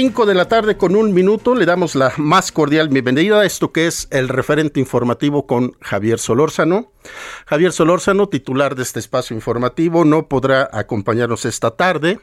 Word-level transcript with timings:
Cinco 0.00 0.26
de 0.26 0.34
la 0.34 0.46
tarde 0.46 0.76
con 0.76 0.94
un 0.94 1.12
minuto 1.12 1.56
le 1.56 1.66
damos 1.66 1.96
la 1.96 2.12
más 2.18 2.52
cordial 2.52 2.88
bienvenida 2.88 3.40
a 3.40 3.44
esto 3.44 3.72
que 3.72 3.88
es 3.88 4.06
el 4.12 4.28
referente 4.28 4.78
informativo 4.78 5.44
con 5.44 5.72
Javier 5.80 6.20
Solórzano. 6.20 6.92
Javier 7.46 7.72
Solórzano, 7.72 8.28
titular 8.28 8.76
de 8.76 8.84
este 8.84 9.00
espacio 9.00 9.34
informativo, 9.34 10.04
no 10.04 10.28
podrá 10.28 10.70
acompañarnos 10.72 11.44
esta 11.46 11.72
tarde. 11.72 12.20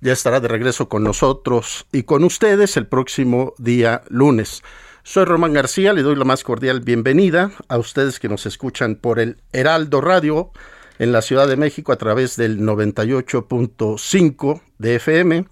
Ya 0.00 0.14
estará 0.14 0.40
de 0.40 0.48
regreso 0.48 0.88
con 0.88 1.04
nosotros 1.04 1.84
y 1.92 2.04
con 2.04 2.24
ustedes 2.24 2.78
el 2.78 2.86
próximo 2.86 3.52
día 3.58 4.00
lunes. 4.08 4.62
Soy 5.02 5.26
Román 5.26 5.52
García, 5.52 5.92
le 5.92 6.00
doy 6.00 6.16
la 6.16 6.24
más 6.24 6.42
cordial 6.42 6.80
bienvenida 6.80 7.50
a 7.68 7.76
ustedes 7.76 8.18
que 8.18 8.30
nos 8.30 8.46
escuchan 8.46 8.94
por 8.94 9.18
el 9.18 9.42
Heraldo 9.52 10.00
Radio 10.00 10.52
en 10.98 11.12
la 11.12 11.20
Ciudad 11.20 11.48
de 11.48 11.56
México 11.56 11.92
a 11.92 11.96
través 11.96 12.36
del 12.36 12.60
98.5 12.60 14.62
de 14.78 14.94
FM 14.94 15.44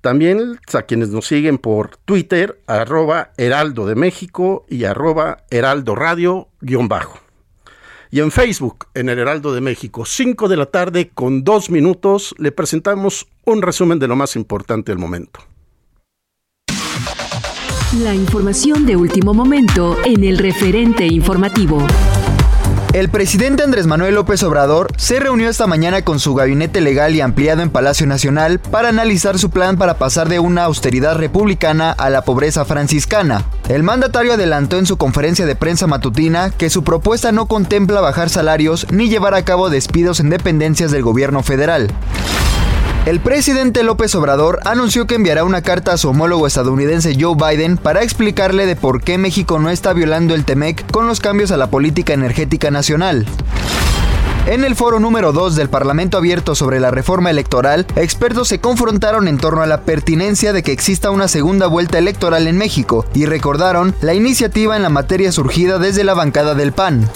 También 0.01 0.59
a 0.73 0.83
quienes 0.83 1.11
nos 1.11 1.27
siguen 1.27 1.59
por 1.59 1.99
Twitter, 1.99 2.59
arroba 2.67 3.33
Heraldo 3.37 3.85
de 3.85 3.95
México 3.95 4.65
y 4.71 4.85
arroba 4.85 5.45
Heraldo 5.51 5.95
Radio 5.95 6.49
guion 6.63 6.89
bajo. 6.89 7.19
Y 8.11 8.21
en 8.21 8.31
Facebook, 8.31 8.87
en 8.95 9.11
el 9.11 9.19
Heraldo 9.19 9.53
de 9.53 9.61
México, 9.61 10.07
5 10.07 10.49
de 10.49 10.57
la 10.57 10.65
tarde 10.65 11.11
con 11.13 11.45
2 11.45 11.69
minutos, 11.69 12.35
le 12.39 12.51
presentamos 12.51 13.27
un 13.45 13.61
resumen 13.61 13.99
de 13.99 14.09
lo 14.09 14.17
más 14.17 14.35
importante 14.35 14.93
del 14.93 14.99
momento. 14.99 15.41
La 18.03 18.15
información 18.15 18.87
de 18.87 18.97
último 18.97 19.35
momento 19.35 19.99
en 20.07 20.25
el 20.25 20.39
referente 20.39 21.07
informativo. 21.07 21.87
El 22.95 23.11
presidente 23.11 23.63
Andrés 23.63 23.87
Manuel 23.87 24.15
López 24.15 24.43
Obrador 24.43 24.91
se 24.97 25.21
reunió 25.21 25.51
esta 25.51 25.67
mañana 25.67 26.03
con 26.03 26.19
su 26.19 26.35
gabinete 26.35 26.81
legal 26.81 27.15
y 27.15 27.21
ampliado 27.21 27.61
en 27.61 27.69
Palacio 27.69 28.07
Nacional 28.07 28.61
para 28.61 28.89
analizar 28.89 29.39
su 29.39 29.51
plan 29.51 29.77
para 29.77 29.99
pasar 29.99 30.31
de 30.31 30.39
una 30.39 30.65
austeridad 30.65 31.17
republicana 31.17 31.93
a 31.93 32.09
la 32.09 32.23
pobreza 32.23 32.65
franciscana. 32.65 33.45
El 33.69 33.83
mandatario 33.83 34.33
adelantó 34.33 34.79
en 34.79 34.87
su 34.87 34.97
conferencia 34.97 35.45
de 35.45 35.55
prensa 35.55 35.87
matutina 35.87 36.51
que 36.51 36.71
su 36.71 36.83
propuesta 36.83 37.31
no 37.31 37.47
contempla 37.47 38.01
bajar 38.01 38.31
salarios 38.31 38.87
ni 38.91 39.11
llevar 39.11 39.35
a 39.35 39.45
cabo 39.45 39.69
despidos 39.69 40.19
en 40.21 40.31
dependencias 40.31 40.91
del 40.91 41.03
gobierno 41.03 41.43
federal. 41.43 41.89
El 43.09 43.21
presidente 43.21 43.85
López 43.85 44.15
Obrador 44.17 44.61
anunció 44.67 45.07
que 45.07 45.15
enviará 45.15 45.43
una 45.43 45.63
carta 45.63 45.95
a 45.95 45.97
su 45.97 46.11
homólogo 46.11 46.47
estadounidense 46.47 47.17
Joe 47.19 47.37
Biden 47.37 47.79
para 47.79 48.03
explicarle 48.03 48.67
de 48.67 48.77
por 48.77 49.01
qué 49.01 49.17
México 49.17 49.59
no 49.59 49.71
está 49.71 49.95
violando 49.95 50.35
el 50.35 50.45
TEMEC 50.45 50.91
con 50.91 51.07
los 51.07 51.19
cambios 51.19 51.51
a 51.51 51.57
la 51.57 51.71
política 51.71 52.13
energética 52.13 52.71
nacional. 52.71 53.25
En 54.45 54.63
el 54.63 54.77
foro 54.77 55.01
número 55.01 55.33
2 55.33 55.57
del 55.57 55.71
Parlamento 55.71 56.19
Abierto 56.19 56.55
sobre 56.55 56.81
la 56.81 56.91
reforma 56.91 57.31
electoral, 57.31 57.87
expertos 57.97 58.49
se 58.49 58.61
confrontaron 58.61 59.27
en 59.27 59.39
torno 59.39 59.63
a 59.63 59.67
la 59.67 59.81
pertinencia 59.85 60.53
de 60.53 60.63
que 60.63 60.73
exista 60.73 61.11
una 61.11 61.29
segunda 61.29 61.67
vuelta 61.67 61.97
electoral 61.97 62.47
en 62.47 62.59
México 62.59 63.07
y 63.15 63.25
recordaron 63.25 63.95
la 64.03 64.13
iniciativa 64.13 64.77
en 64.77 64.83
la 64.83 64.91
materia 64.91 65.33
surgida 65.33 65.79
desde 65.79 66.05
la 66.05 66.13
bancada 66.13 66.55
del 66.55 66.73
PAN. 66.73 67.09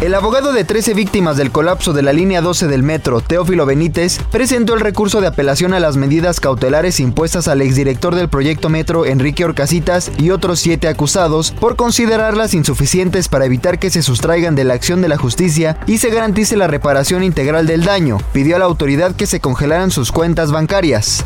El 0.00 0.14
abogado 0.14 0.52
de 0.52 0.62
13 0.62 0.94
víctimas 0.94 1.36
del 1.36 1.50
colapso 1.50 1.92
de 1.92 2.02
la 2.02 2.12
línea 2.12 2.40
12 2.40 2.68
del 2.68 2.84
metro, 2.84 3.20
Teófilo 3.20 3.66
Benítez, 3.66 4.20
presentó 4.30 4.74
el 4.74 4.80
recurso 4.80 5.20
de 5.20 5.26
apelación 5.26 5.74
a 5.74 5.80
las 5.80 5.96
medidas 5.96 6.38
cautelares 6.38 7.00
impuestas 7.00 7.48
al 7.48 7.62
exdirector 7.62 8.14
del 8.14 8.28
proyecto 8.28 8.68
Metro, 8.68 9.06
Enrique 9.06 9.44
Orcasitas, 9.44 10.12
y 10.16 10.30
otros 10.30 10.60
siete 10.60 10.86
acusados 10.86 11.50
por 11.50 11.74
considerarlas 11.74 12.54
insuficientes 12.54 13.26
para 13.26 13.46
evitar 13.46 13.80
que 13.80 13.90
se 13.90 14.02
sustraigan 14.02 14.54
de 14.54 14.62
la 14.62 14.74
acción 14.74 15.02
de 15.02 15.08
la 15.08 15.18
justicia 15.18 15.80
y 15.88 15.98
se 15.98 16.10
garantice 16.10 16.56
la 16.56 16.68
reparación 16.68 17.24
integral 17.24 17.66
del 17.66 17.84
daño. 17.84 18.18
Pidió 18.32 18.54
a 18.54 18.60
la 18.60 18.66
autoridad 18.66 19.16
que 19.16 19.26
se 19.26 19.40
congelaran 19.40 19.90
sus 19.90 20.12
cuentas 20.12 20.52
bancarias. 20.52 21.24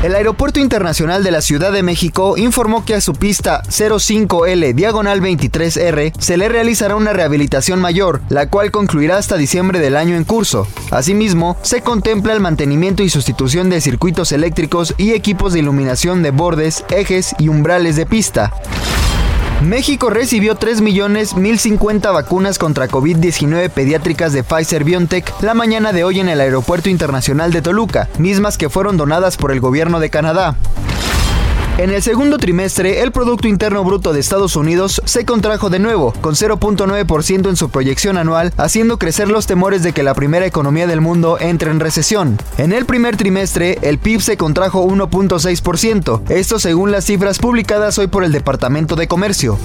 El 0.00 0.14
Aeropuerto 0.14 0.60
Internacional 0.60 1.24
de 1.24 1.32
la 1.32 1.40
Ciudad 1.40 1.72
de 1.72 1.82
México 1.82 2.36
informó 2.36 2.84
que 2.84 2.94
a 2.94 3.00
su 3.00 3.14
pista 3.14 3.64
05L 3.64 4.72
diagonal 4.72 5.20
23R 5.20 6.12
se 6.16 6.36
le 6.36 6.48
realizará 6.48 6.94
una 6.94 7.12
rehabilitación 7.12 7.80
mayor, 7.80 8.20
la 8.28 8.48
cual 8.48 8.70
concluirá 8.70 9.16
hasta 9.16 9.36
diciembre 9.36 9.80
del 9.80 9.96
año 9.96 10.14
en 10.14 10.22
curso. 10.22 10.68
Asimismo, 10.92 11.56
se 11.62 11.82
contempla 11.82 12.32
el 12.32 12.38
mantenimiento 12.38 13.02
y 13.02 13.10
sustitución 13.10 13.70
de 13.70 13.80
circuitos 13.80 14.30
eléctricos 14.30 14.94
y 14.98 15.14
equipos 15.14 15.52
de 15.52 15.58
iluminación 15.58 16.22
de 16.22 16.30
bordes, 16.30 16.84
ejes 16.90 17.34
y 17.40 17.48
umbrales 17.48 17.96
de 17.96 18.06
pista. 18.06 18.52
México 19.62 20.08
recibió 20.08 20.56
3.000.050 20.56 22.12
vacunas 22.12 22.58
contra 22.58 22.88
COVID-19 22.88 23.70
pediátricas 23.70 24.32
de 24.32 24.44
Pfizer 24.44 24.84
BioNTech 24.84 25.42
la 25.42 25.52
mañana 25.52 25.92
de 25.92 26.04
hoy 26.04 26.20
en 26.20 26.28
el 26.28 26.40
Aeropuerto 26.40 26.88
Internacional 26.88 27.52
de 27.52 27.60
Toluca, 27.60 28.08
mismas 28.18 28.56
que 28.56 28.68
fueron 28.68 28.96
donadas 28.96 29.36
por 29.36 29.50
el 29.50 29.60
gobierno 29.60 29.98
de 29.98 30.10
Canadá. 30.10 30.56
En 31.78 31.90
el 31.90 32.02
segundo 32.02 32.38
trimestre, 32.38 33.02
el 33.02 33.12
Producto 33.12 33.46
Interno 33.46 33.84
Bruto 33.84 34.12
de 34.12 34.18
Estados 34.18 34.56
Unidos 34.56 35.00
se 35.04 35.24
contrajo 35.24 35.70
de 35.70 35.78
nuevo, 35.78 36.12
con 36.20 36.34
0.9% 36.34 37.48
en 37.48 37.54
su 37.54 37.70
proyección 37.70 38.18
anual, 38.18 38.52
haciendo 38.56 38.98
crecer 38.98 39.28
los 39.28 39.46
temores 39.46 39.84
de 39.84 39.92
que 39.92 40.02
la 40.02 40.14
primera 40.14 40.44
economía 40.44 40.88
del 40.88 41.00
mundo 41.00 41.38
entre 41.38 41.70
en 41.70 41.78
recesión. 41.78 42.36
En 42.56 42.72
el 42.72 42.84
primer 42.84 43.16
trimestre, 43.16 43.78
el 43.82 43.98
PIB 43.98 44.20
se 44.20 44.36
contrajo 44.36 44.84
1.6%, 44.84 46.28
esto 46.30 46.58
según 46.58 46.90
las 46.90 47.04
cifras 47.04 47.38
publicadas 47.38 47.96
hoy 47.98 48.08
por 48.08 48.24
el 48.24 48.32
Departamento 48.32 48.96
de 48.96 49.06
Comercio. 49.06 49.56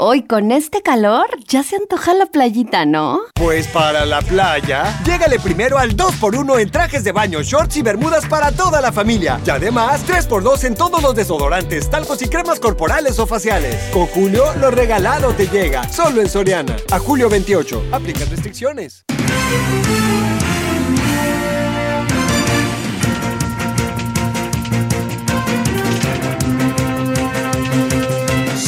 Hoy 0.00 0.22
con 0.22 0.52
este 0.52 0.80
calor 0.80 1.26
ya 1.48 1.64
se 1.64 1.74
antoja 1.74 2.14
la 2.14 2.26
playita, 2.26 2.86
¿no? 2.86 3.18
Pues 3.34 3.66
para 3.66 4.06
la 4.06 4.22
playa, 4.22 4.96
llégale 5.04 5.40
primero 5.40 5.76
al 5.76 5.96
2x1 5.96 6.60
en 6.60 6.70
trajes 6.70 7.02
de 7.02 7.10
baño, 7.10 7.42
shorts 7.42 7.78
y 7.78 7.82
bermudas 7.82 8.24
para 8.26 8.52
toda 8.52 8.80
la 8.80 8.92
familia. 8.92 9.40
Y 9.44 9.50
además, 9.50 10.06
3x2 10.06 10.62
en 10.66 10.76
todos 10.76 11.02
los 11.02 11.16
desodorantes, 11.16 11.90
talcos 11.90 12.22
y 12.22 12.28
cremas 12.28 12.60
corporales 12.60 13.18
o 13.18 13.26
faciales. 13.26 13.74
Con 13.92 14.06
Julio, 14.06 14.44
lo 14.60 14.70
regalado 14.70 15.32
te 15.32 15.48
llega, 15.48 15.82
solo 15.90 16.20
en 16.20 16.28
Soriana. 16.28 16.76
A 16.92 17.00
julio 17.00 17.28
28, 17.28 17.86
aplican 17.90 18.30
restricciones. 18.30 19.04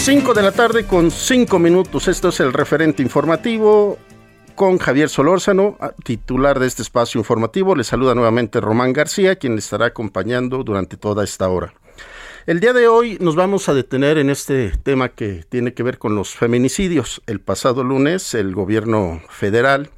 5 0.03 0.33
de 0.33 0.43
la 0.43 0.53
tarde 0.53 0.87
con 0.87 1.11
5 1.11 1.59
minutos. 1.59 2.09
Esto 2.09 2.31
es 2.31 2.41
el 2.41 2.55
referente 2.55 3.03
informativo 3.03 3.99
con 4.55 4.79
Javier 4.79 5.11
Solórzano, 5.11 5.77
titular 6.03 6.59
de 6.59 6.69
este 6.69 6.81
espacio 6.81 7.19
informativo. 7.19 7.77
Le 7.77 7.85
saluda 7.85 8.15
nuevamente 8.15 8.63
Román 8.63 8.95
García, 8.95 9.37
quien 9.37 9.53
le 9.53 9.59
estará 9.59 9.85
acompañando 9.87 10.65
durante 10.65 10.97
toda 10.97 11.23
esta 11.23 11.51
hora. 11.51 11.75
El 12.47 12.61
día 12.61 12.73
de 12.73 12.89
hoy 12.89 13.19
nos 13.21 13.37
vamos 13.37 13.69
a 13.69 13.75
detener 13.75 14.17
en 14.17 14.31
este 14.31 14.71
tema 14.83 15.11
que 15.11 15.45
tiene 15.47 15.75
que 15.75 15.83
ver 15.83 15.99
con 15.99 16.15
los 16.15 16.35
feminicidios. 16.35 17.21
El 17.27 17.41
pasado 17.41 17.85
lunes 17.85 18.33
el 18.33 18.55
gobierno 18.55 19.21
federal 19.29 19.91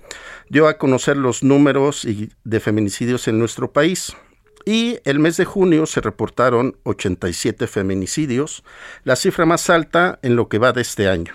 dio 0.49 0.67
a 0.67 0.79
conocer 0.79 1.17
los 1.17 1.45
números 1.45 2.05
de 2.43 2.61
feminicidios 2.61 3.29
en 3.29 3.39
nuestro 3.39 3.73
país. 3.73 4.17
Y 4.65 4.99
el 5.05 5.19
mes 5.19 5.37
de 5.37 5.45
junio 5.45 5.87
se 5.87 6.01
reportaron 6.01 6.77
87 6.85 7.67
feminicidios, 7.67 8.63
la 9.05 9.17
cifra 9.17 9.45
más 9.45 9.69
alta 9.71 10.19
en 10.23 10.37
lo 10.37 10.49
que 10.49 10.59
va 10.59 10.73
de 10.73 10.83
este 10.83 11.09
año. 11.09 11.35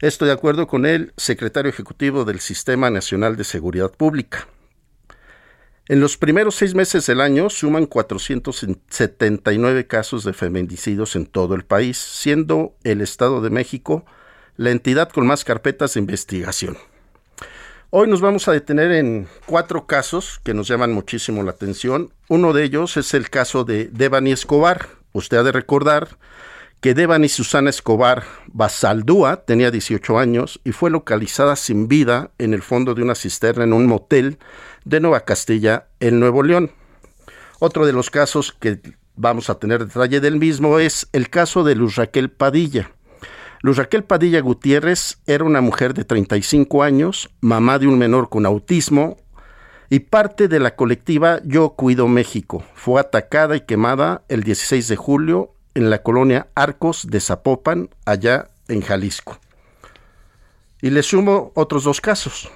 Esto 0.00 0.26
de 0.26 0.32
acuerdo 0.32 0.66
con 0.66 0.84
el 0.84 1.12
secretario 1.16 1.70
ejecutivo 1.70 2.24
del 2.24 2.40
Sistema 2.40 2.90
Nacional 2.90 3.36
de 3.36 3.44
Seguridad 3.44 3.92
Pública. 3.92 4.48
En 5.88 6.00
los 6.00 6.16
primeros 6.16 6.56
seis 6.56 6.74
meses 6.74 7.06
del 7.06 7.20
año 7.20 7.48
suman 7.48 7.86
479 7.86 9.86
casos 9.86 10.24
de 10.24 10.32
feminicidios 10.32 11.14
en 11.14 11.26
todo 11.26 11.54
el 11.54 11.64
país, 11.64 11.96
siendo 11.96 12.74
el 12.82 13.00
Estado 13.00 13.40
de 13.40 13.50
México 13.50 14.04
la 14.56 14.70
entidad 14.70 15.10
con 15.10 15.26
más 15.26 15.44
carpetas 15.44 15.94
de 15.94 16.00
investigación. 16.00 16.76
Hoy 17.90 18.08
nos 18.08 18.20
vamos 18.20 18.48
a 18.48 18.52
detener 18.52 18.90
en 18.90 19.28
cuatro 19.46 19.86
casos 19.86 20.40
que 20.42 20.54
nos 20.54 20.66
llaman 20.66 20.92
muchísimo 20.92 21.44
la 21.44 21.52
atención. 21.52 22.12
Uno 22.28 22.52
de 22.52 22.64
ellos 22.64 22.96
es 22.96 23.14
el 23.14 23.30
caso 23.30 23.62
de 23.62 23.84
Devani 23.84 24.32
Escobar. 24.32 24.88
Usted 25.12 25.36
ha 25.36 25.42
de 25.44 25.52
recordar 25.52 26.18
que 26.80 26.94
Devani 26.94 27.28
Susana 27.28 27.70
Escobar 27.70 28.24
Basaldúa 28.48 29.44
tenía 29.44 29.70
18 29.70 30.18
años 30.18 30.60
y 30.64 30.72
fue 30.72 30.90
localizada 30.90 31.54
sin 31.54 31.86
vida 31.86 32.32
en 32.38 32.54
el 32.54 32.62
fondo 32.62 32.92
de 32.94 33.02
una 33.02 33.14
cisterna 33.14 33.62
en 33.62 33.72
un 33.72 33.86
motel 33.86 34.38
de 34.84 34.98
Nueva 34.98 35.20
Castilla, 35.20 35.86
en 36.00 36.18
Nuevo 36.18 36.42
León. 36.42 36.72
Otro 37.60 37.86
de 37.86 37.92
los 37.92 38.10
casos 38.10 38.52
que 38.52 38.80
vamos 39.14 39.48
a 39.48 39.60
tener 39.60 39.86
detalle 39.86 40.20
del 40.20 40.40
mismo 40.40 40.80
es 40.80 41.08
el 41.12 41.30
caso 41.30 41.62
de 41.62 41.76
Luz 41.76 41.94
Raquel 41.94 42.30
Padilla. 42.30 42.95
Luz 43.66 43.78
Raquel 43.78 44.04
Padilla 44.04 44.40
Gutiérrez 44.42 45.18
era 45.26 45.42
una 45.42 45.60
mujer 45.60 45.92
de 45.92 46.04
35 46.04 46.84
años, 46.84 47.30
mamá 47.40 47.80
de 47.80 47.88
un 47.88 47.98
menor 47.98 48.28
con 48.28 48.46
autismo 48.46 49.16
y 49.90 49.98
parte 49.98 50.46
de 50.46 50.60
la 50.60 50.76
colectiva 50.76 51.40
Yo 51.44 51.70
Cuido 51.70 52.06
México. 52.06 52.62
Fue 52.76 53.00
atacada 53.00 53.56
y 53.56 53.62
quemada 53.62 54.22
el 54.28 54.44
16 54.44 54.86
de 54.86 54.94
julio 54.94 55.52
en 55.74 55.90
la 55.90 56.04
colonia 56.04 56.46
Arcos 56.54 57.08
de 57.10 57.18
Zapopan, 57.18 57.90
allá 58.04 58.50
en 58.68 58.82
Jalisco. 58.82 59.40
Y 60.80 60.90
le 60.90 61.02
sumo 61.02 61.50
otros 61.56 61.82
dos 61.82 62.00
casos. 62.00 62.48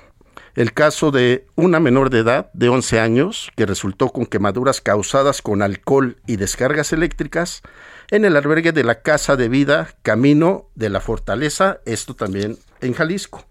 El 0.54 0.72
caso 0.72 1.10
de 1.10 1.44
una 1.56 1.80
menor 1.80 2.10
de 2.10 2.20
edad 2.20 2.52
de 2.52 2.68
11 2.68 3.00
años 3.00 3.50
que 3.56 3.66
resultó 3.66 4.10
con 4.10 4.26
quemaduras 4.26 4.80
causadas 4.80 5.42
con 5.42 5.62
alcohol 5.62 6.18
y 6.28 6.36
descargas 6.36 6.92
eléctricas 6.92 7.62
en 8.10 8.24
el 8.24 8.36
albergue 8.36 8.72
de 8.72 8.84
la 8.84 9.02
Casa 9.02 9.36
de 9.36 9.48
Vida 9.48 9.94
Camino 10.02 10.68
de 10.74 10.90
la 10.90 11.00
Fortaleza, 11.00 11.80
esto 11.84 12.14
también 12.14 12.58
en 12.80 12.92
Jalisco. 12.92 13.44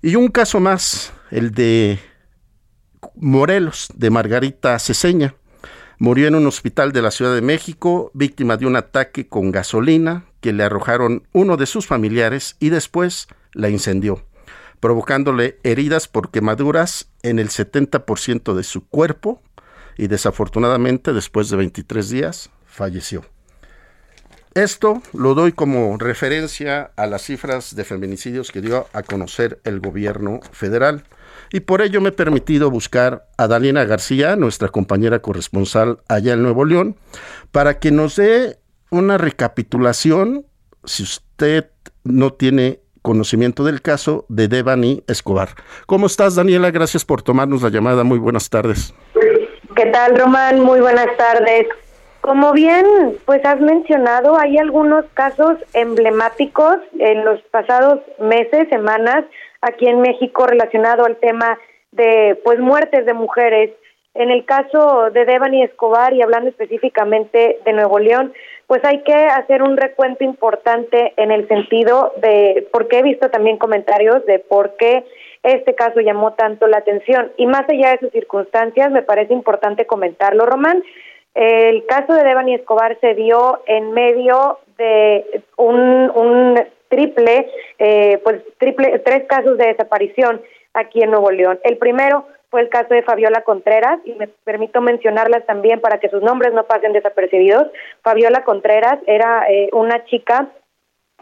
Y 0.00 0.14
un 0.14 0.28
caso 0.28 0.60
más, 0.60 1.12
el 1.30 1.50
de 1.50 1.98
Morelos, 3.14 3.88
de 3.94 4.10
Margarita 4.10 4.78
Ceseña. 4.78 5.34
Murió 5.98 6.28
en 6.28 6.36
un 6.36 6.46
hospital 6.46 6.92
de 6.92 7.02
la 7.02 7.10
Ciudad 7.10 7.34
de 7.34 7.42
México, 7.42 8.12
víctima 8.14 8.56
de 8.56 8.66
un 8.66 8.76
ataque 8.76 9.26
con 9.26 9.50
gasolina 9.50 10.26
que 10.40 10.52
le 10.52 10.62
arrojaron 10.62 11.26
uno 11.32 11.56
de 11.56 11.66
sus 11.66 11.88
familiares 11.88 12.54
y 12.60 12.68
después 12.68 13.26
la 13.52 13.68
incendió, 13.68 14.24
provocándole 14.78 15.58
heridas 15.64 16.06
por 16.06 16.30
quemaduras 16.30 17.10
en 17.22 17.40
el 17.40 17.48
70% 17.48 18.54
de 18.54 18.62
su 18.62 18.86
cuerpo 18.86 19.42
y 19.96 20.06
desafortunadamente 20.06 21.12
después 21.12 21.50
de 21.50 21.56
23 21.56 22.08
días 22.08 22.50
falleció. 22.64 23.24
Esto 24.54 25.02
lo 25.12 25.34
doy 25.34 25.52
como 25.52 25.96
referencia 25.98 26.90
a 26.96 27.06
las 27.06 27.22
cifras 27.22 27.76
de 27.76 27.84
feminicidios 27.84 28.50
que 28.50 28.60
dio 28.60 28.86
a 28.92 29.02
conocer 29.02 29.60
el 29.64 29.80
gobierno 29.80 30.40
federal. 30.52 31.04
Y 31.52 31.60
por 31.60 31.80
ello 31.80 32.00
me 32.00 32.10
he 32.10 32.12
permitido 32.12 32.70
buscar 32.70 33.26
a 33.36 33.46
Dalina 33.46 33.84
García, 33.84 34.36
nuestra 34.36 34.68
compañera 34.68 35.20
corresponsal 35.20 36.00
allá 36.08 36.34
en 36.34 36.42
Nuevo 36.42 36.64
León, 36.64 36.96
para 37.52 37.78
que 37.78 37.90
nos 37.90 38.16
dé 38.16 38.58
una 38.90 39.18
recapitulación, 39.18 40.46
si 40.84 41.02
usted 41.02 41.70
no 42.04 42.32
tiene 42.32 42.80
conocimiento 43.02 43.64
del 43.64 43.80
caso, 43.80 44.26
de 44.28 44.48
Devani 44.48 45.04
Escobar. 45.06 45.50
¿Cómo 45.86 46.06
estás, 46.06 46.34
Daniela? 46.34 46.70
Gracias 46.70 47.04
por 47.04 47.22
tomarnos 47.22 47.62
la 47.62 47.70
llamada. 47.70 48.04
Muy 48.04 48.18
buenas 48.18 48.50
tardes. 48.50 48.92
¿Qué 49.76 49.86
tal, 49.86 50.18
Román? 50.18 50.60
Muy 50.60 50.80
buenas 50.80 51.08
tardes. 51.16 51.66
Como 52.28 52.52
bien, 52.52 52.84
pues 53.24 53.42
has 53.46 53.58
mencionado, 53.58 54.38
hay 54.38 54.58
algunos 54.58 55.06
casos 55.14 55.56
emblemáticos 55.72 56.76
en 56.98 57.24
los 57.24 57.40
pasados 57.44 58.00
meses, 58.18 58.68
semanas, 58.68 59.24
aquí 59.62 59.88
en 59.88 60.02
México 60.02 60.46
relacionado 60.46 61.06
al 61.06 61.16
tema 61.16 61.58
de, 61.90 62.38
pues, 62.44 62.58
muertes 62.58 63.06
de 63.06 63.14
mujeres. 63.14 63.70
En 64.12 64.30
el 64.30 64.44
caso 64.44 65.08
de 65.10 65.24
Devani 65.24 65.62
Escobar 65.62 66.12
y 66.12 66.20
hablando 66.20 66.50
específicamente 66.50 67.60
de 67.64 67.72
Nuevo 67.72 67.98
León, 67.98 68.34
pues 68.66 68.84
hay 68.84 69.02
que 69.04 69.14
hacer 69.14 69.62
un 69.62 69.78
recuento 69.78 70.22
importante 70.22 71.14
en 71.16 71.30
el 71.30 71.48
sentido 71.48 72.12
de, 72.20 72.68
porque 72.74 72.98
he 72.98 73.02
visto 73.02 73.30
también 73.30 73.56
comentarios 73.56 74.26
de 74.26 74.38
por 74.38 74.76
qué 74.76 75.06
este 75.42 75.74
caso 75.74 76.00
llamó 76.00 76.34
tanto 76.34 76.66
la 76.66 76.76
atención. 76.76 77.32
Y 77.38 77.46
más 77.46 77.66
allá 77.70 77.92
de 77.92 78.00
sus 78.00 78.10
circunstancias, 78.10 78.90
me 78.90 79.00
parece 79.00 79.32
importante 79.32 79.86
comentarlo, 79.86 80.44
Román, 80.44 80.82
el 81.34 81.86
caso 81.86 82.12
de 82.14 82.24
Devani 82.24 82.54
Escobar 82.54 82.98
se 83.00 83.14
dio 83.14 83.62
en 83.66 83.92
medio 83.92 84.58
de 84.76 85.42
un, 85.56 86.58
triple, 86.88 87.50
eh, 87.78 88.18
pues 88.24 88.42
triple, 88.58 88.98
tres 89.00 89.24
casos 89.28 89.58
de 89.58 89.66
desaparición 89.66 90.40
aquí 90.74 91.02
en 91.02 91.10
Nuevo 91.10 91.30
León. 91.30 91.60
El 91.64 91.76
primero 91.76 92.26
fue 92.50 92.62
el 92.62 92.70
caso 92.70 92.94
de 92.94 93.02
Fabiola 93.02 93.42
Contreras, 93.42 94.00
y 94.04 94.14
me 94.14 94.28
permito 94.28 94.80
mencionarlas 94.80 95.44
también 95.44 95.80
para 95.80 95.98
que 96.00 96.08
sus 96.08 96.22
nombres 96.22 96.54
no 96.54 96.64
pasen 96.64 96.92
desapercibidos. 96.92 97.66
Fabiola 98.02 98.42
Contreras 98.44 98.98
era 99.06 99.44
eh, 99.50 99.68
una 99.72 100.04
chica 100.06 100.48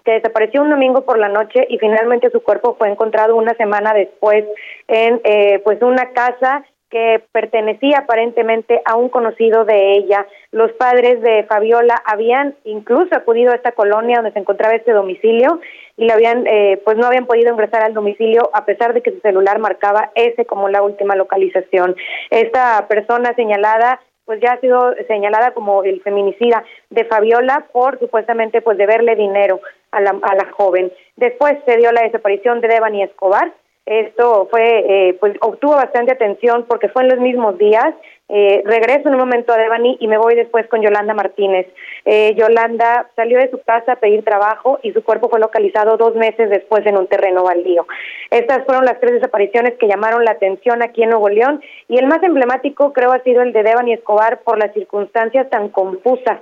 que 0.04 0.12
desapareció 0.12 0.62
un 0.62 0.70
domingo 0.70 1.04
por 1.04 1.18
la 1.18 1.28
noche 1.28 1.66
y 1.68 1.78
finalmente 1.78 2.30
su 2.30 2.40
cuerpo 2.40 2.76
fue 2.78 2.88
encontrado 2.88 3.34
una 3.34 3.54
semana 3.54 3.92
después 3.92 4.44
en 4.86 5.20
eh, 5.24 5.58
pues 5.64 5.82
una 5.82 6.12
casa 6.12 6.64
que 6.90 7.22
pertenecía 7.32 7.98
aparentemente 7.98 8.80
a 8.84 8.96
un 8.96 9.08
conocido 9.08 9.64
de 9.64 9.94
ella. 9.94 10.26
Los 10.52 10.72
padres 10.72 11.20
de 11.20 11.44
Fabiola 11.44 12.00
habían 12.04 12.54
incluso 12.64 13.14
acudido 13.14 13.52
a 13.52 13.56
esta 13.56 13.72
colonia 13.72 14.16
donde 14.16 14.32
se 14.32 14.38
encontraba 14.38 14.74
este 14.74 14.92
domicilio 14.92 15.60
y 15.96 16.04
le 16.06 16.12
habían, 16.12 16.46
eh, 16.46 16.80
pues 16.84 16.96
no 16.96 17.06
habían 17.06 17.26
podido 17.26 17.52
ingresar 17.52 17.82
al 17.82 17.94
domicilio 17.94 18.50
a 18.52 18.64
pesar 18.64 18.94
de 18.94 19.02
que 19.02 19.10
su 19.10 19.20
celular 19.20 19.58
marcaba 19.58 20.10
ese 20.14 20.44
como 20.44 20.68
la 20.68 20.82
última 20.82 21.16
localización. 21.16 21.96
Esta 22.30 22.86
persona 22.88 23.34
señalada 23.34 24.00
pues 24.24 24.40
ya 24.40 24.52
ha 24.52 24.60
sido 24.60 24.92
señalada 25.06 25.52
como 25.52 25.84
el 25.84 26.02
feminicida 26.02 26.64
de 26.90 27.04
Fabiola 27.04 27.66
por 27.72 27.98
supuestamente 27.98 28.60
pues 28.60 28.76
deberle 28.76 29.14
dinero 29.16 29.60
a 29.92 30.00
la, 30.00 30.10
a 30.10 30.34
la 30.34 30.50
joven. 30.52 30.92
Después 31.16 31.56
se 31.64 31.76
dio 31.76 31.90
la 31.92 32.02
desaparición 32.02 32.60
de 32.60 32.68
Devani 32.68 33.02
Escobar, 33.02 33.52
esto 33.86 34.48
fue, 34.50 34.64
eh, 34.88 35.16
pues 35.20 35.36
obtuvo 35.40 35.76
bastante 35.76 36.10
atención 36.10 36.66
porque 36.68 36.88
fue 36.88 37.02
en 37.04 37.08
los 37.08 37.20
mismos 37.20 37.56
días. 37.56 37.94
Eh, 38.28 38.60
regreso 38.64 39.08
en 39.08 39.14
un 39.14 39.20
momento 39.20 39.52
a 39.52 39.56
Devani 39.56 39.96
y 40.00 40.08
me 40.08 40.18
voy 40.18 40.34
después 40.34 40.66
con 40.66 40.82
Yolanda 40.82 41.14
Martínez. 41.14 41.68
Eh, 42.04 42.34
Yolanda 42.34 43.08
salió 43.14 43.38
de 43.38 43.48
su 43.48 43.62
casa 43.62 43.92
a 43.92 44.00
pedir 44.00 44.24
trabajo 44.24 44.80
y 44.82 44.90
su 44.90 45.04
cuerpo 45.04 45.28
fue 45.28 45.38
localizado 45.38 45.96
dos 45.96 46.16
meses 46.16 46.50
después 46.50 46.84
en 46.84 46.98
un 46.98 47.06
terreno 47.06 47.44
baldío. 47.44 47.86
Estas 48.32 48.64
fueron 48.64 48.84
las 48.84 48.98
tres 48.98 49.12
desapariciones 49.12 49.74
que 49.78 49.86
llamaron 49.86 50.24
la 50.24 50.32
atención 50.32 50.82
aquí 50.82 51.04
en 51.04 51.10
Nuevo 51.10 51.28
León 51.28 51.62
y 51.88 51.98
el 51.98 52.08
más 52.08 52.20
emblemático 52.24 52.92
creo 52.92 53.12
ha 53.12 53.22
sido 53.22 53.42
el 53.42 53.52
de 53.52 53.62
Devani 53.62 53.92
Escobar 53.92 54.40
por 54.40 54.58
las 54.58 54.72
circunstancias 54.74 55.48
tan 55.48 55.68
confusas 55.68 56.40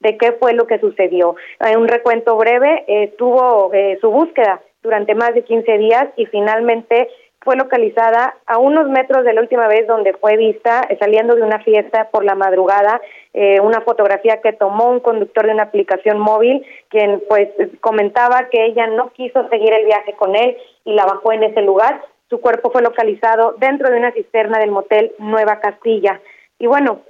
de 0.00 0.16
qué 0.16 0.32
fue 0.32 0.54
lo 0.54 0.66
que 0.66 0.78
sucedió. 0.78 1.36
En 1.60 1.78
un 1.78 1.88
recuento 1.88 2.36
breve, 2.38 2.84
estuvo 2.86 3.70
su 4.00 4.10
búsqueda 4.10 4.62
durante 4.86 5.14
más 5.14 5.34
de 5.34 5.44
15 5.44 5.78
días 5.78 6.06
y 6.16 6.24
finalmente 6.26 7.08
fue 7.40 7.56
localizada 7.56 8.34
a 8.46 8.58
unos 8.58 8.88
metros 8.88 9.24
de 9.24 9.32
la 9.32 9.40
última 9.40 9.68
vez 9.68 9.86
donde 9.86 10.14
fue 10.14 10.36
vista 10.36 10.86
eh, 10.88 10.96
saliendo 10.98 11.34
de 11.36 11.42
una 11.42 11.60
fiesta 11.60 12.08
por 12.10 12.24
la 12.24 12.34
madrugada, 12.34 13.00
eh, 13.34 13.60
una 13.60 13.82
fotografía 13.82 14.40
que 14.40 14.52
tomó 14.52 14.90
un 14.90 15.00
conductor 15.00 15.46
de 15.46 15.52
una 15.52 15.64
aplicación 15.64 16.18
móvil, 16.18 16.64
quien 16.88 17.22
pues 17.28 17.48
comentaba 17.80 18.48
que 18.50 18.64
ella 18.64 18.86
no 18.86 19.10
quiso 19.10 19.48
seguir 19.48 19.72
el 19.72 19.84
viaje 19.84 20.14
con 20.14 20.34
él 20.34 20.56
y 20.84 20.94
la 20.94 21.04
bajó 21.04 21.32
en 21.32 21.44
ese 21.44 21.62
lugar. 21.62 22.02
Su 22.30 22.40
cuerpo 22.40 22.70
fue 22.70 22.82
localizado 22.82 23.54
dentro 23.58 23.90
de 23.90 23.98
una 23.98 24.12
cisterna 24.12 24.58
del 24.58 24.72
motel 24.72 25.12
Nueva 25.18 25.60
Castilla. 25.60 26.20
Y 26.58 26.66
bueno, 26.66 27.02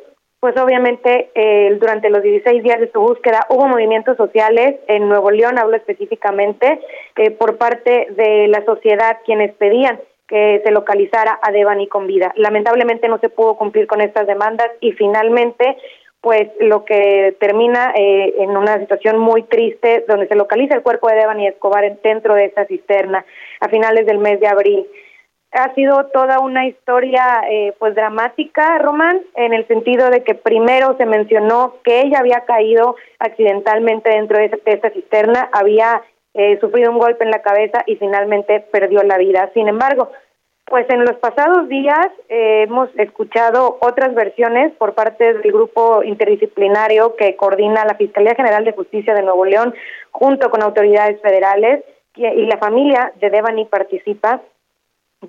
pues 0.47 0.57
obviamente 0.59 1.31
eh, 1.35 1.77
durante 1.81 2.09
los 2.09 2.23
16 2.23 2.63
días 2.63 2.79
de 2.79 2.89
su 2.93 3.01
búsqueda 3.01 3.45
hubo 3.49 3.67
movimientos 3.67 4.17
sociales 4.17 4.77
en 4.87 5.09
Nuevo 5.09 5.33
León, 5.33 5.59
hablo 5.59 5.75
específicamente, 5.75 6.79
por 7.37 7.57
parte 7.57 8.07
de 8.11 8.47
la 8.47 8.65
sociedad 8.65 9.19
quienes 9.25 9.53
pedían 9.55 9.99
que 10.29 10.63
se 10.65 10.71
localizara 10.71 11.37
a 11.43 11.51
Devani 11.51 11.89
con 11.89 12.07
vida. 12.07 12.33
Lamentablemente 12.37 13.09
no 13.09 13.19
se 13.19 13.29
pudo 13.29 13.57
cumplir 13.57 13.89
con 13.89 14.01
estas 14.01 14.29
demandas 14.29 14.71
y 14.81 14.93
finalmente 14.93 15.77
pues 16.21 16.49
lo 16.61 16.85
que 16.85 17.35
termina 17.41 17.93
eh, 17.97 18.35
en 18.39 18.57
una 18.57 18.79
situación 18.79 19.19
muy 19.19 19.43
triste 19.43 20.05
donde 20.07 20.29
se 20.29 20.37
localiza 20.37 20.77
el 20.77 20.83
cuerpo 20.83 21.09
de 21.09 21.17
Devani 21.17 21.49
Escobar 21.49 21.99
dentro 22.05 22.37
de 22.37 22.45
esa 22.45 22.67
cisterna 22.67 23.27
a 23.59 23.69
finales 23.69 24.07
del 24.07 24.19
mes 24.19 24.39
de 24.39 24.47
abril. 24.47 24.87
Ha 25.57 25.75
sido 25.75 26.07
toda 26.13 26.39
una 26.41 26.67
historia 26.67 27.41
eh, 27.51 27.75
pues 27.79 27.95
dramática, 27.95 28.79
Román, 28.79 29.23
en 29.35 29.55
el 29.55 29.67
sentido 29.67 30.11
de 30.11 30.23
que 30.23 30.35
primero 30.35 30.97
se 30.99 31.07
mencionó 31.07 31.77
que 31.83 32.03
ella 32.03 32.19
había 32.19 32.45
caído 32.45 32.97
accidentalmente 33.19 34.11
dentro 34.11 34.37
de 34.39 34.51
esta 34.67 34.91
cisterna, 34.91 35.49
había 35.53 36.03
eh, 36.35 36.59
sufrido 36.61 36.91
un 36.91 36.99
golpe 36.99 37.25
en 37.25 37.31
la 37.31 37.41
cabeza 37.41 37.83
y 37.87 37.97
finalmente 37.97 38.61
perdió 38.61 39.03
la 39.03 39.17
vida. 39.17 39.51
Sin 39.55 39.69
embargo, 39.69 40.11
pues 40.67 40.85
en 40.91 41.07
los 41.07 41.17
pasados 41.17 41.69
días 41.71 42.09
eh, 42.29 42.65
hemos 42.65 42.91
escuchado 42.99 43.79
otras 43.81 44.15
versiones 44.15 44.73
por 44.75 44.95
parte 44.95 45.33
del 45.33 45.53
grupo 45.53 46.03
interdisciplinario 46.03 47.17
que 47.17 47.35
coordina 47.37 47.87
la 47.87 47.95
Fiscalía 47.95 48.35
General 48.35 48.65
de 48.65 48.73
Justicia 48.73 49.15
de 49.15 49.23
Nuevo 49.23 49.47
León 49.47 49.75
junto 50.11 50.51
con 50.51 50.63
autoridades 50.63 51.19
federales 51.23 51.83
y 52.15 52.47
la 52.47 52.57
familia 52.57 53.13
de 53.21 53.29
Devani 53.29 53.67
participa, 53.67 54.41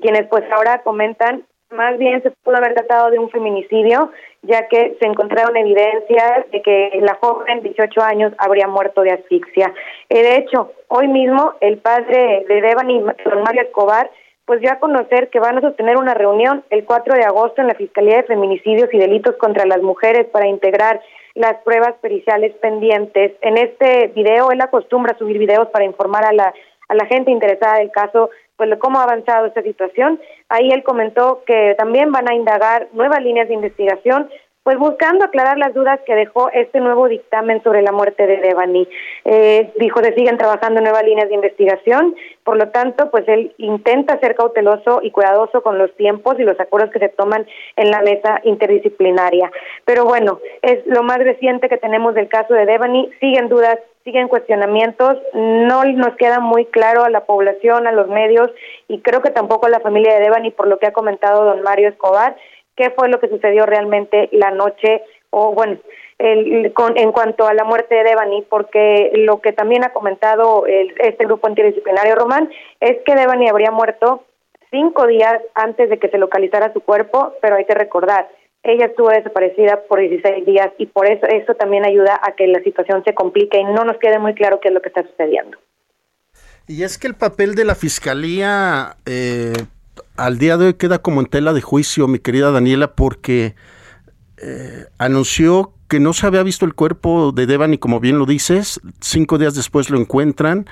quienes 0.02 0.28
pues 0.28 0.44
ahora 0.52 0.82
comentan 0.84 1.46
más 1.70 1.98
bien 1.98 2.24
se 2.24 2.32
pudo 2.32 2.58
haber 2.58 2.74
tratado 2.74 3.12
de 3.12 3.20
un 3.20 3.30
feminicidio, 3.30 4.12
ya 4.42 4.68
que 4.68 4.96
se 5.00 5.06
encontraron 5.06 5.58
evidencias 5.58 6.50
de 6.52 6.62
que 6.62 7.00
la 7.02 7.16
joven 7.16 7.62
de 7.62 7.70
18 7.70 8.02
años 8.02 8.34
habría 8.38 8.68
muerto 8.68 9.02
de 9.02 9.12
asfixia. 9.12 9.74
Eh, 10.10 10.24
de 10.24 10.38
hecho, 10.38 10.72
hoy 10.88 11.08
mismo 11.08 11.54
el 11.60 11.78
padre 11.80 12.46
de 12.48 12.62
Devani, 12.62 13.00
don 13.02 13.44
Mario 13.44 13.64
Escobar, 13.64 14.10
pues 14.46 14.62
dio 14.62 14.72
a 14.72 14.80
conocer 14.80 15.30
que 15.30 15.42
van 15.42 15.58
a 15.58 15.62
sostener 15.62 15.98
una 15.98 16.14
reunión 16.14 16.64
el 16.70 16.86
4 16.86 17.16
de 17.16 17.26
agosto 17.26 17.60
en 17.60 17.68
la 17.68 17.76
Fiscalía 17.76 18.18
de 18.18 18.24
Feminicidios 18.24 18.90
y 18.94 18.98
Delitos 18.98 19.36
contra 19.36 19.66
las 19.66 19.82
Mujeres 19.82 20.26
para 20.28 20.48
integrar 20.48 21.02
las 21.36 21.56
pruebas 21.66 21.96
periciales 22.02 22.56
pendientes. 22.62 23.34
En 23.42 23.58
este 23.58 24.08
video, 24.16 24.52
él 24.52 24.62
acostumbra 24.62 25.18
subir 25.18 25.38
videos 25.38 25.68
para 25.68 25.84
informar 25.84 26.24
a 26.24 26.32
la, 26.32 26.54
a 26.88 26.96
la 26.96 27.06
gente 27.08 27.30
interesada 27.30 27.80
del 27.80 27.92
caso 27.92 28.30
pues 28.58 28.70
cómo 28.80 29.00
ha 29.00 29.04
avanzado 29.04 29.46
esta 29.46 29.62
situación. 29.62 30.20
Ahí 30.50 30.70
él 30.72 30.84
comentó 30.84 31.44
que 31.46 31.76
también 31.78 32.12
van 32.12 32.30
a 32.30 32.36
indagar 32.36 32.88
nuevas 32.92 33.22
líneas 33.22 33.48
de 33.48 33.54
investigación, 33.54 34.30
pues 34.68 34.78
buscando 34.80 35.24
aclarar 35.24 35.58
las 35.58 35.74
dudas 35.74 35.98
que 36.06 36.14
dejó 36.14 36.50
este 36.52 36.82
nuevo 36.82 37.08
dictamen 37.08 37.64
sobre 37.64 37.82
la 37.82 37.94
muerte 37.94 38.28
de 38.28 38.36
Devani. 38.36 38.86
Eh, 39.24 39.72
dijo 39.80 40.02
que 40.02 40.12
siguen 40.12 40.38
trabajando 40.38 40.82
nuevas 40.82 41.04
líneas 41.04 41.30
de 41.30 41.36
investigación, 41.36 42.14
por 42.44 42.58
lo 42.58 42.68
tanto, 42.68 43.10
pues 43.10 43.26
él 43.30 43.54
intenta 43.60 44.20
ser 44.20 44.36
cauteloso 44.36 45.00
y 45.02 45.12
cuidadoso 45.12 45.64
con 45.64 45.78
los 45.78 45.96
tiempos 45.96 46.36
y 46.38 46.44
los 46.44 46.60
acuerdos 46.60 46.92
que 46.92 47.00
se 47.00 47.08
toman 47.08 47.48
en 47.78 47.92
la 47.92 48.02
mesa 48.02 48.42
interdisciplinaria. 48.44 49.50
Pero 49.86 50.04
bueno, 50.04 50.42
es 50.62 50.86
lo 50.86 51.02
más 51.02 51.20
reciente 51.20 51.70
que 51.70 51.78
tenemos 51.78 52.14
del 52.14 52.28
caso 52.28 52.54
de 52.54 52.66
Devani. 52.66 53.10
Siguen 53.22 53.48
dudas 53.48 53.80
siguen 54.08 54.30
cuestionamientos, 54.30 55.18
no 55.34 55.84
nos 55.84 56.16
queda 56.16 56.40
muy 56.40 56.64
claro 56.68 57.04
a 57.04 57.10
la 57.10 57.26
población, 57.26 57.88
a 57.88 57.92
los 57.92 58.08
medios 58.08 58.50
y 58.88 59.02
creo 59.02 59.22
que 59.22 59.32
tampoco 59.32 59.66
a 59.66 59.70
la 59.70 59.82
familia 59.82 60.14
de 60.14 60.22
Devani 60.22 60.52
por 60.52 60.70
lo 60.70 60.80
que 60.80 60.88
ha 60.88 60.94
comentado 60.94 61.44
don 61.44 61.62
Mario 61.62 61.90
Escobar, 61.90 62.38
qué 62.78 62.90
fue 62.92 63.10
lo 63.10 63.20
que 63.20 63.28
sucedió 63.28 63.66
realmente 63.66 64.30
la 64.32 64.52
noche 64.52 65.04
o 65.30 65.52
bueno, 65.52 65.76
el, 66.20 66.72
con, 66.72 66.98
en 66.98 67.12
cuanto 67.12 67.48
a 67.48 67.54
la 67.54 67.66
muerte 67.66 67.96
de 67.96 68.06
Devani, 68.06 68.44
porque 68.44 69.12
lo 69.14 69.42
que 69.42 69.52
también 69.52 69.84
ha 69.84 69.92
comentado 69.92 70.66
el, 70.68 70.96
este 71.00 71.26
grupo 71.26 71.48
antidisciplinario 71.48 72.16
Román 72.16 72.50
es 72.80 73.00
que 73.06 73.14
Devani 73.14 73.50
habría 73.50 73.72
muerto 73.72 74.24
cinco 74.72 75.06
días 75.06 75.42
antes 75.54 75.90
de 75.90 76.00
que 76.00 76.08
se 76.08 76.18
localizara 76.18 76.72
su 76.72 76.80
cuerpo, 76.80 77.34
pero 77.42 77.58
hay 77.58 77.66
que 77.66 77.76
recordar, 77.76 78.30
ella 78.74 78.86
estuvo 78.86 79.10
desaparecida 79.10 79.82
por 79.88 80.00
16 80.00 80.46
días 80.46 80.70
y 80.78 80.86
por 80.88 81.08
eso 81.08 81.26
eso 81.28 81.54
también 81.56 81.86
ayuda 81.86 82.20
a 82.22 82.34
que 82.36 82.48
la 82.48 82.62
situación 82.64 83.04
se 83.06 83.14
complique 83.14 83.60
y 83.60 83.64
no 83.64 83.84
nos 83.84 83.98
quede 83.98 84.20
muy 84.20 84.34
claro 84.34 84.60
qué 84.62 84.70
es 84.70 84.74
lo 84.74 84.82
que 84.82 84.90
está 84.90 85.04
sucediendo. 85.04 85.58
Y 86.68 86.84
es 86.84 86.98
que 86.98 87.08
el 87.08 87.16
papel 87.16 87.56
de 87.56 87.64
la 87.64 87.76
fiscalía 87.76 88.98
eh, 89.06 89.54
al 90.18 90.38
día 90.38 90.58
de 90.58 90.68
hoy 90.68 90.74
queda 90.74 91.00
como 91.00 91.22
en 91.22 91.28
tela 91.28 91.54
de 91.54 91.62
juicio, 91.62 92.08
mi 92.08 92.20
querida 92.20 92.52
Daniela, 92.52 92.94
porque 92.94 93.56
eh, 94.38 94.86
anunció 94.98 95.74
que 95.88 96.00
no 96.00 96.14
se 96.14 96.28
había 96.28 96.44
visto 96.44 96.66
el 96.66 96.74
cuerpo 96.74 97.32
de 97.32 97.46
Devani, 97.46 97.78
como 97.78 98.00
bien 98.00 98.20
lo 98.20 98.26
dices, 98.26 98.82
cinco 99.00 99.38
días 99.38 99.56
después 99.56 99.90
lo 99.90 99.98
encuentran, 99.98 100.66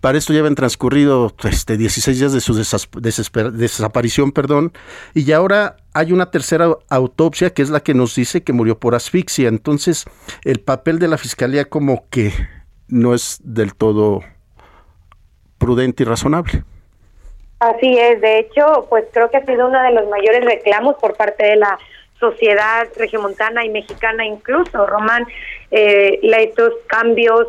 para 0.00 0.16
esto 0.16 0.32
ya 0.32 0.40
habían 0.40 0.54
transcurrido 0.54 1.32
este, 1.44 1.76
16 1.76 2.18
días 2.18 2.32
de 2.32 2.40
su 2.40 2.54
desaparición, 2.54 4.32
perdón, 4.32 4.72
y 5.14 5.30
ahora 5.32 5.76
hay 5.92 6.12
una 6.12 6.30
tercera 6.30 6.74
autopsia 6.88 7.50
que 7.50 7.62
es 7.62 7.70
la 7.70 7.80
que 7.80 7.92
nos 7.92 8.14
dice 8.14 8.42
que 8.42 8.54
murió 8.54 8.78
por 8.78 8.94
asfixia, 8.94 9.48
entonces 9.48 10.06
el 10.44 10.60
papel 10.60 10.98
de 10.98 11.08
la 11.08 11.18
fiscalía 11.18 11.66
como 11.66 12.08
que 12.08 12.32
no 12.88 13.14
es 13.14 13.40
del 13.44 13.74
todo 13.74 14.20
prudente 15.58 16.02
y 16.02 16.06
razonable. 16.06 16.64
Así 17.60 17.96
es, 17.96 18.20
de 18.20 18.40
hecho, 18.40 18.86
pues 18.90 19.04
creo 19.12 19.30
que 19.30 19.36
ha 19.36 19.46
sido 19.46 19.68
uno 19.68 19.80
de 19.80 19.92
los 19.92 20.08
mayores 20.08 20.44
reclamos 20.44 20.96
por 20.96 21.14
parte 21.14 21.44
de 21.44 21.56
la 21.56 21.78
sociedad 22.22 22.86
regiomontana 22.96 23.64
y 23.64 23.68
mexicana 23.68 24.24
incluso, 24.24 24.86
Román, 24.86 25.26
eh, 25.72 26.20
estos 26.22 26.72
cambios 26.86 27.48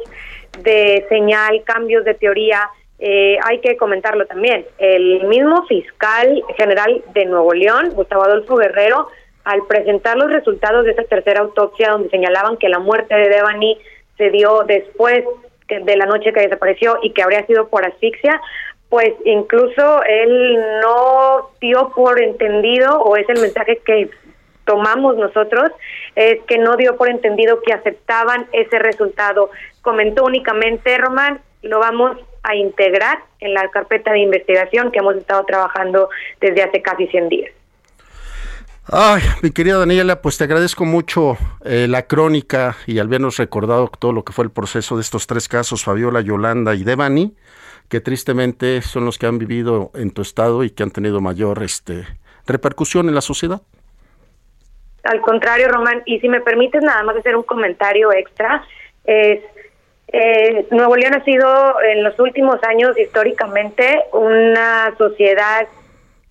de 0.60 1.06
señal, 1.10 1.64
cambios 1.64 2.04
de 2.04 2.16
teoría, 2.16 2.70
eh, 2.98 3.38
hay 3.44 3.60
que 3.60 3.78
comentarlo 3.78 4.26
también. 4.26 4.66
El 4.80 5.26
mismo 5.28 5.66
fiscal 5.68 6.44
general 6.58 7.04
de 7.14 7.26
Nuevo 7.26 7.54
León, 7.54 7.92
Gustavo 7.94 8.24
Adolfo 8.24 8.56
Guerrero, 8.56 9.10
al 9.44 9.62
presentar 9.68 10.18
los 10.18 10.32
resultados 10.32 10.86
de 10.86 10.92
esa 10.92 11.04
tercera 11.04 11.42
autopsia 11.42 11.92
donde 11.92 12.10
señalaban 12.10 12.58
que 12.58 12.70
la 12.70 12.80
muerte 12.80 13.14
de 13.14 13.30
Devani 13.30 13.78
se 14.18 14.30
dio 14.32 14.64
después 14.64 15.24
de 15.68 15.98
la 15.98 16.06
noche 16.06 16.34
que 16.34 16.42
desapareció 16.42 16.98
y 17.04 17.12
que 17.12 17.24
habría 17.24 17.46
sido 17.46 17.68
por 17.68 17.86
asfixia, 17.86 18.40
pues 18.90 19.12
incluso 19.26 20.04
él 20.04 20.56
no 20.82 21.50
dio 21.60 21.92
por 21.96 22.22
entendido, 22.22 23.02
o 23.02 23.18
es 23.18 23.28
el 23.28 23.42
mensaje 23.42 23.82
que 23.84 24.10
tomamos 24.66 25.18
nosotros 25.18 25.72
es 26.16 26.42
que 26.48 26.58
no 26.58 26.76
dio 26.76 26.96
por 26.96 27.10
entendido 27.10 27.62
que 27.62 27.74
aceptaban 27.74 28.48
ese 28.52 28.80
resultado. 28.80 29.50
Comentó 29.82 30.24
únicamente, 30.26 30.98
Román, 30.98 31.42
lo 31.62 31.80
vamos 31.80 32.18
a 32.44 32.56
integrar 32.56 33.20
en 33.40 33.54
la 33.54 33.70
carpeta 33.70 34.12
de 34.12 34.20
investigación 34.20 34.92
que 34.92 35.00
hemos 35.00 35.16
estado 35.16 35.44
trabajando 35.46 36.10
desde 36.42 36.64
hace 36.64 36.82
casi 36.82 37.08
100 37.08 37.30
días. 37.30 37.52
Ay, 38.92 39.22
mi 39.42 39.52
querida 39.52 39.78
Daniela, 39.78 40.22
pues 40.22 40.38
te 40.38 40.44
agradezco 40.44 40.84
mucho 40.84 41.38
eh, 41.64 41.88
la 41.90 42.06
crónica 42.06 42.76
y 42.86 43.00
al 43.00 43.08
habernos 43.08 43.38
recordado 43.38 43.90
todo 43.98 44.12
lo 44.12 44.26
que 44.26 44.34
fue 44.34 44.44
el 44.44 44.52
proceso 44.52 44.98
de 44.98 45.02
estos 45.02 45.26
tres 45.26 45.48
casos, 45.48 45.86
Fabiola, 45.86 46.20
Yolanda 46.20 46.76
y 46.76 46.84
Devani, 46.84 47.34
que 47.88 48.02
tristemente 48.02 48.82
son 48.82 49.06
los 49.06 49.18
que 49.18 49.26
han 49.26 49.38
vivido 49.38 49.92
en 49.94 50.12
tu 50.12 50.22
estado 50.22 50.66
y 50.66 50.70
que 50.70 50.84
han 50.84 50.92
tenido 50.92 51.22
mayor 51.22 51.64
este, 51.64 52.06
repercusión 52.46 53.08
en 53.08 53.16
la 53.16 53.22
sociedad. 53.22 53.62
Al 55.04 55.22
contrario, 55.22 55.68
Román, 55.68 56.02
y 56.06 56.20
si 56.20 56.30
me 56.30 56.42
permites 56.42 56.82
nada 56.82 57.04
más 57.04 57.18
hacer 57.18 57.36
un 57.36 57.44
comentario 57.44 58.12
extra, 58.14 58.64
es 59.04 59.42
eh, 60.08 60.68
Nuevo 60.70 60.96
León 60.96 61.16
ha 61.16 61.24
sido 61.24 61.82
en 61.82 62.04
los 62.04 62.20
últimos 62.20 62.64
años 62.64 62.98
históricamente 62.98 64.04
una 64.12 64.94
sociedad 64.98 65.68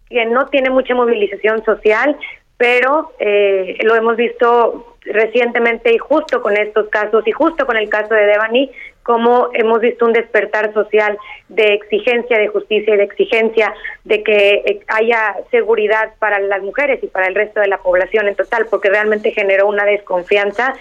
que 0.09 0.25
no 0.27 0.47
tiene 0.47 0.71
mucha 0.71 0.95
movilización 0.95 1.65
social, 1.65 2.17
pero 2.57 3.13
eh, 3.19 3.77
lo 3.83 3.97
hemos 3.97 4.17
visto 4.17 4.97
recientemente 5.01 5.93
y 5.93 5.99
justo 5.99 6.41
con 6.43 6.57
estos 6.57 6.89
casos 6.91 7.27
y 7.27 7.33
justo 7.33 7.67
con 7.67 7.77
el 7.77 7.89
caso 7.89 8.15
de 8.15 8.27
Devani, 8.27 8.71
cómo 9.03 9.49
hemos 9.53 9.81
visto 9.81 10.07
un 10.07 10.13
despertar 10.13 10.73
social 10.73 11.19
de 11.49 11.75
exigencia 11.75 12.39
de 12.39 12.49
justicia 12.49 12.95
y 12.95 12.97
de 12.97 13.03
exigencia 13.03 13.75
de 14.05 14.23
que 14.23 14.55
eh, 14.65 14.81
haya 14.89 15.37
seguridad 15.51 16.15
para 16.19 16.39
las 16.39 16.63
mujeres 16.63 17.03
y 17.03 17.09
para 17.09 17.27
el 17.27 17.35
resto 17.35 17.61
de 17.61 17.69
la 17.69 17.79
población 17.79 18.29
en 18.29 18.35
total, 18.35 18.67
porque 18.71 18.91
realmente 18.91 19.33
generó 19.33 19.67
una 19.67 19.85
desconfianza 19.85 20.75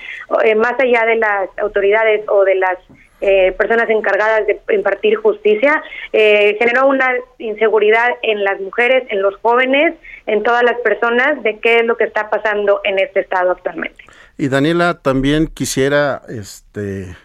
eh, 0.44 0.56
más 0.56 0.80
allá 0.80 1.06
de 1.06 1.16
las 1.16 1.50
autoridades 1.58 2.24
o 2.28 2.44
de 2.44 2.56
las 2.56 2.78
eh, 3.22 3.52
personas 3.52 3.88
encargadas 3.90 4.48
de 4.48 4.60
impartir 4.74 5.16
justicia, 5.16 5.84
generó 6.12 6.88
una 6.88 7.14
inseguridad 7.38 8.10
en 8.24 8.44
las 8.44 8.60
mujeres, 8.60 9.04
en 9.10 9.22
los 9.22 9.36
jóvenes, 9.38 9.94
en 10.26 10.42
todas 10.42 10.64
las 10.64 10.80
personas 10.80 11.42
de 11.44 11.60
qué 11.60 11.82
es 11.82 11.86
lo 11.86 11.98
que 11.98 12.06
está 12.06 12.32
pasando 12.32 12.82
en 12.84 12.98
este 12.98 13.20
estado 13.20 13.52
actualmente. 13.52 14.04
Y 14.40 14.48
Daniela, 14.48 14.96
también 15.04 15.46
quisiera 15.46 16.24
este, 16.30 17.16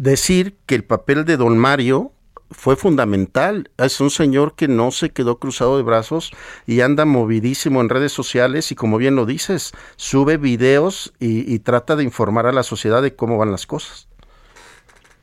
decir 0.00 0.54
que 0.66 0.74
el 0.74 0.84
papel 0.84 1.26
de 1.26 1.36
don 1.36 1.58
Mario 1.58 2.12
fue 2.50 2.74
fundamental. 2.74 3.70
Es 3.78 4.00
un 4.00 4.10
señor 4.10 4.56
que 4.56 4.66
no 4.66 4.90
se 4.90 5.10
quedó 5.10 5.38
cruzado 5.38 5.76
de 5.76 5.82
brazos 5.82 6.32
y 6.66 6.80
anda 6.80 7.04
movidísimo 7.04 7.80
en 7.80 7.90
redes 7.90 8.10
sociales 8.10 8.72
y 8.72 8.74
como 8.74 8.96
bien 8.96 9.14
lo 9.14 9.26
dices, 9.26 9.72
sube 9.96 10.38
videos 10.38 11.12
y, 11.20 11.58
trata 11.60 11.96
de 11.96 12.04
informar 12.04 12.46
a 12.46 12.52
la 12.52 12.62
sociedad 12.62 13.02
de 13.02 13.14
cómo 13.14 13.36
van 13.36 13.52
las 13.52 13.66
cosas. 13.66 14.08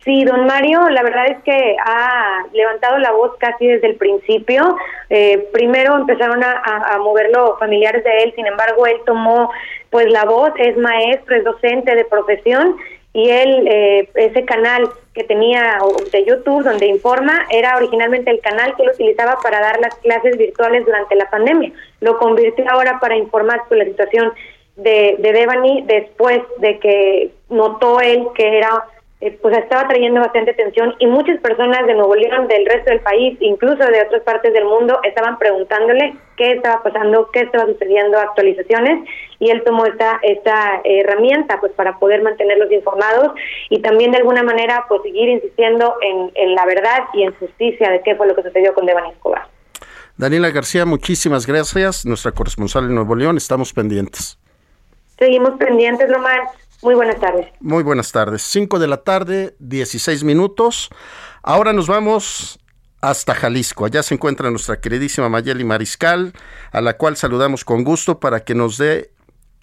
Sí, 0.05 0.23
don 0.23 0.45
Mario, 0.45 0.87
la 0.89 1.03
verdad 1.03 1.25
es 1.27 1.43
que 1.43 1.75
ha 1.83 2.45
levantado 2.53 2.97
la 2.99 3.11
voz 3.11 3.31
casi 3.39 3.67
desde 3.67 3.87
el 3.87 3.95
principio. 3.95 4.77
Eh, 5.09 5.49
primero 5.51 5.97
empezaron 5.97 6.41
a, 6.43 6.61
a, 6.93 6.97
moverlo 6.99 7.57
familiares 7.57 8.05
de 8.05 8.23
él, 8.23 8.33
sin 8.35 8.47
embargo, 8.47 8.85
él 8.85 8.97
tomó 9.05 9.49
pues 9.89 10.09
la 10.09 10.23
voz, 10.23 10.51
es 10.59 10.77
maestro, 10.77 11.35
es 11.35 11.43
docente 11.43 11.93
de 11.93 12.05
profesión 12.05 12.77
y 13.17 13.31
él, 13.31 13.67
eh, 13.67 14.09
ese 14.13 14.45
canal 14.45 14.91
que 15.15 15.23
tenía 15.23 15.79
de 16.11 16.23
YouTube 16.23 16.63
donde 16.63 16.85
informa, 16.85 17.47
era 17.49 17.75
originalmente 17.75 18.29
el 18.29 18.39
canal 18.41 18.75
que 18.75 18.83
él 18.83 18.91
utilizaba 18.93 19.39
para 19.41 19.59
dar 19.59 19.79
las 19.79 19.95
clases 19.95 20.37
virtuales 20.37 20.85
durante 20.85 21.15
la 21.15 21.27
pandemia. 21.27 21.71
Lo 21.99 22.19
convirtió 22.19 22.63
ahora 22.69 22.99
para 22.99 23.17
informar 23.17 23.61
sobre 23.67 23.79
la 23.79 23.85
situación 23.85 24.33
de, 24.75 25.15
de 25.17 25.31
Devani 25.31 25.81
después 25.87 26.43
de 26.59 26.77
que 26.77 27.31
notó 27.49 28.01
él 28.01 28.27
que 28.35 28.59
era 28.59 28.83
eh, 29.19 29.37
pues 29.41 29.57
estaba 29.57 29.87
trayendo 29.87 30.21
bastante 30.21 30.51
atención 30.51 30.93
y 30.99 31.07
muchas 31.07 31.39
personas 31.41 31.87
de 31.87 31.95
Nuevo 31.95 32.15
León, 32.15 32.47
del 32.47 32.67
resto 32.67 32.91
del 32.91 32.99
país, 32.99 33.35
incluso 33.39 33.77
de 33.77 34.03
otras 34.03 34.21
partes 34.21 34.53
del 34.53 34.65
mundo, 34.65 34.99
estaban 35.03 35.39
preguntándole 35.39 36.15
qué 36.35 36.51
estaba 36.51 36.83
pasando, 36.83 37.27
qué 37.33 37.39
estaba 37.39 37.65
sucediendo, 37.65 38.19
actualizaciones, 38.19 39.09
y 39.39 39.49
él 39.49 39.63
tomó 39.65 39.87
esta, 39.87 40.19
esta 40.21 40.81
herramienta 40.83 41.59
pues 41.59 41.71
para 41.73 41.97
poder 41.97 42.21
mantenerlos 42.21 42.71
informados 42.71 43.33
y 43.71 43.81
también 43.81 44.11
de 44.11 44.17
alguna 44.17 44.43
manera 44.43 44.85
pues 44.87 45.01
seguir 45.01 45.29
insistiendo 45.29 45.95
en, 46.01 46.31
en 46.35 46.53
la 46.53 46.65
verdad 46.65 47.05
y 47.13 47.23
en 47.23 47.33
justicia 47.33 47.89
de 47.89 48.01
qué 48.03 48.15
fue 48.15 48.27
lo 48.27 48.35
que 48.35 48.43
sucedió 48.43 48.75
con 48.75 48.85
Devani 48.85 49.09
Escobar. 49.09 49.47
Daniela 50.15 50.51
García, 50.51 50.85
muchísimas 50.85 51.47
gracias, 51.47 52.05
nuestra 52.05 52.31
corresponsal 52.31 52.85
en 52.85 52.93
Nuevo 52.93 53.15
León, 53.15 53.37
estamos 53.37 53.73
pendientes. 53.73 54.37
Seguimos 55.17 55.57
pendientes, 55.57 56.07
Lomar. 56.09 56.41
Muy 56.87 56.95
buenas 56.95 57.19
tardes. 57.19 57.47
Muy 57.59 57.83
buenas 57.83 58.13
tardes. 58.13 58.41
5 58.43 58.79
de 58.79 58.87
la 58.87 59.03
tarde, 59.03 59.57
16 59.59 60.23
minutos. 60.23 60.87
Ahora 61.43 61.73
nos 61.73 61.87
vamos 61.87 62.59
hasta 63.01 63.35
Jalisco. 63.35 63.83
Allá 63.83 64.03
se 64.03 64.13
encuentra 64.13 64.51
nuestra 64.51 64.79
queridísima 64.79 65.27
Mayeli 65.27 65.65
Mariscal, 65.65 66.31
a 66.71 66.79
la 66.79 66.95
cual 66.95 67.17
saludamos 67.17 67.65
con 67.65 67.83
gusto 67.83 68.21
para 68.21 68.45
que 68.45 68.55
nos 68.55 68.77
dé 68.77 69.11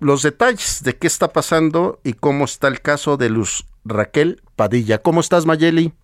los 0.01 0.23
detalles 0.23 0.83
de 0.83 0.99
qué 0.99 1.07
está 1.07 1.33
pasando 1.33 1.99
y 2.05 2.13
cómo 2.13 2.45
está 2.45 2.69
el 2.69 2.83
caso 2.83 3.17
de 3.17 3.31
Luz 3.31 3.65
Raquel 3.87 4.43
Padilla. 4.55 4.99
¿Cómo 4.99 5.21
estás, 5.21 5.47
Mayeli? 5.47 5.95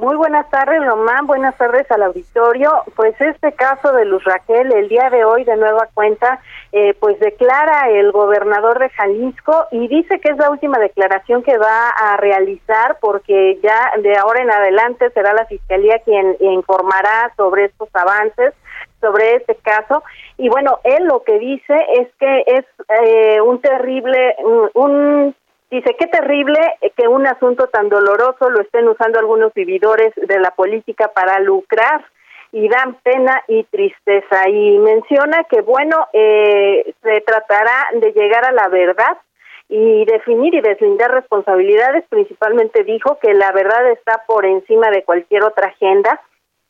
Muy 0.00 0.14
buenas 0.14 0.48
tardes, 0.48 0.84
Román. 0.86 1.26
Buenas 1.26 1.56
tardes 1.56 1.90
al 1.90 2.04
auditorio. 2.04 2.70
Pues 2.94 3.20
este 3.20 3.52
caso 3.52 3.92
de 3.92 4.04
Luz 4.04 4.22
Raquel, 4.22 4.72
el 4.72 4.88
día 4.88 5.10
de 5.10 5.24
hoy, 5.24 5.42
de 5.42 5.56
nueva 5.56 5.88
cuenta, 5.92 6.40
eh, 6.70 6.94
pues 7.00 7.18
declara 7.18 7.90
el 7.90 8.12
gobernador 8.12 8.78
de 8.78 8.90
Jalisco 8.90 9.66
y 9.72 9.88
dice 9.88 10.20
que 10.20 10.30
es 10.30 10.36
la 10.36 10.50
última 10.50 10.78
declaración 10.78 11.42
que 11.42 11.58
va 11.58 11.88
a 11.88 12.16
realizar 12.16 12.98
porque 13.00 13.58
ya 13.60 13.90
de 14.00 14.16
ahora 14.16 14.42
en 14.42 14.52
adelante 14.52 15.10
será 15.10 15.32
la 15.32 15.46
fiscalía 15.46 15.98
quien 16.04 16.36
informará 16.40 17.32
sobre 17.36 17.64
estos 17.64 17.88
avances 17.94 18.54
sobre 19.00 19.36
este 19.36 19.54
caso 19.56 20.04
y 20.36 20.48
bueno 20.48 20.78
él 20.84 21.04
lo 21.04 21.22
que 21.22 21.38
dice 21.38 21.74
es 21.94 22.08
que 22.18 22.44
es 22.46 22.64
eh, 23.02 23.40
un 23.40 23.60
terrible 23.60 24.36
un 24.74 25.34
Dice, 25.70 25.96
qué 25.98 26.06
terrible 26.06 26.58
que 26.96 27.08
un 27.08 27.26
asunto 27.26 27.66
tan 27.66 27.88
doloroso 27.90 28.48
lo 28.48 28.62
estén 28.62 28.88
usando 28.88 29.18
algunos 29.18 29.52
vividores 29.52 30.14
de 30.16 30.40
la 30.40 30.50
política 30.52 31.08
para 31.08 31.40
lucrar 31.40 32.04
y 32.52 32.68
dan 32.68 32.94
pena 33.02 33.42
y 33.48 33.64
tristeza. 33.64 34.48
Y 34.48 34.78
menciona 34.78 35.44
que, 35.44 35.60
bueno, 35.60 36.08
eh, 36.14 36.94
se 37.02 37.20
tratará 37.20 37.88
de 37.92 38.12
llegar 38.12 38.46
a 38.46 38.52
la 38.52 38.68
verdad 38.68 39.18
y 39.68 40.06
definir 40.06 40.54
y 40.54 40.62
deslindar 40.62 41.12
responsabilidades. 41.12 42.04
Principalmente 42.08 42.84
dijo 42.84 43.18
que 43.20 43.34
la 43.34 43.52
verdad 43.52 43.90
está 43.90 44.22
por 44.26 44.46
encima 44.46 44.90
de 44.90 45.04
cualquier 45.04 45.44
otra 45.44 45.68
agenda 45.68 46.18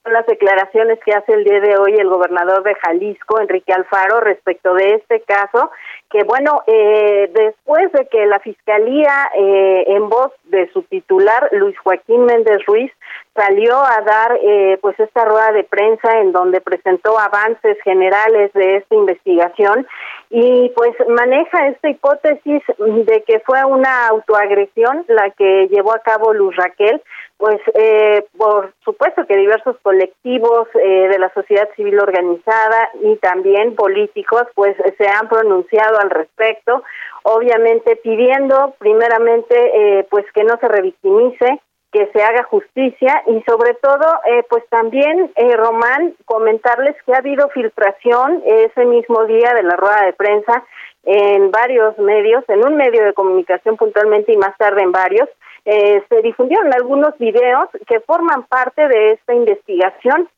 las 0.05 0.27
declaraciones 0.27 0.99
que 1.05 1.13
hace 1.13 1.33
el 1.35 1.45
día 1.45 1.61
de 1.61 1.77
hoy 1.77 1.95
el 1.95 2.09
gobernador 2.09 2.63
de 2.63 2.75
Jalisco, 2.75 3.41
Enrique 3.41 3.73
Alfaro, 3.73 4.21
respecto 4.21 4.75
de 4.75 4.95
este 4.95 5.21
caso, 5.23 5.71
que 6.11 6.25
bueno, 6.25 6.63
eh, 6.67 7.31
después 7.35 7.93
de 7.93 8.07
que 8.07 8.27
la 8.27 8.39
Fiscalía, 8.41 9.31
eh, 9.37 9.85
en 9.89 10.09
voz 10.09 10.33
de 10.45 10.71
su 10.73 10.83
titular, 10.83 11.49
Luis 11.53 11.79
Joaquín 11.81 12.25
Méndez 12.25 12.65
Ruiz, 12.67 12.93
salió 13.39 13.77
a 13.77 14.01
dar 14.03 14.39
eh, 14.43 14.79
pues 14.81 14.99
esta 14.99 15.25
rueda 15.25 15.53
de 15.53 15.65
prensa 15.65 16.21
en 16.21 16.33
donde 16.33 16.61
presentó 16.61 17.19
avances 17.19 17.79
generales 17.85 18.53
de 18.53 18.77
esta 18.77 18.95
investigación 18.95 19.87
y 20.31 20.71
pues 20.77 20.93
maneja 21.09 21.69
esta 21.69 21.89
hipótesis 21.89 22.63
de 22.79 23.23
que 23.27 23.41
fue 23.41 23.65
una 23.65 24.09
autoagresión 24.09 25.05
la 25.09 25.31
que 25.31 25.69
llevó 25.69 25.95
a 25.95 26.01
cabo 26.01 26.35
Luz 26.35 26.55
Raquel, 26.57 27.01
pues 27.39 27.61
eh, 27.75 28.25
por 28.37 28.73
supuesto 28.85 29.25
que 29.27 29.37
diversos 29.37 29.77
colectivos 29.83 30.69
eh, 30.75 31.09
de 31.09 31.19
la 31.19 31.33
sociedad 31.33 31.69
civil 31.77 32.01
organizada 32.01 32.91
y 33.01 33.17
también 33.17 33.77
políticos 33.77 34.43
pues 34.55 34.77
se 34.99 35.09
han 35.09 35.29
pronunciado 35.29 36.01
al 36.01 36.11
respecto, 36.11 36.83
obviamente 37.23 37.97
pidiendo 37.97 38.75
primeramente 38.79 39.55
eh, 39.55 40.07
pues 40.11 40.27
que 40.35 40.45
no 40.45 40.59
se 40.59 40.69
revictimice, 40.69 41.61
que 41.93 42.07
se 42.13 42.23
haga 42.23 42.43
justicia 42.45 43.23
y 43.27 43.43
sobre 43.49 43.75
todo 43.75 44.05
eh, 44.27 44.43
pues 44.51 44.63
también 44.69 45.33
eh, 45.37 45.57
Román 45.57 46.15
comentarles 46.27 46.97
que 47.05 47.15
ha 47.15 47.19
habido 47.19 47.49
filtración 47.49 48.43
ese 48.45 48.85
mismo 48.85 49.25
día 49.25 49.55
de 49.55 49.63
la 49.63 49.77
rueda 49.77 50.05
de 50.05 50.13
prensa 50.13 50.65
en 51.05 51.51
varios 51.51 51.99
medios, 51.99 52.45
en 52.49 52.65
un 52.65 52.77
medio 52.77 53.03
de 53.05 53.15
comunicación 53.15 53.77
puntualmente 53.77 54.33
y 54.33 54.37
más 54.37 54.57
tarde 54.59 54.83
en 54.83 54.93
varios, 54.93 55.29
eh, 55.65 56.03
se 56.09 56.23
difundieron 56.23 56.73
algunos 56.75 57.17
videos 57.19 57.69
que 57.87 58.01
forman 58.01 58.45
parte 58.45 58.89
de 58.89 59.13
esta 59.13 59.35
investigación, 59.35 60.29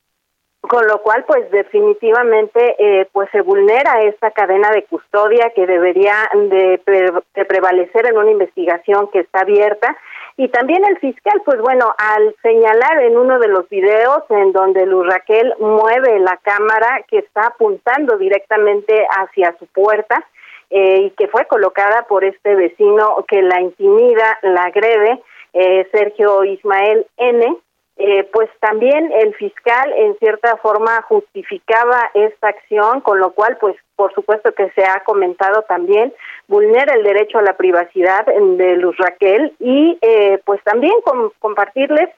con 0.61 0.85
lo 0.87 1.01
cual 1.01 1.25
pues 1.25 1.49
definitivamente 1.51 2.75
eh, 2.79 3.07
pues 3.11 3.29
se 3.31 3.41
vulnera 3.41 4.01
esta 4.03 4.31
cadena 4.31 4.69
de 4.71 4.83
custodia 4.83 5.51
que 5.55 5.65
debería 5.65 6.29
de, 6.33 6.81
de, 6.85 7.45
prevalecer 7.45 8.05
en 8.05 8.17
una 8.17 8.31
investigación 8.31 9.09
que 9.11 9.19
está 9.19 9.41
abierta 9.41 9.97
y 10.37 10.47
también 10.49 10.83
el 10.85 10.97
fiscal 10.99 11.41
pues 11.45 11.59
bueno 11.59 11.93
al 11.97 12.35
señalar 12.41 13.03
en 13.03 13.17
uno 13.17 13.39
de 13.39 13.47
los 13.47 13.67
videos 13.69 14.23
en 14.29 14.51
donde 14.51 14.85
Luz 14.85 15.05
Raquel 15.07 15.53
mueve 15.59 16.19
la 16.19 16.37
cámara 16.37 17.03
que 17.07 17.19
está 17.19 17.47
apuntando 17.47 18.17
directamente 18.17 19.05
hacia 19.17 19.55
su 19.59 19.67
puerta 19.67 20.25
eh, 20.69 21.01
y 21.01 21.09
que 21.11 21.27
fue 21.27 21.45
colocada 21.47 22.03
por 22.07 22.23
este 22.23 22.55
vecino 22.55 23.25
que 23.27 23.41
la 23.41 23.59
intimida, 23.59 24.39
la 24.41 24.63
agrede, 24.63 25.21
eh, 25.53 25.85
Sergio 25.91 26.45
Ismael 26.45 27.05
N. 27.17 27.57
Eh, 27.97 28.27
pues 28.33 28.49
también 28.59 29.11
el 29.11 29.35
fiscal 29.35 29.93
en 29.95 30.17
cierta 30.17 30.57
forma 30.57 31.01
justificaba 31.03 32.09
esta 32.13 32.47
acción, 32.47 33.01
con 33.01 33.19
lo 33.19 33.31
cual, 33.33 33.57
pues 33.59 33.75
por 33.95 34.13
supuesto 34.13 34.53
que 34.53 34.71
se 34.71 34.83
ha 34.83 35.03
comentado 35.03 35.61
también, 35.63 36.13
vulnera 36.47 36.95
el 36.95 37.03
derecho 37.03 37.37
a 37.37 37.43
la 37.43 37.57
privacidad 37.57 38.25
de 38.25 38.75
Luz 38.77 38.97
Raquel 38.97 39.53
y 39.59 39.99
pues 40.45 40.63
también 40.63 40.93
compartirles 41.37 42.09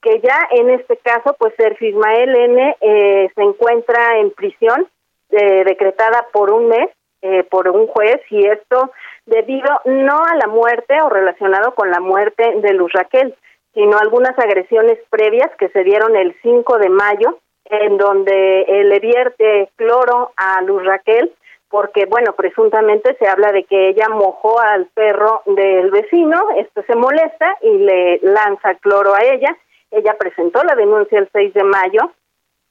que 0.00 0.20
ya 0.20 0.48
en 0.52 0.70
este 0.70 0.96
caso, 0.98 1.36
pues 1.38 1.52
Sergio 1.58 1.88
Ismael 1.88 2.34
N. 2.34 2.76
se 2.80 3.42
encuentra 3.42 4.18
en 4.18 4.30
prisión 4.30 4.88
decretada 5.28 6.26
por 6.32 6.50
un 6.50 6.68
mes 6.68 6.88
eh, 7.28 7.44
por 7.44 7.68
un 7.68 7.88
juez 7.88 8.20
y 8.30 8.46
esto 8.46 8.92
debido 9.24 9.80
no 9.86 10.22
a 10.22 10.36
la 10.36 10.46
muerte 10.46 11.00
o 11.00 11.08
relacionado 11.08 11.74
con 11.74 11.90
la 11.90 11.98
muerte 11.98 12.60
de 12.60 12.72
Luz 12.74 12.92
Raquel, 12.92 13.34
sino 13.76 13.98
algunas 13.98 14.38
agresiones 14.38 14.98
previas 15.10 15.50
que 15.58 15.68
se 15.68 15.84
dieron 15.84 16.16
el 16.16 16.34
5 16.40 16.78
de 16.78 16.88
mayo, 16.88 17.38
en 17.66 17.98
donde 17.98 18.64
le 18.66 19.00
vierte 19.00 19.68
cloro 19.76 20.32
a 20.34 20.62
Luz 20.62 20.82
Raquel, 20.82 21.30
porque, 21.68 22.06
bueno, 22.06 22.32
presuntamente 22.32 23.14
se 23.18 23.28
habla 23.28 23.52
de 23.52 23.64
que 23.64 23.90
ella 23.90 24.08
mojó 24.08 24.58
al 24.58 24.86
perro 24.94 25.42
del 25.44 25.90
vecino, 25.90 26.52
esto 26.56 26.82
se 26.86 26.96
molesta 26.96 27.54
y 27.60 27.76
le 27.76 28.20
lanza 28.22 28.76
cloro 28.76 29.14
a 29.14 29.22
ella. 29.22 29.54
Ella 29.90 30.16
presentó 30.18 30.64
la 30.64 30.74
denuncia 30.74 31.18
el 31.18 31.28
6 31.30 31.52
de 31.52 31.64
mayo 31.64 32.00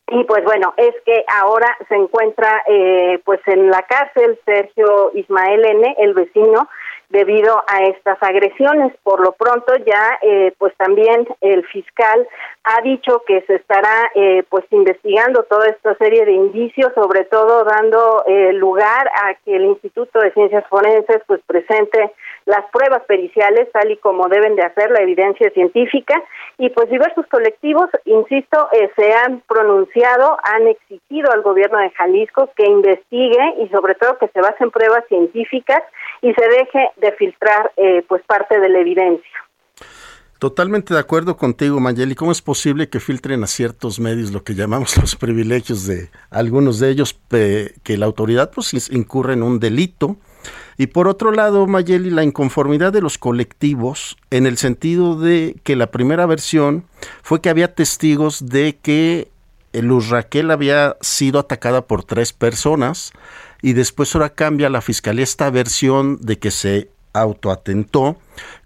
y 0.07 0.23
pues 0.25 0.43
bueno, 0.43 0.73
es 0.77 0.93
que 1.03 1.25
ahora 1.27 1.75
se 1.87 1.95
encuentra 1.95 2.63
eh, 2.67 3.19
pues 3.25 3.39
en 3.47 3.69
la 3.71 3.81
cárcel 3.83 4.39
Sergio 4.45 5.11
Ismael 5.15 5.65
N., 5.65 5.95
el 5.97 6.13
vecino, 6.13 6.69
debido 7.09 7.63
a 7.67 7.83
estas 7.83 8.21
agresiones. 8.21 8.93
Por 9.03 9.21
lo 9.21 9.33
pronto 9.33 9.75
ya 9.85 10.19
eh, 10.21 10.53
pues 10.57 10.75
también 10.77 11.27
el 11.41 11.65
fiscal 11.67 12.27
ha 12.63 12.81
dicho 12.81 13.21
que 13.27 13.41
se 13.41 13.55
estará 13.55 14.11
eh, 14.15 14.43
pues 14.49 14.65
investigando 14.71 15.43
toda 15.43 15.67
esta 15.67 15.95
serie 15.95 16.25
de 16.25 16.31
indicios, 16.31 16.91
sobre 16.95 17.25
todo 17.25 17.63
dando 17.63 18.23
eh, 18.27 18.53
lugar 18.53 19.07
a 19.23 19.35
que 19.45 19.55
el 19.55 19.65
Instituto 19.65 20.19
de 20.19 20.31
Ciencias 20.31 20.65
Forenses 20.67 21.21
pues 21.27 21.41
presente 21.45 22.11
las 22.45 22.65
pruebas 22.71 23.03
periciales 23.05 23.71
tal 23.71 23.91
y 23.91 23.97
como 23.97 24.27
deben 24.27 24.55
de 24.55 24.63
hacer 24.63 24.91
la 24.91 25.01
evidencia 25.01 25.49
científica 25.51 26.21
y 26.57 26.69
pues 26.69 26.89
diversos 26.89 27.25
colectivos, 27.27 27.89
insisto, 28.05 28.69
se 28.95 29.13
han 29.13 29.41
pronunciado, 29.47 30.37
han 30.43 30.67
exigido 30.67 31.31
al 31.31 31.41
gobierno 31.41 31.79
de 31.79 31.89
Jalisco 31.91 32.49
que 32.55 32.65
investigue 32.65 33.55
y 33.59 33.69
sobre 33.69 33.95
todo 33.95 34.17
que 34.17 34.27
se 34.27 34.41
base 34.41 34.63
en 34.63 34.71
pruebas 34.71 35.03
científicas 35.07 35.81
y 36.25 36.33
se 36.33 36.47
deje 36.47 36.89
de 36.97 37.11
filtrar 37.11 37.71
eh, 37.77 38.03
pues 38.07 38.23
parte 38.23 38.59
de 38.59 38.67
la 38.67 38.79
evidencia. 38.79 39.29
Totalmente 40.39 40.95
de 40.95 40.99
acuerdo 40.99 41.37
contigo, 41.37 41.79
Mayeli. 41.79 42.15
¿Cómo 42.15 42.31
es 42.31 42.41
posible 42.41 42.89
que 42.89 42.99
filtren 42.99 43.43
a 43.43 43.47
ciertos 43.47 43.99
medios 43.99 44.31
lo 44.31 44.43
que 44.43 44.55
llamamos 44.55 44.97
los 45.01 45.15
privilegios 45.15 45.85
de 45.85 46.09
algunos 46.31 46.79
de 46.79 46.89
ellos, 46.89 47.19
que 47.29 47.97
la 47.97 48.07
autoridad 48.07 48.51
pues 48.51 48.91
incurre 48.91 49.33
en 49.33 49.43
un 49.43 49.59
delito? 49.59 50.17
Y 50.77 50.87
por 50.87 51.07
otro 51.07 51.31
lado, 51.31 51.67
Mayeli, 51.67 52.09
la 52.09 52.23
inconformidad 52.23 52.91
de 52.91 53.01
los 53.01 53.19
colectivos 53.19 54.17
en 54.31 54.47
el 54.47 54.57
sentido 54.57 55.19
de 55.19 55.55
que 55.63 55.75
la 55.75 55.91
primera 55.91 56.25
versión 56.25 56.85
fue 57.21 57.39
que 57.39 57.49
había 57.49 57.75
testigos 57.75 58.49
de 58.49 58.77
que 58.81 59.29
Luz 59.73 60.09
Raquel 60.09 60.49
había 60.49 60.97
sido 61.01 61.39
atacada 61.39 61.85
por 61.85 62.03
tres 62.03 62.33
personas 62.33 63.13
y 63.61 63.73
después 63.73 64.13
ahora 64.15 64.29
cambia 64.29 64.69
la 64.69 64.81
fiscalía 64.81 65.23
esta 65.23 65.49
versión 65.49 66.17
de 66.21 66.39
que 66.39 66.51
se 66.51 66.89
autoatentó, 67.13 68.17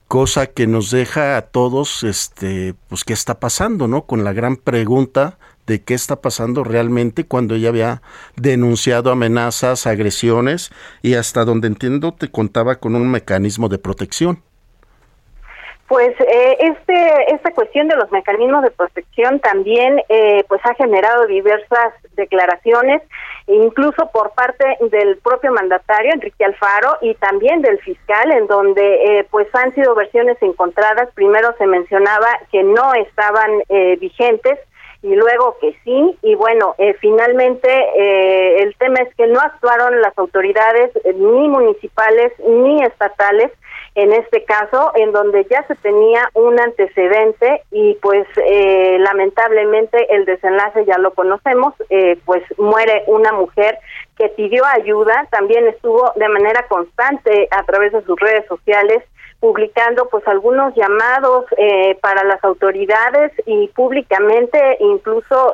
cosa 0.08 0.48
que 0.48 0.68
nos 0.68 0.92
deja 0.92 1.38
a 1.38 1.44
todos, 1.44 2.04
este, 2.04 2.74
pues 2.88 3.04
qué 3.04 3.14
está 3.14 3.40
pasando, 3.40 3.88
¿no? 3.88 4.06
Con 4.06 4.24
la 4.24 4.34
gran 4.34 4.58
pregunta 4.58 5.38
de 5.68 5.84
qué 5.84 5.94
está 5.94 6.20
pasando 6.20 6.64
realmente 6.64 7.26
cuando 7.26 7.54
ella 7.54 7.70
había 7.70 8.02
denunciado 8.36 9.12
amenazas, 9.12 9.86
agresiones 9.86 10.72
y 11.04 11.14
hasta 11.14 11.46
donde 11.46 11.68
entiendo 11.68 12.12
te 12.12 12.32
contaba 12.32 12.78
con 12.78 12.96
un 12.96 13.10
mecanismo 13.10 13.70
de 13.70 13.78
protección. 13.78 14.42
Pues 15.90 16.12
eh, 16.20 16.58
este, 16.60 17.34
esta 17.34 17.52
cuestión 17.52 17.88
de 17.88 17.96
los 17.96 18.12
mecanismos 18.12 18.62
de 18.62 18.70
protección 18.70 19.40
también 19.40 20.00
eh, 20.08 20.46
pues 20.48 20.62
ha 20.64 20.76
generado 20.76 21.26
diversas 21.26 21.94
declaraciones, 22.14 23.02
incluso 23.48 24.08
por 24.12 24.30
parte 24.36 24.78
del 24.92 25.18
propio 25.18 25.52
mandatario 25.52 26.14
Enrique 26.14 26.46
Alfaro 26.46 27.00
y 27.02 27.16
también 27.16 27.64
del 27.64 27.80
fiscal, 27.80 28.32
en 28.32 28.46
donde 28.46 29.20
eh, 29.20 29.28
pues 29.32 29.48
han 29.56 29.74
sido 29.74 29.96
versiones 29.96 30.38
encontradas. 30.42 31.10
Primero 31.16 31.56
se 31.58 31.66
mencionaba 31.66 32.28
que 32.52 32.62
no 32.62 32.94
estaban 32.94 33.50
vigentes 34.00 34.60
y 35.02 35.16
luego 35.16 35.58
que 35.62 35.76
sí. 35.84 36.18
Y 36.22 36.36
bueno 36.36 36.76
finalmente 37.00 37.70
el 38.62 38.76
tema 38.76 39.00
es 39.02 39.14
que 39.16 39.28
no 39.28 39.40
actuaron 39.40 40.02
las 40.02 40.18
autoridades 40.18 40.92
ni 41.16 41.48
municipales 41.48 42.34
ni 42.40 42.84
estatales 42.84 43.52
en 43.96 44.14
este 44.14 44.44
caso, 44.46 44.92
en 44.96 45.12
donde 45.12 45.46
ya 45.50 45.66
se 45.68 45.76
tenía 45.76 46.30
un 46.34 46.60
antecedente 46.60 47.64
y 47.72 47.96
pues 47.96 48.26
eh, 48.38 48.98
lamentablemente 49.00 50.14
el 50.14 50.26
desenlace 50.26 50.86
ya 50.86 50.98
lo 50.98 51.14
conocemos, 51.14 51.74
eh, 51.90 52.18
pues 52.26 52.44
muere 52.58 53.04
una 53.08 53.34
mujer 53.34 53.78
que 54.18 54.30
pidió 54.30 54.64
ayuda, 54.66 55.28
también 55.32 55.68
estuvo 55.68 56.12
de 56.16 56.30
manera 56.30 56.66
constante 56.68 57.48
a 57.52 57.64
través 57.64 57.92
de 57.92 58.02
sus 58.04 58.20
redes 58.20 58.46
sociales 58.48 59.04
publicando 59.40 60.08
pues 60.10 60.28
algunos 60.28 60.76
llamados 60.76 61.46
eh, 61.58 61.98
para 62.02 62.24
las 62.24 62.44
autoridades 62.44 63.32
y 63.46 63.68
públicamente 63.70 64.78
incluso 64.80 65.54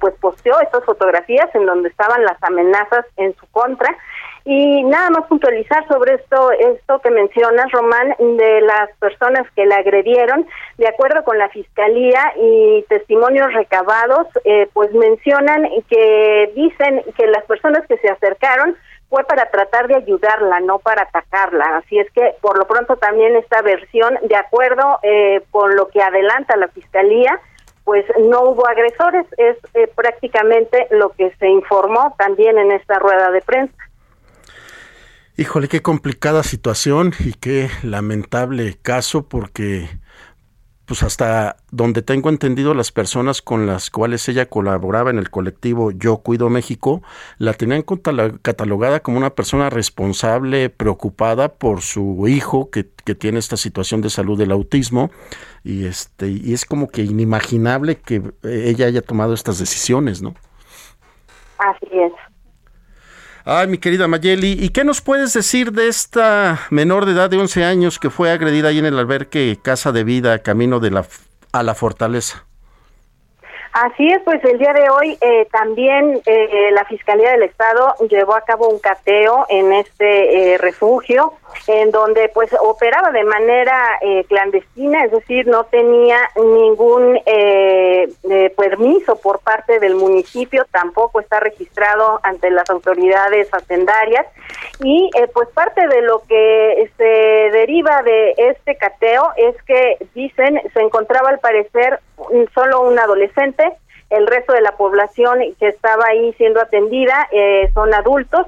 pues 0.00 0.14
posteó 0.20 0.60
estas 0.60 0.84
fotografías 0.84 1.48
en 1.54 1.66
donde 1.66 1.88
estaban 1.88 2.22
las 2.24 2.42
amenazas 2.42 3.06
en 3.16 3.34
su 3.36 3.46
contra. 3.50 3.96
Y 4.44 4.82
nada 4.82 5.10
más 5.10 5.26
puntualizar 5.26 5.86
sobre 5.86 6.14
esto, 6.14 6.50
esto 6.50 6.98
que 6.98 7.10
mencionas, 7.10 7.70
Román, 7.70 8.16
de 8.18 8.60
las 8.62 8.90
personas 8.98 9.48
que 9.54 9.64
la 9.66 9.76
agredieron, 9.76 10.46
de 10.78 10.88
acuerdo 10.88 11.22
con 11.22 11.38
la 11.38 11.48
fiscalía 11.50 12.32
y 12.36 12.84
testimonios 12.88 13.52
recabados, 13.54 14.26
eh, 14.44 14.68
pues 14.72 14.92
mencionan 14.94 15.68
que 15.88 16.52
dicen 16.56 17.04
que 17.16 17.26
las 17.28 17.44
personas 17.44 17.86
que 17.86 17.98
se 17.98 18.08
acercaron 18.08 18.76
fue 19.12 19.24
para 19.24 19.50
tratar 19.50 19.88
de 19.88 19.96
ayudarla, 19.96 20.60
no 20.60 20.78
para 20.78 21.02
atacarla. 21.02 21.76
Así 21.76 21.98
es 21.98 22.10
que, 22.12 22.34
por 22.40 22.56
lo 22.56 22.66
pronto, 22.66 22.96
también 22.96 23.36
esta 23.36 23.60
versión, 23.60 24.18
de 24.22 24.36
acuerdo 24.36 25.00
eh, 25.02 25.42
con 25.50 25.76
lo 25.76 25.88
que 25.88 26.00
adelanta 26.00 26.56
la 26.56 26.68
fiscalía, 26.68 27.38
pues 27.84 28.06
no 28.18 28.40
hubo 28.44 28.66
agresores, 28.66 29.26
es 29.36 29.58
eh, 29.74 29.86
prácticamente 29.94 30.86
lo 30.92 31.10
que 31.10 31.30
se 31.38 31.46
informó 31.46 32.14
también 32.16 32.56
en 32.56 32.72
esta 32.72 32.98
rueda 32.98 33.30
de 33.30 33.42
prensa. 33.42 33.76
Híjole, 35.36 35.68
qué 35.68 35.82
complicada 35.82 36.42
situación 36.42 37.12
y 37.20 37.34
qué 37.34 37.68
lamentable 37.82 38.78
caso 38.80 39.28
porque 39.28 39.90
pues 40.86 41.02
hasta 41.02 41.56
donde 41.70 42.02
tengo 42.02 42.28
entendido 42.28 42.74
las 42.74 42.92
personas 42.92 43.40
con 43.40 43.66
las 43.66 43.90
cuales 43.90 44.28
ella 44.28 44.46
colaboraba 44.46 45.10
en 45.10 45.18
el 45.18 45.30
colectivo 45.30 45.90
Yo 45.90 46.18
Cuido 46.18 46.50
México 46.50 47.02
la 47.38 47.52
tenían 47.52 47.82
catalogada 47.82 49.00
como 49.00 49.18
una 49.18 49.30
persona 49.30 49.70
responsable, 49.70 50.70
preocupada 50.70 51.48
por 51.48 51.82
su 51.82 52.26
hijo 52.26 52.70
que, 52.70 52.86
que 53.04 53.14
tiene 53.14 53.38
esta 53.38 53.56
situación 53.56 54.02
de 54.02 54.10
salud 54.10 54.38
del 54.38 54.52
autismo 54.52 55.10
y 55.64 55.86
este 55.86 56.28
y 56.28 56.52
es 56.52 56.64
como 56.64 56.88
que 56.88 57.02
inimaginable 57.02 57.96
que 57.96 58.22
ella 58.42 58.86
haya 58.86 59.02
tomado 59.02 59.34
estas 59.34 59.58
decisiones, 59.58 60.22
¿no? 60.22 60.34
Así 61.58 61.88
es. 61.92 62.12
Ay, 63.44 63.66
mi 63.66 63.78
querida 63.78 64.06
Mayeli, 64.06 64.52
¿y 64.52 64.68
qué 64.68 64.84
nos 64.84 65.00
puedes 65.00 65.32
decir 65.32 65.72
de 65.72 65.88
esta 65.88 66.60
menor 66.70 67.06
de 67.06 67.12
edad 67.12 67.28
de 67.28 67.38
11 67.38 67.64
años 67.64 67.98
que 67.98 68.08
fue 68.08 68.30
agredida 68.30 68.68
ahí 68.68 68.78
en 68.78 68.86
el 68.86 68.96
albergue 68.96 69.58
Casa 69.60 69.90
de 69.90 70.04
Vida, 70.04 70.38
camino 70.38 70.78
de 70.78 70.92
la, 70.92 71.04
a 71.52 71.62
la 71.64 71.74
fortaleza? 71.74 72.44
Así 73.72 74.06
es, 74.06 74.20
pues 74.22 74.44
el 74.44 74.58
día 74.58 74.72
de 74.74 74.88
hoy 74.90 75.18
eh, 75.20 75.48
también 75.50 76.20
eh, 76.26 76.70
la 76.72 76.84
Fiscalía 76.84 77.32
del 77.32 77.42
Estado 77.42 77.94
llevó 78.08 78.36
a 78.36 78.42
cabo 78.42 78.68
un 78.68 78.78
cateo 78.78 79.46
en 79.48 79.72
este 79.72 80.52
eh, 80.52 80.58
refugio, 80.58 81.32
en 81.66 81.90
donde 81.90 82.30
pues 82.32 82.50
operaba 82.60 83.10
de 83.10 83.24
manera 83.24 83.98
clandestina, 84.28 85.04
es 85.04 85.12
decir, 85.12 85.46
no 85.46 85.64
tenía 85.64 86.18
ningún 86.36 87.18
permiso 88.56 89.16
por 89.16 89.40
parte 89.40 89.78
del 89.78 89.94
municipio, 89.94 90.64
tampoco 90.70 91.20
está 91.20 91.40
registrado 91.40 92.20
ante 92.22 92.50
las 92.50 92.68
autoridades 92.70 93.48
hacendarias 93.52 94.26
y 94.82 95.10
pues 95.34 95.48
parte 95.50 95.86
de 95.86 96.02
lo 96.02 96.22
que 96.28 96.90
se 96.96 97.04
deriva 97.04 98.02
de 98.02 98.34
este 98.36 98.76
cateo 98.76 99.28
es 99.36 99.60
que 99.62 99.98
dicen 100.14 100.60
se 100.72 100.80
encontraba 100.80 101.28
al 101.28 101.38
parecer 101.38 102.00
solo 102.54 102.82
un 102.82 102.98
adolescente 102.98 103.72
el 104.12 104.26
resto 104.26 104.52
de 104.52 104.60
la 104.60 104.72
población 104.72 105.38
que 105.58 105.68
estaba 105.68 106.04
ahí 106.06 106.34
siendo 106.34 106.60
atendida 106.60 107.28
eh, 107.32 107.70
son 107.72 107.92
adultos. 107.94 108.46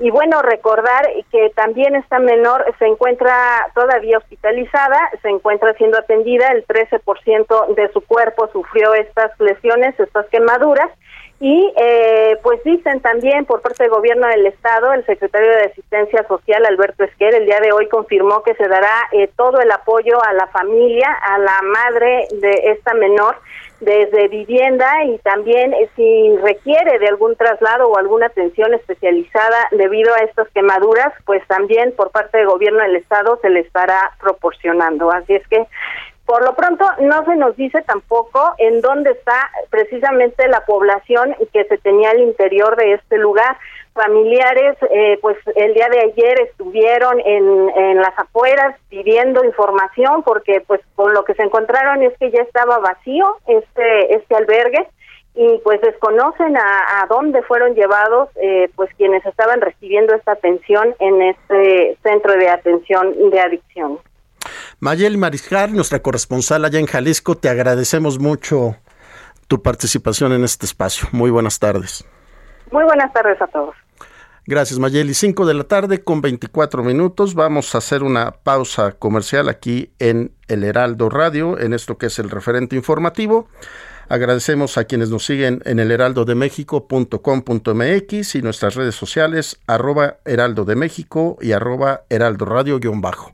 Y 0.00 0.10
bueno, 0.10 0.42
recordar 0.42 1.08
que 1.30 1.50
también 1.50 1.94
esta 1.94 2.18
menor 2.18 2.64
se 2.78 2.86
encuentra 2.86 3.34
todavía 3.74 4.18
hospitalizada, 4.18 4.98
se 5.22 5.28
encuentra 5.28 5.72
siendo 5.74 5.98
atendida, 5.98 6.48
el 6.48 6.66
13% 6.66 7.74
de 7.74 7.92
su 7.92 8.00
cuerpo 8.00 8.48
sufrió 8.52 8.92
estas 8.94 9.38
lesiones, 9.38 9.98
estas 9.98 10.26
quemaduras. 10.26 10.90
Y 11.40 11.72
eh, 11.76 12.38
pues 12.42 12.62
dicen 12.64 13.00
también 13.00 13.44
por 13.44 13.60
parte 13.60 13.82
del 13.82 13.92
gobierno 13.92 14.26
del 14.28 14.46
estado, 14.46 14.92
el 14.92 15.04
secretario 15.04 15.50
de 15.50 15.64
Asistencia 15.64 16.24
Social, 16.26 16.64
Alberto 16.64 17.04
Esquer, 17.04 17.34
el 17.34 17.44
día 17.44 17.60
de 17.60 17.72
hoy 17.72 17.88
confirmó 17.88 18.42
que 18.42 18.54
se 18.54 18.66
dará 18.66 19.08
eh, 19.12 19.28
todo 19.36 19.60
el 19.60 19.70
apoyo 19.70 20.22
a 20.24 20.32
la 20.32 20.46
familia, 20.48 21.12
a 21.12 21.38
la 21.38 21.60
madre 21.62 22.28
de 22.40 22.72
esta 22.72 22.94
menor, 22.94 23.36
desde 23.84 24.28
vivienda 24.28 25.04
y 25.04 25.18
también 25.18 25.72
eh, 25.74 25.88
si 25.96 26.36
requiere 26.38 26.98
de 26.98 27.08
algún 27.08 27.36
traslado 27.36 27.86
o 27.88 27.98
alguna 27.98 28.26
atención 28.26 28.74
especializada 28.74 29.68
debido 29.72 30.12
a 30.14 30.24
estas 30.24 30.48
quemaduras, 30.50 31.12
pues 31.24 31.46
también 31.46 31.92
por 31.92 32.10
parte 32.10 32.38
del 32.38 32.46
gobierno 32.46 32.80
del 32.80 32.96
estado 32.96 33.38
se 33.42 33.50
le 33.50 33.60
estará 33.60 34.12
proporcionando. 34.20 35.10
Así 35.10 35.34
es 35.34 35.46
que 35.48 35.66
Por 36.26 36.42
lo 36.42 36.54
pronto, 36.54 36.86
no 37.00 37.24
se 37.26 37.36
nos 37.36 37.54
dice 37.56 37.82
tampoco 37.82 38.54
en 38.56 38.80
dónde 38.80 39.10
está 39.10 39.50
precisamente 39.68 40.48
la 40.48 40.64
población 40.64 41.36
que 41.52 41.64
se 41.64 41.76
tenía 41.78 42.10
al 42.10 42.20
interior 42.20 42.76
de 42.76 42.94
este 42.94 43.18
lugar. 43.18 43.58
Familiares, 43.92 44.76
eh, 44.90 45.18
pues 45.20 45.36
el 45.54 45.74
día 45.74 45.88
de 45.88 46.00
ayer 46.00 46.40
estuvieron 46.40 47.20
en, 47.20 47.70
en 47.76 47.98
las 47.98 48.18
afueras 48.18 48.74
pidiendo 48.88 49.44
información 49.44 50.22
porque, 50.22 50.62
pues, 50.66 50.80
con 50.94 51.12
lo 51.12 51.24
que 51.24 51.34
se 51.34 51.42
encontraron 51.42 52.02
es 52.02 52.16
que 52.18 52.30
ya 52.30 52.40
estaba 52.42 52.78
vacío 52.78 53.36
este 53.46 54.16
este 54.16 54.34
albergue 54.34 54.88
y 55.34 55.58
pues 55.64 55.80
desconocen 55.80 56.56
a, 56.56 57.02
a 57.02 57.06
dónde 57.08 57.42
fueron 57.42 57.74
llevados 57.74 58.30
eh, 58.36 58.70
pues 58.76 58.88
quienes 58.96 59.24
estaban 59.26 59.60
recibiendo 59.60 60.14
esta 60.14 60.32
atención 60.32 60.94
en 61.00 61.22
este 61.22 61.98
centro 62.02 62.32
de 62.34 62.48
atención 62.48 63.30
de 63.30 63.40
adicción. 63.40 63.98
Mayeli 64.80 65.16
Mariscal, 65.16 65.74
nuestra 65.74 66.00
corresponsal 66.00 66.64
allá 66.64 66.78
en 66.78 66.86
Jalisco, 66.86 67.36
te 67.36 67.48
agradecemos 67.48 68.18
mucho 68.18 68.76
tu 69.48 69.62
participación 69.62 70.32
en 70.32 70.44
este 70.44 70.66
espacio. 70.66 71.08
Muy 71.12 71.30
buenas 71.30 71.58
tardes. 71.58 72.04
Muy 72.70 72.84
buenas 72.84 73.12
tardes 73.12 73.40
a 73.40 73.46
todos. 73.46 73.74
Gracias 74.46 74.78
Mayeli. 74.78 75.14
5 75.14 75.46
de 75.46 75.54
la 75.54 75.64
tarde 75.64 76.04
con 76.04 76.20
24 76.20 76.82
minutos. 76.82 77.34
Vamos 77.34 77.74
a 77.74 77.78
hacer 77.78 78.02
una 78.02 78.32
pausa 78.32 78.92
comercial 78.92 79.48
aquí 79.48 79.94
en 79.98 80.34
el 80.48 80.64
Heraldo 80.64 81.08
Radio, 81.08 81.58
en 81.58 81.72
esto 81.72 81.96
que 81.96 82.04
es 82.06 82.18
el 82.18 82.28
referente 82.28 82.76
informativo. 82.76 83.48
Agradecemos 84.08 84.76
a 84.76 84.84
quienes 84.84 85.08
nos 85.08 85.24
siguen 85.24 85.62
en 85.64 85.78
el 85.78 85.90
heraldodemexico.com.mx 85.90 88.34
y 88.34 88.42
nuestras 88.42 88.74
redes 88.74 88.94
sociales 88.94 89.58
arroba 89.66 90.18
heraldo 90.26 90.66
de 90.66 90.76
México 90.76 91.38
y 91.40 91.52
arroba 91.52 92.02
heraldo 92.10 92.44
radio 92.44 92.78
guion 92.78 93.00
bajo. 93.00 93.32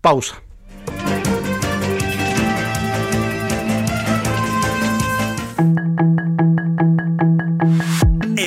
Pausa. 0.00 0.40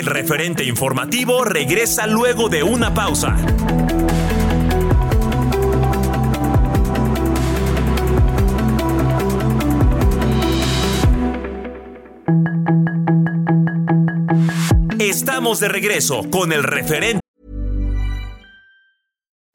El 0.04 0.08
referente 0.08 0.66
informativo 0.66 1.46
regresa 1.46 2.08
luego 2.08 2.50
de 2.50 2.62
una 2.62 2.94
pausa. 2.94 3.38
Estamos 15.00 15.62
de 15.62 15.70
regreso 15.70 16.30
con 16.30 16.52
el 16.52 16.63
referente. 16.63 17.22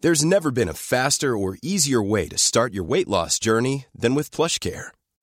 There's 0.00 0.24
never 0.24 0.50
been 0.50 0.70
a 0.70 0.72
faster 0.72 1.36
or 1.36 1.58
easier 1.62 2.02
way 2.02 2.26
to 2.26 2.38
start 2.38 2.72
your 2.72 2.86
weight 2.86 3.06
loss 3.06 3.38
journey 3.38 3.84
than 3.94 4.14
with 4.14 4.30
PlushCare. 4.30 4.92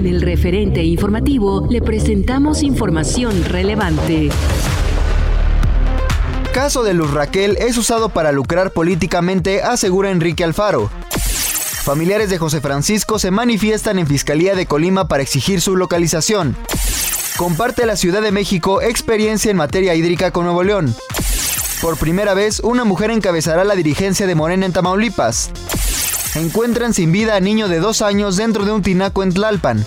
En 0.00 0.06
el 0.06 0.22
referente 0.22 0.82
informativo 0.82 1.66
le 1.68 1.82
presentamos 1.82 2.62
información 2.62 3.44
relevante. 3.44 4.30
Caso 6.54 6.82
de 6.82 6.94
Luz 6.94 7.10
Raquel 7.10 7.58
es 7.60 7.76
usado 7.76 8.08
para 8.08 8.32
lucrar 8.32 8.70
políticamente, 8.70 9.62
asegura 9.62 10.10
Enrique 10.10 10.42
Alfaro. 10.42 10.90
Familiares 11.84 12.30
de 12.30 12.38
José 12.38 12.62
Francisco 12.62 13.18
se 13.18 13.30
manifiestan 13.30 13.98
en 13.98 14.06
Fiscalía 14.06 14.54
de 14.54 14.64
Colima 14.64 15.06
para 15.06 15.22
exigir 15.22 15.60
su 15.60 15.76
localización. 15.76 16.56
Comparte 17.36 17.84
la 17.84 17.96
Ciudad 17.96 18.22
de 18.22 18.32
México 18.32 18.80
experiencia 18.80 19.50
en 19.50 19.58
materia 19.58 19.94
hídrica 19.94 20.30
con 20.30 20.44
Nuevo 20.44 20.62
León. 20.62 20.94
Por 21.82 21.98
primera 21.98 22.32
vez, 22.32 22.60
una 22.60 22.84
mujer 22.84 23.10
encabezará 23.10 23.64
la 23.64 23.74
dirigencia 23.74 24.26
de 24.26 24.34
Morena 24.34 24.64
en 24.64 24.72
Tamaulipas. 24.72 25.50
Encuentran 26.34 26.94
sin 26.94 27.10
vida 27.10 27.34
a 27.34 27.40
niño 27.40 27.68
de 27.68 27.80
dos 27.80 28.02
años 28.02 28.36
dentro 28.36 28.64
de 28.64 28.70
un 28.70 28.82
tinaco 28.82 29.22
en 29.22 29.32
Tlalpan. 29.34 29.84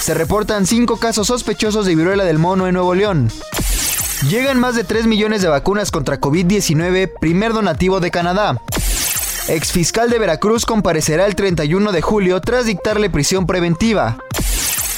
Se 0.00 0.14
reportan 0.14 0.66
cinco 0.66 0.96
casos 0.96 1.26
sospechosos 1.26 1.84
de 1.84 1.94
viruela 1.94 2.24
del 2.24 2.38
mono 2.38 2.66
en 2.66 2.74
Nuevo 2.74 2.94
León. 2.94 3.30
Llegan 4.28 4.58
más 4.58 4.74
de 4.74 4.84
3 4.84 5.06
millones 5.06 5.42
de 5.42 5.48
vacunas 5.48 5.90
contra 5.90 6.20
COVID-19, 6.20 7.12
primer 7.20 7.52
donativo 7.52 8.00
de 8.00 8.10
Canadá. 8.10 8.60
Exfiscal 9.48 10.08
de 10.08 10.18
Veracruz 10.18 10.64
comparecerá 10.64 11.26
el 11.26 11.34
31 11.34 11.92
de 11.92 12.02
julio 12.02 12.40
tras 12.40 12.64
dictarle 12.64 13.10
prisión 13.10 13.46
preventiva. 13.46 14.18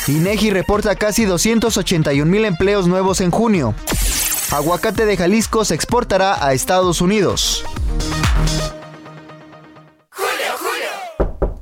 INEGI 0.07 0.51
reporta 0.51 0.94
casi 0.94 1.25
281 1.25 2.31
mil 2.31 2.44
empleos 2.44 2.87
nuevos 2.87 3.20
en 3.20 3.31
junio. 3.31 3.75
Aguacate 4.51 5.07
de 5.07 5.16
Jalisco 5.16 5.64
se 5.64 5.75
exportará 5.75 6.44
a 6.44 6.53
Estados 6.53 7.01
Unidos. 7.01 7.64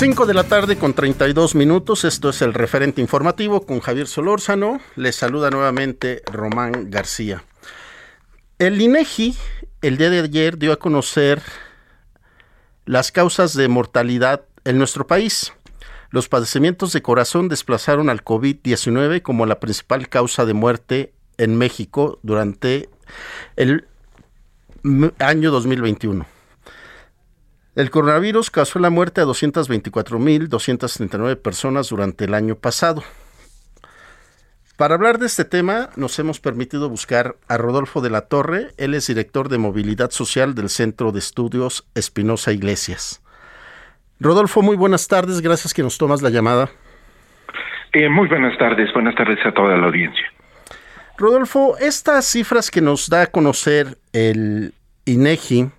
Cinco 0.00 0.24
de 0.24 0.32
la 0.32 0.44
tarde 0.44 0.78
con 0.78 0.94
32 0.94 1.54
minutos, 1.54 2.06
esto 2.06 2.30
es 2.30 2.40
el 2.40 2.54
referente 2.54 3.02
informativo 3.02 3.66
con 3.66 3.80
Javier 3.80 4.06
Solórzano, 4.06 4.80
les 4.96 5.14
saluda 5.14 5.50
nuevamente 5.50 6.22
Román 6.32 6.90
García. 6.90 7.44
El 8.58 8.80
INEGI 8.80 9.36
el 9.82 9.98
día 9.98 10.08
de 10.08 10.20
ayer 10.20 10.56
dio 10.56 10.72
a 10.72 10.78
conocer 10.78 11.42
las 12.86 13.12
causas 13.12 13.52
de 13.52 13.68
mortalidad 13.68 14.46
en 14.64 14.78
nuestro 14.78 15.06
país. 15.06 15.52
Los 16.08 16.30
padecimientos 16.30 16.94
de 16.94 17.02
corazón 17.02 17.50
desplazaron 17.50 18.08
al 18.08 18.24
COVID-19 18.24 19.20
como 19.20 19.44
la 19.44 19.60
principal 19.60 20.08
causa 20.08 20.46
de 20.46 20.54
muerte 20.54 21.12
en 21.36 21.58
México 21.58 22.18
durante 22.22 22.88
el 23.56 23.86
año 25.18 25.50
2021. 25.50 26.39
El 27.76 27.90
coronavirus 27.90 28.50
causó 28.50 28.80
la 28.80 28.90
muerte 28.90 29.20
a 29.20 29.24
224.239 29.24 31.40
personas 31.40 31.88
durante 31.88 32.24
el 32.24 32.34
año 32.34 32.56
pasado. 32.56 33.04
Para 34.76 34.94
hablar 34.94 35.18
de 35.18 35.26
este 35.26 35.44
tema, 35.44 35.90
nos 35.94 36.18
hemos 36.18 36.40
permitido 36.40 36.88
buscar 36.88 37.36
a 37.48 37.58
Rodolfo 37.58 38.00
de 38.00 38.10
la 38.10 38.22
Torre. 38.22 38.68
Él 38.76 38.94
es 38.94 39.06
director 39.06 39.48
de 39.48 39.58
movilidad 39.58 40.10
social 40.10 40.54
del 40.54 40.68
Centro 40.68 41.12
de 41.12 41.20
Estudios 41.20 41.86
Espinosa 41.94 42.50
Iglesias. 42.50 43.22
Rodolfo, 44.18 44.62
muy 44.62 44.76
buenas 44.76 45.06
tardes. 45.06 45.40
Gracias 45.40 45.72
que 45.72 45.82
nos 45.82 45.96
tomas 45.96 46.22
la 46.22 46.30
llamada. 46.30 46.70
Eh, 47.92 48.08
muy 48.08 48.26
buenas 48.26 48.58
tardes. 48.58 48.92
Buenas 48.92 49.14
tardes 49.14 49.38
a 49.44 49.52
toda 49.52 49.76
la 49.76 49.86
audiencia. 49.86 50.24
Rodolfo, 51.18 51.76
estas 51.78 52.26
cifras 52.26 52.70
que 52.70 52.80
nos 52.80 53.08
da 53.08 53.22
a 53.22 53.26
conocer 53.26 53.98
el 54.12 54.72
INEGI 55.04 55.70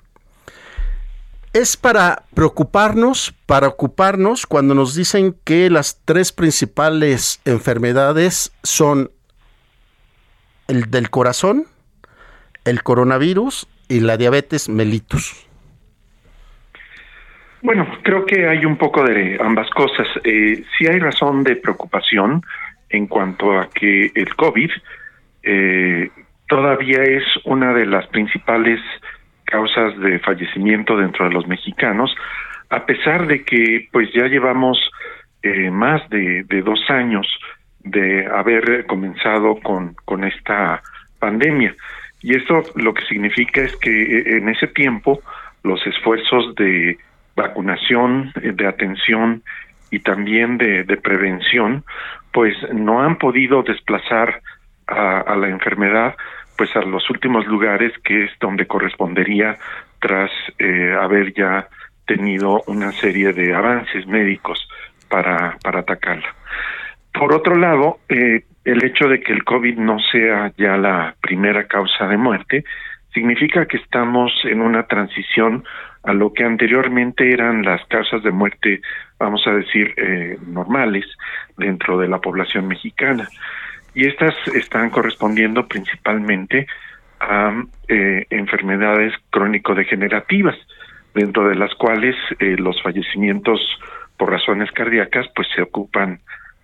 es 1.54 1.76
para 1.76 2.24
preocuparnos, 2.34 3.34
para 3.46 3.68
ocuparnos 3.68 4.46
cuando 4.46 4.74
nos 4.74 4.96
dicen 4.96 5.36
que 5.44 5.70
las 5.70 6.02
tres 6.06 6.32
principales 6.32 7.42
enfermedades 7.46 8.56
son 8.64 9.12
el 10.68 10.90
del 10.90 11.10
corazón, 11.10 11.66
el 12.64 12.84
coronavirus 12.84 13.68
y 13.90 14.00
la 14.00 14.16
diabetes 14.16 14.70
mellitus. 14.70 15.48
Bueno, 17.62 17.86
creo 18.04 18.26
que 18.26 18.48
hay 18.48 18.66
un 18.66 18.78
poco 18.78 19.04
de 19.04 19.38
ambas 19.40 19.70
cosas. 19.72 20.08
Eh, 20.24 20.64
sí 20.78 20.88
hay 20.88 21.00
razón 21.00 21.44
de 21.44 21.58
preocupación 21.58 22.42
en 22.90 23.08
cuanto 23.08 23.60
a 23.60 23.70
que 23.70 24.12
el 24.16 24.36
COVID 24.36 24.72
eh, 25.44 26.10
todavía 26.48 27.04
es 27.04 27.24
una 27.46 27.74
de 27.74 27.86
las 27.86 28.08
principales 28.08 28.80
causas 29.52 29.98
de 30.00 30.20
fallecimiento 30.20 30.96
dentro 30.96 31.28
de 31.28 31.34
los 31.34 31.46
mexicanos, 31.48 32.16
a 32.70 32.86
pesar 32.86 33.28
de 33.28 33.44
que 33.44 33.90
pues 33.92 34.10
ya 34.14 34.28
llevamos 34.28 34.80
eh, 35.44 35.70
más 35.70 36.08
de, 36.10 36.44
dos 36.64 36.80
años 36.90 37.28
de 37.80 38.26
haber 38.28 38.86
comenzado 38.86 39.60
con, 39.60 39.96
con 40.06 40.24
esta 40.24 40.82
pandemia. 41.20 41.76
Y 42.22 42.38
esto 42.38 42.62
lo 42.76 42.94
que 42.94 43.06
significa 43.06 43.62
es 43.62 43.76
que 43.78 43.90
eh, 43.90 44.38
en 44.38 44.50
ese 44.50 44.68
tiempo 44.68 45.22
los 45.64 45.86
esfuerzos 45.86 46.56
de 46.56 46.98
vacunación, 47.36 48.32
eh, 48.42 48.52
de 48.54 48.68
atención 48.68 49.44
y 49.90 50.00
también 50.00 50.58
de, 50.58 50.84
prevención, 50.98 51.84
pues 52.32 52.56
no 52.74 53.02
han 53.02 53.18
podido 53.18 53.62
desplazar 53.64 54.42
a, 54.88 55.36
la 55.36 55.50
enfermedad 55.50 56.16
pues 56.58 56.76
a 56.76 56.82
los 56.82 57.10
últimos 57.10 57.46
lugares 57.48 57.94
que 58.04 58.26
es 58.26 58.32
donde 58.40 58.68
correspondería 58.68 59.58
tras 60.00 60.32
eh, 60.60 60.96
haber 61.00 61.34
ya 61.34 61.68
tenido 62.06 62.62
una 62.68 62.92
serie 62.92 63.34
de 63.34 63.54
avances 63.54 64.06
médicos 64.08 64.68
para, 65.10 65.58
para 65.64 65.80
atacarla. 65.80 66.36
Por 67.14 67.34
otro 67.34 67.56
lado, 67.56 68.00
eh, 68.10 68.44
el 68.64 68.84
hecho 68.84 69.08
de 69.08 69.22
que 69.22 69.34
el 69.34 69.44
COVID 69.44 69.78
no 69.78 70.00
sea 70.00 70.52
ya 70.58 70.78
la 70.78 71.16
primera 71.22 71.68
causa 71.68 72.08
de 72.08 72.18
muerte 72.18 72.64
significa 73.14 73.66
que 73.66 73.78
estamos 73.78 74.32
en 74.46 74.62
una 74.62 74.84
transición 74.88 75.64
a 76.04 76.14
lo 76.14 76.34
que 76.34 76.44
anteriormente 76.44 77.32
eran 77.32 77.64
las 77.64 77.86
causas 77.86 78.24
de 78.24 78.32
muerte, 78.32 78.82
vamos 79.20 79.46
a 79.46 79.52
decir, 79.52 79.94
eh, 79.98 80.38
normales 80.48 81.06
dentro 81.58 81.98
de 81.98 82.08
la 82.08 82.20
población 82.20 82.68
mexicana. 82.68 83.28
Y 83.94 84.08
estas 84.08 84.36
están 84.56 84.90
correspondiendo 84.90 85.68
principalmente 85.68 86.68
a 87.20 87.64
eh, 87.88 88.26
enfermedades 88.30 89.14
crónico-degenerativas, 89.30 90.56
dentro 91.14 91.50
de 91.50 91.56
las 91.56 91.74
cuales 91.76 92.16
eh, 92.40 92.56
los 92.58 92.82
fallecimientos 92.82 93.60
por 94.18 94.32
razones 94.32 94.72
cardíacas 94.72 95.28
pues 95.36 95.48
se 95.56 95.62
ocupan 95.62 96.20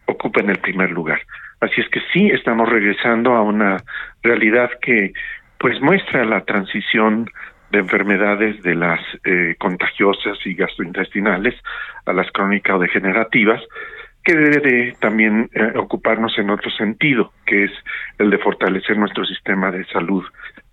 ocupan 0.07 0.49
el 0.49 0.59
primer 0.59 0.91
lugar. 0.91 1.19
Así 1.59 1.81
es 1.81 1.89
que 1.89 2.01
sí 2.13 2.27
estamos 2.27 2.69
regresando 2.69 3.33
a 3.35 3.41
una 3.41 3.83
realidad 4.23 4.69
que 4.81 5.11
pues 5.59 5.81
muestra 5.81 6.23
la 6.23 6.45
transición 6.45 7.29
de 7.71 7.79
enfermedades 7.79 8.61
de 8.63 8.75
las 8.75 8.99
eh, 9.25 9.55
contagiosas 9.57 10.37
y 10.45 10.53
gastrointestinales 10.53 11.55
a 12.05 12.13
las 12.13 12.31
crónicas 12.31 12.77
o 12.77 12.79
degenerativas, 12.79 13.61
que 14.27 14.35
debe 14.35 14.59
de 14.59 14.97
también 14.99 15.49
eh, 15.53 15.71
ocuparnos 15.77 16.37
en 16.37 16.49
otro 16.49 16.69
sentido, 16.71 17.31
que 17.45 17.63
es 17.63 17.71
el 18.17 18.29
de 18.29 18.37
fortalecer 18.39 18.97
nuestro 18.97 19.23
sistema 19.23 19.71
de 19.71 19.85
salud 19.85 20.21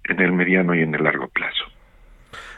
en 0.02 0.20
el 0.20 0.32
mediano 0.32 0.74
y 0.74 0.80
en 0.80 0.92
el 0.92 1.04
largo 1.04 1.28
plazo. 1.28 1.64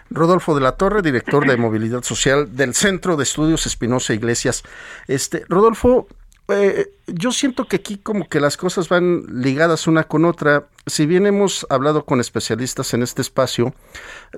Rodolfo 0.08 0.54
de 0.54 0.62
la 0.62 0.72
Torre, 0.72 1.02
director 1.02 1.46
de 1.46 1.58
movilidad 1.58 2.02
social 2.02 2.56
del 2.56 2.72
Centro 2.72 3.16
de 3.16 3.24
Estudios 3.24 3.66
Espinosa 3.66 4.14
Iglesias. 4.14 4.62
Este, 5.06 5.44
Rodolfo, 5.50 6.08
eh, 6.48 6.86
yo 7.06 7.30
siento 7.30 7.66
que 7.66 7.76
aquí 7.76 7.98
como 7.98 8.26
que 8.26 8.40
las 8.40 8.56
cosas 8.56 8.88
van 8.88 9.24
ligadas 9.42 9.86
una 9.86 10.04
con 10.04 10.24
otra. 10.24 10.68
Si 10.86 11.04
bien 11.04 11.26
hemos 11.26 11.66
hablado 11.68 12.06
con 12.06 12.20
especialistas 12.20 12.94
en 12.94 13.02
este 13.02 13.20
espacio, 13.20 13.74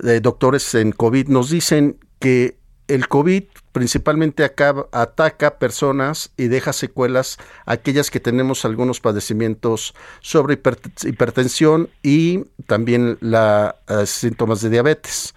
eh, 0.03 0.19
doctores 0.21 0.75
en 0.75 0.91
COVID, 0.91 1.29
nos 1.29 1.51
dicen 1.51 1.99
que 2.19 2.59
el 2.89 3.09
COVID 3.09 3.45
principalmente 3.73 4.45
acaba, 4.45 4.87
ataca 4.93 5.59
personas 5.59 6.33
y 6.37 6.49
deja 6.49 6.73
secuelas 6.73 7.39
aquellas 7.67 8.11
que 8.11 8.19
tenemos 8.19 8.65
algunos 8.65 9.01
padecimientos 9.01 9.95
sobre 10.21 10.61
hipertensión 11.05 11.89
y 12.03 12.45
también 12.67 13.19
la, 13.21 13.77
uh, 13.89 14.05
síntomas 14.07 14.63
de 14.63 14.71
diabetes 14.71 15.35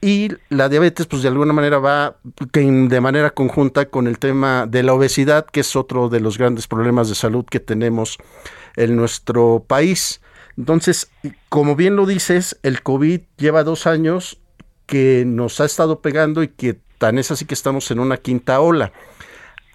y 0.00 0.28
la 0.50 0.68
diabetes 0.68 1.06
pues 1.06 1.22
de 1.22 1.28
alguna 1.28 1.52
manera 1.52 1.78
va 1.78 2.16
de 2.52 3.00
manera 3.00 3.30
conjunta 3.30 3.86
con 3.86 4.06
el 4.06 4.18
tema 4.18 4.66
de 4.66 4.82
la 4.82 4.94
obesidad 4.94 5.46
que 5.46 5.60
es 5.60 5.74
otro 5.74 6.08
de 6.08 6.20
los 6.20 6.38
grandes 6.38 6.68
problemas 6.68 7.08
de 7.08 7.14
salud 7.14 7.44
que 7.44 7.60
tenemos 7.60 8.18
en 8.76 8.94
nuestro 8.94 9.64
país. 9.66 10.20
Entonces, 10.56 11.10
como 11.48 11.76
bien 11.76 11.96
lo 11.96 12.06
dices, 12.06 12.58
el 12.62 12.82
COVID 12.82 13.20
lleva 13.36 13.64
dos 13.64 13.86
años 13.86 14.38
que 14.86 15.24
nos 15.26 15.60
ha 15.60 15.64
estado 15.64 16.00
pegando 16.00 16.42
y 16.42 16.48
que 16.48 16.76
tan 16.98 17.18
es 17.18 17.30
así 17.30 17.44
que 17.44 17.54
estamos 17.54 17.90
en 17.90 18.00
una 18.00 18.16
quinta 18.16 18.60
ola. 18.60 18.92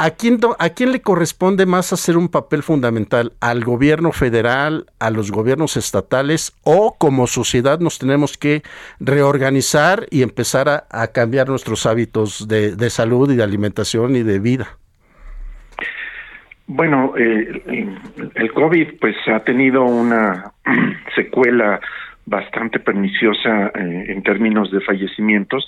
¿A 0.04 0.10
quién, 0.10 0.40
¿A 0.58 0.70
quién 0.70 0.92
le 0.92 1.02
corresponde 1.02 1.68
más 1.68 1.94
hacer 1.94 2.18
un 2.18 2.28
papel 2.28 2.64
fundamental? 2.64 3.34
¿Al 3.40 3.64
gobierno 3.64 4.12
federal, 4.12 4.88
a 4.98 5.12
los 5.12 5.32
gobiernos 5.32 5.78
estatales 5.78 6.58
o 6.64 6.96
como 6.98 7.28
sociedad 7.28 7.80
nos 7.80 8.00
tenemos 8.00 8.36
que 8.36 8.64
reorganizar 9.00 10.08
y 10.10 10.24
empezar 10.24 10.88
a, 10.90 11.08
cambiar 11.10 11.50
nuestros 11.50 11.86
hábitos 11.86 12.48
de, 12.48 12.76
de, 12.76 12.90
salud 12.90 13.32
y 13.32 13.36
de 13.36 13.44
alimentación 13.44 14.16
y 14.16 14.24
de 14.24 14.40
vida? 14.40 14.80
Bueno, 16.66 17.14
eh, 17.16 17.62
el 18.34 18.54
COVID 18.54 19.00
pues 19.00 19.16
ha 19.28 19.42
tenido 19.42 19.84
una 19.84 20.52
secuela 21.16 21.80
bastante 22.32 22.80
perniciosa 22.80 23.72
eh, 23.76 24.06
en 24.08 24.24
términos 24.24 24.72
de 24.72 24.80
fallecimientos, 24.80 25.68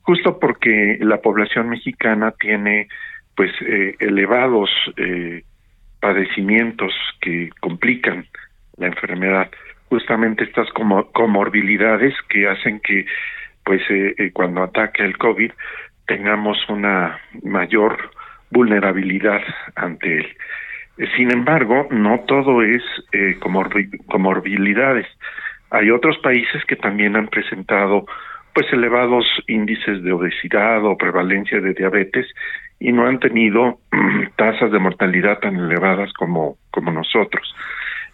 justo 0.00 0.40
porque 0.40 0.96
la 1.00 1.18
población 1.18 1.68
mexicana 1.68 2.32
tiene 2.40 2.88
pues 3.36 3.52
eh, 3.60 3.94
elevados 4.00 4.70
eh, 4.96 5.44
padecimientos 6.00 6.92
que 7.20 7.50
complican 7.60 8.26
la 8.78 8.86
enfermedad. 8.86 9.50
Justamente 9.90 10.44
estas 10.44 10.70
como 10.70 11.12
comorbilidades 11.12 12.14
que 12.30 12.48
hacen 12.48 12.80
que 12.80 13.06
pues 13.64 13.82
cuando 14.32 14.62
ataque 14.62 15.04
el 15.04 15.18
covid 15.18 15.52
tengamos 16.06 16.56
una 16.70 17.20
mayor 17.42 18.10
vulnerabilidad 18.50 19.42
ante 19.76 20.20
él. 20.20 20.26
Sin 21.16 21.30
embargo 21.30 21.86
no 21.90 22.20
todo 22.26 22.62
es 22.62 22.82
eh, 23.12 23.38
comorbilidades 24.06 25.06
hay 25.70 25.90
otros 25.90 26.18
países 26.18 26.64
que 26.64 26.76
también 26.76 27.16
han 27.16 27.28
presentado 27.28 28.06
pues 28.54 28.72
elevados 28.72 29.24
índices 29.46 30.02
de 30.02 30.12
obesidad 30.12 30.84
o 30.84 30.96
prevalencia 30.96 31.60
de 31.60 31.74
diabetes 31.74 32.26
y 32.80 32.92
no 32.92 33.06
han 33.06 33.20
tenido 33.20 33.78
tasas 34.36 34.72
de 34.72 34.78
mortalidad 34.78 35.38
tan 35.38 35.56
elevadas 35.56 36.12
como, 36.14 36.56
como 36.70 36.90
nosotros. 36.90 37.54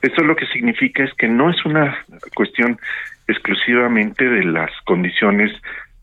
Esto 0.03 0.23
lo 0.23 0.37
que 0.37 0.47
significa 0.47 1.03
es 1.03 1.15
que 1.15 1.29
no 1.29 1.49
es 1.49 1.65
una 1.65 1.97
cuestión 2.35 2.79
exclusivamente 3.27 4.29
de 4.29 4.45
las 4.45 4.71
condiciones 4.85 5.51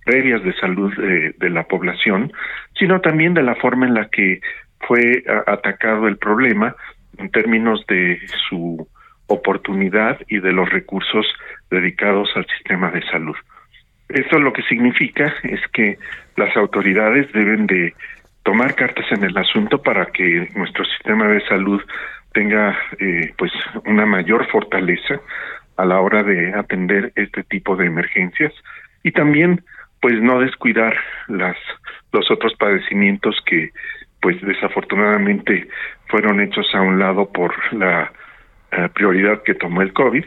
previas 0.05 0.43
de 0.43 0.53
salud 0.53 0.91
de, 0.97 1.35
de 1.37 1.49
la 1.49 1.63
población, 1.63 2.33
sino 2.79 2.99
también 3.01 3.35
de 3.35 3.43
la 3.43 3.55
forma 3.55 3.85
en 3.85 3.93
la 3.93 4.09
que 4.09 4.41
fue 4.79 5.23
atacado 5.45 6.07
el 6.07 6.17
problema 6.17 6.75
en 7.19 7.29
términos 7.29 7.85
de 7.87 8.19
su 8.49 8.87
oportunidad 9.31 10.19
y 10.27 10.39
de 10.39 10.51
los 10.51 10.69
recursos 10.69 11.25
dedicados 11.69 12.29
al 12.35 12.45
sistema 12.47 12.91
de 12.91 13.01
salud. 13.03 13.35
Esto 14.09 14.39
lo 14.39 14.51
que 14.51 14.63
significa 14.63 15.33
es 15.43 15.61
que 15.71 15.97
las 16.35 16.55
autoridades 16.57 17.31
deben 17.31 17.65
de 17.67 17.93
tomar 18.43 18.75
cartas 18.75 19.05
en 19.11 19.23
el 19.23 19.37
asunto 19.37 19.81
para 19.81 20.07
que 20.07 20.49
nuestro 20.55 20.83
sistema 20.85 21.27
de 21.27 21.41
salud 21.47 21.81
tenga 22.33 22.77
eh, 22.99 23.33
pues 23.37 23.51
una 23.85 24.05
mayor 24.05 24.47
fortaleza 24.49 25.19
a 25.77 25.85
la 25.85 25.99
hora 25.99 26.23
de 26.23 26.53
atender 26.53 27.11
este 27.15 27.43
tipo 27.43 27.75
de 27.75 27.85
emergencias 27.85 28.53
y 29.03 29.11
también 29.11 29.63
pues 30.01 30.21
no 30.21 30.39
descuidar 30.39 30.97
las 31.27 31.57
los 32.11 32.29
otros 32.31 32.53
padecimientos 32.55 33.41
que 33.45 33.71
pues 34.21 34.39
desafortunadamente 34.41 35.67
fueron 36.07 36.41
hechos 36.41 36.67
a 36.73 36.81
un 36.81 36.99
lado 36.99 37.31
por 37.31 37.53
la 37.73 38.11
uh, 38.77 38.89
prioridad 38.93 39.43
que 39.43 39.55
tomó 39.55 39.81
el 39.81 39.93
COVID, 39.93 40.25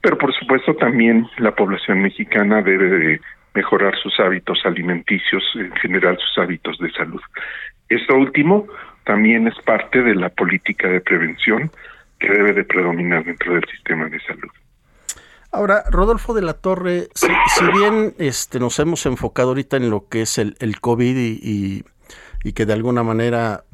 pero 0.00 0.18
por 0.18 0.34
supuesto 0.34 0.74
también 0.76 1.26
la 1.38 1.54
población 1.54 2.02
mexicana 2.02 2.62
debe 2.62 2.88
de 2.88 3.20
mejorar 3.54 3.96
sus 3.96 4.18
hábitos 4.20 4.60
alimenticios, 4.64 5.42
en 5.54 5.74
general 5.76 6.18
sus 6.18 6.38
hábitos 6.38 6.78
de 6.78 6.90
salud. 6.92 7.20
Esto 7.88 8.14
último 8.14 8.66
también 9.04 9.48
es 9.48 9.54
parte 9.64 10.02
de 10.02 10.14
la 10.14 10.28
política 10.28 10.88
de 10.88 11.00
prevención 11.00 11.70
que 12.18 12.28
debe 12.28 12.52
de 12.52 12.64
predominar 12.64 13.24
dentro 13.24 13.54
del 13.54 13.64
sistema 13.70 14.06
de 14.06 14.20
salud. 14.20 14.50
Ahora, 15.52 15.84
Rodolfo 15.90 16.34
de 16.34 16.42
la 16.42 16.54
Torre, 16.54 17.08
si, 17.14 17.28
bien 17.72 18.14
este, 18.18 18.58
nos 18.58 18.78
hemos 18.78 19.06
enfocado 19.06 19.48
ahorita 19.48 19.76
en 19.76 19.90
lo 19.90 20.08
que 20.08 20.22
es 20.22 20.38
el, 20.38 20.56
el 20.60 20.80
COVID 20.80 21.16
y, 21.16 21.84
y, 22.46 22.52
que 22.52 22.66
de 22.66 22.72
alguna 22.72 23.02
manera 23.02 23.64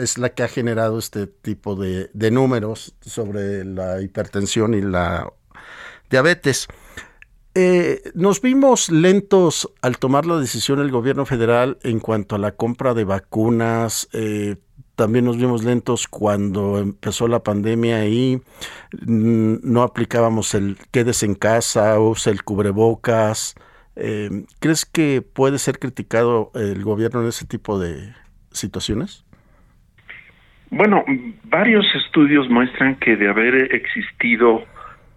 es 0.00 0.18
la 0.18 0.30
que 0.30 0.42
ha 0.42 0.48
generado 0.48 0.98
este 0.98 1.26
tipo 1.26 1.76
de, 1.76 2.10
números 2.30 2.94
sobre 3.00 3.64
la 3.64 4.00
hipertensión 4.00 4.74
y 4.74 4.80
la 4.80 5.32
diabetes, 6.10 6.68
Eh, 7.58 8.02
nos 8.14 8.42
vimos 8.42 8.90
lentos 8.90 9.72
al 9.80 9.96
tomar 9.96 10.26
la 10.26 10.36
decisión 10.36 10.78
el 10.78 10.90
gobierno 10.90 11.24
federal 11.24 11.78
en 11.84 12.00
cuanto 12.00 12.34
a 12.34 12.38
la 12.38 12.52
compra 12.52 12.92
de 12.92 13.04
vacunas. 13.04 14.10
Eh, 14.12 14.56
también 14.94 15.24
nos 15.24 15.38
vimos 15.38 15.64
lentos 15.64 16.06
cuando 16.06 16.78
empezó 16.78 17.28
la 17.28 17.42
pandemia 17.42 18.06
y 18.06 18.42
mm, 19.06 19.56
no 19.62 19.82
aplicábamos 19.82 20.54
el 20.54 20.76
quedes 20.90 21.22
en 21.22 21.34
casa, 21.34 21.98
usa 21.98 22.30
el 22.30 22.44
cubrebocas. 22.44 23.54
Eh, 23.96 24.28
¿Crees 24.60 24.84
que 24.84 25.22
puede 25.22 25.58
ser 25.58 25.78
criticado 25.78 26.50
el 26.54 26.82
gobierno 26.84 27.22
en 27.22 27.28
ese 27.28 27.46
tipo 27.46 27.78
de 27.78 28.12
situaciones? 28.52 29.24
Bueno, 30.70 31.04
varios 31.44 31.86
estudios 31.94 32.48
muestran 32.50 32.96
que 32.96 33.16
de 33.16 33.28
haber 33.28 33.74
existido 33.74 34.64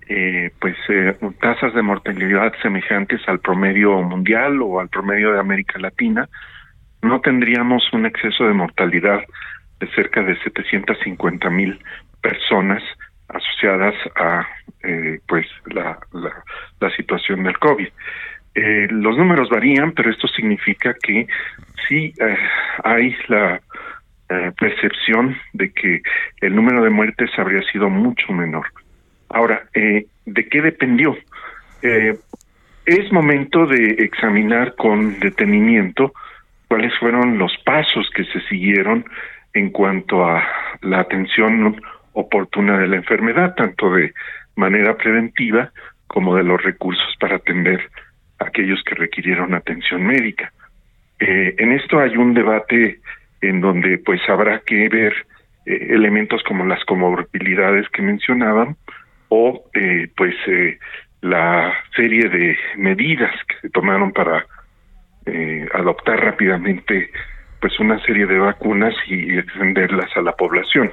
eh, 0.08 0.52
pues 0.60 0.76
eh, 0.90 1.16
tasas 1.40 1.74
de 1.74 1.82
mortalidad 1.84 2.54
semejantes 2.64 3.22
al 3.28 3.40
promedio 3.40 4.02
mundial 4.02 4.60
o 4.62 4.80
al 4.80 4.90
promedio 4.90 5.34
de 5.34 5.40
América 5.40 5.78
Latina, 5.78 6.28
no 7.02 7.22
tendríamos 7.22 7.84
un 7.94 8.06
exceso 8.08 8.46
de 8.46 8.54
mortalidad 8.54 9.22
de 9.80 9.88
cerca 9.92 10.24
de 10.24 10.36
750 10.40 11.50
mil 11.50 11.80
personas 12.22 12.82
asociadas 13.28 13.94
a 14.16 14.48
eh, 14.84 15.20
pues 15.28 15.46
la, 15.66 16.00
la, 16.14 16.90
situación 16.96 17.44
del 17.44 17.58
COVID. 17.60 17.88
Eh, 18.62 18.88
los 18.92 19.18
números 19.18 19.50
varían, 19.50 19.94
pero 19.94 20.12
esto 20.12 20.28
significa 20.28 20.94
que 21.02 21.28
sí 21.88 22.14
eh, 22.20 22.38
hay 22.84 23.16
la 23.28 23.62
percepción 24.60 25.36
de 25.54 25.72
que 25.72 26.04
el 26.42 26.56
número 26.56 26.84
de 26.84 26.92
muertes 26.92 27.32
habría 27.40 27.64
sido 27.72 27.90
mucho 27.90 28.32
menor. 28.32 28.68
Ahora, 29.30 29.64
eh, 29.74 30.06
¿de 30.26 30.50
qué 30.50 30.62
dependió? 30.62 31.16
Eh, 31.82 32.18
es 32.86 33.12
momento 33.12 33.66
de 33.68 33.92
examinar 34.00 34.76
con 34.76 35.20
detenimiento 35.20 36.14
cuáles 36.68 36.98
fueron 37.00 37.38
los 37.38 37.56
pasos 37.64 38.10
que 38.16 38.26
se 38.26 38.42
siguieron 38.48 39.06
en 39.54 39.70
cuanto 39.70 40.26
a 40.26 40.44
la 40.82 41.02
atención 41.02 41.80
oportuna 42.14 42.80
de 42.80 42.88
la 42.88 42.96
enfermedad, 42.96 43.56
tanto 43.56 43.92
de 43.94 44.14
manera 44.56 44.98
preventiva 44.98 45.72
como 46.08 46.36
de 46.36 46.44
los 46.44 46.62
recursos 46.62 47.16
para 47.20 47.36
atender 47.36 47.88
aquellos 48.40 48.82
que 48.84 48.96
requirieron 48.96 49.54
atención 49.54 50.06
médica. 50.06 50.52
Eh, 51.20 51.56
en 51.58 51.74
esto 51.74 52.00
hay 52.00 52.16
un 52.18 52.34
debate 52.34 53.00
en 53.42 53.62
donde 53.62 53.98
pues 54.00 54.22
habrá 54.30 54.60
que 54.60 54.90
ver 54.90 55.14
eh, 55.66 55.88
elementos 55.92 56.42
como 56.44 56.66
las 56.66 56.84
comorbilidades 56.86 57.88
que 57.90 58.02
mencionaban, 58.02 58.76
o 59.30 59.66
eh, 59.74 60.08
pues 60.16 60.34
eh, 60.48 60.80
la 61.22 61.74
serie 61.96 62.28
de 62.30 62.58
medidas 62.78 63.32
que 63.48 63.56
se 63.62 63.70
tomaron 63.70 64.12
para 64.12 64.46
adoptar 65.76 66.20
rápidamente 66.26 67.12
pues 67.62 67.80
una 67.80 68.04
serie 68.04 68.26
de 68.26 68.40
vacunas 68.40 68.96
y 69.06 69.38
extenderlas 69.38 70.10
a 70.18 70.22
la 70.22 70.32
población. 70.32 70.92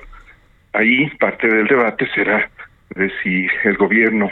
Ahí 0.75 1.09
parte 1.19 1.49
del 1.49 1.67
debate 1.67 2.07
será 2.15 2.51
de 2.91 3.11
si 3.23 3.47
el 3.65 3.79
gobierno, 3.79 4.31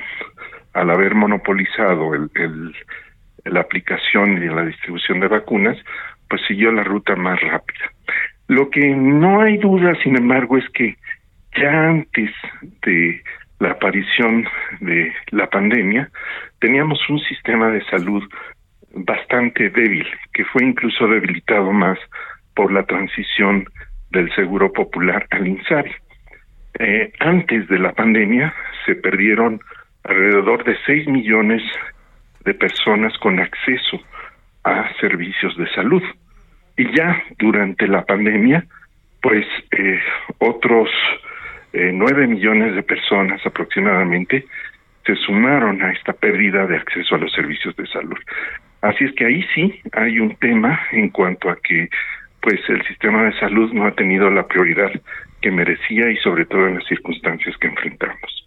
al 0.75 0.91
haber 0.91 1.15
monopolizado 1.15 2.15
el, 2.15 2.75
la 3.45 3.61
aplicación 3.61 4.43
y 4.43 4.47
la 4.47 4.65
distribución 4.65 5.21
de 5.21 5.29
vacunas, 5.29 5.79
pues 6.29 6.43
siguió 6.47 6.73
la 6.73 6.85
ruta 6.85 7.17
más 7.17 7.41
rápida. 7.41 7.91
Lo 8.49 8.69
que 8.71 8.95
no 8.95 9.41
hay 9.41 9.57
duda, 9.59 9.95
sin 10.03 10.17
embargo, 10.17 10.59
es 10.59 10.69
que 10.71 10.97
ya 11.57 11.89
antes 11.89 12.31
de 12.83 13.23
la 13.61 13.71
aparición 13.71 14.47
de 14.81 15.13
la 15.31 15.49
pandemia, 15.49 16.11
teníamos 16.61 16.99
un 17.09 17.21
sistema 17.21 17.71
de 17.71 17.85
salud 17.85 18.23
bastante 18.95 19.71
débil, 19.71 20.07
que 20.33 20.45
fue 20.45 20.65
incluso 20.65 21.07
debilitado 21.07 21.73
más 21.73 21.99
por 22.55 22.73
la 22.73 22.85
transición 22.85 23.67
del 24.11 24.33
Seguro 24.35 24.73
Popular 24.73 25.27
al 25.31 25.47
INSABI. 25.47 25.93
Eh, 26.81 27.13
antes 27.21 27.69
de 27.69 27.79
la 27.79 27.93
pandemia 27.93 28.53
se 28.85 28.97
perdieron 28.97 29.61
alrededor 30.05 30.65
de 30.65 30.77
6 30.87 31.09
millones 31.09 31.63
de 32.45 32.55
personas 32.55 33.17
con 33.19 33.41
acceso 33.41 34.01
a 34.65 34.93
servicios 35.01 35.57
de 35.57 35.69
salud. 35.75 36.03
Y 36.77 36.95
ya 36.97 37.23
durante 37.39 37.87
la 37.87 38.05
pandemia, 38.05 38.65
pues 39.23 39.47
eh, 39.71 40.01
otros 40.39 40.91
eh, 41.73 41.91
nueve 41.93 42.27
millones 42.27 42.75
de 42.75 42.83
personas 42.83 43.45
aproximadamente 43.47 44.45
se 45.05 45.17
sumaron 45.17 45.83
a 45.83 45.93
esta 45.93 46.13
pérdida 46.13 46.67
de 46.67 46.77
acceso 46.77 47.15
a 47.15 47.19
los 47.19 47.33
servicios 47.33 47.75
de 47.77 47.87
salud. 47.87 48.19
Así 48.81 49.05
es 49.05 49.13
que 49.15 49.25
ahí 49.25 49.45
sí 49.55 49.81
hay 49.93 50.21
un 50.21 50.37
tema 50.37 50.81
en 50.93 51.11
cuanto 51.11 51.51
a 51.51 51.57
que 51.57 51.89
pues 52.41 52.61
el 52.69 52.87
sistema 52.87 53.25
de 53.25 53.33
salud 53.39 53.73
no 53.73 53.87
ha 53.87 53.93
tenido 53.93 54.29
la 54.31 54.47
prioridad 54.47 54.93
que 55.41 55.51
merecía 55.51 56.11
y 56.11 56.17
sobre 56.19 56.45
todo 56.45 56.69
en 56.69 56.75
las 56.75 56.87
circunstancias 56.87 57.57
que 57.59 57.69
enfrentamos. 57.69 58.44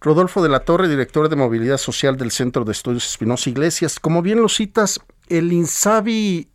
Rodolfo 0.00 0.42
de 0.42 0.48
la 0.48 0.60
Torre, 0.60 0.88
director 0.88 1.28
de 1.28 1.36
Movilidad 1.36 1.78
Social 1.78 2.16
del 2.16 2.30
Centro 2.30 2.64
de 2.64 2.72
Estudios 2.72 3.06
Espinosa 3.06 3.50
Iglesias. 3.50 3.98
Como 3.98 4.22
bien 4.22 4.40
lo 4.40 4.48
citas, 4.48 5.00
el 5.28 5.52
INSABI 5.52 6.48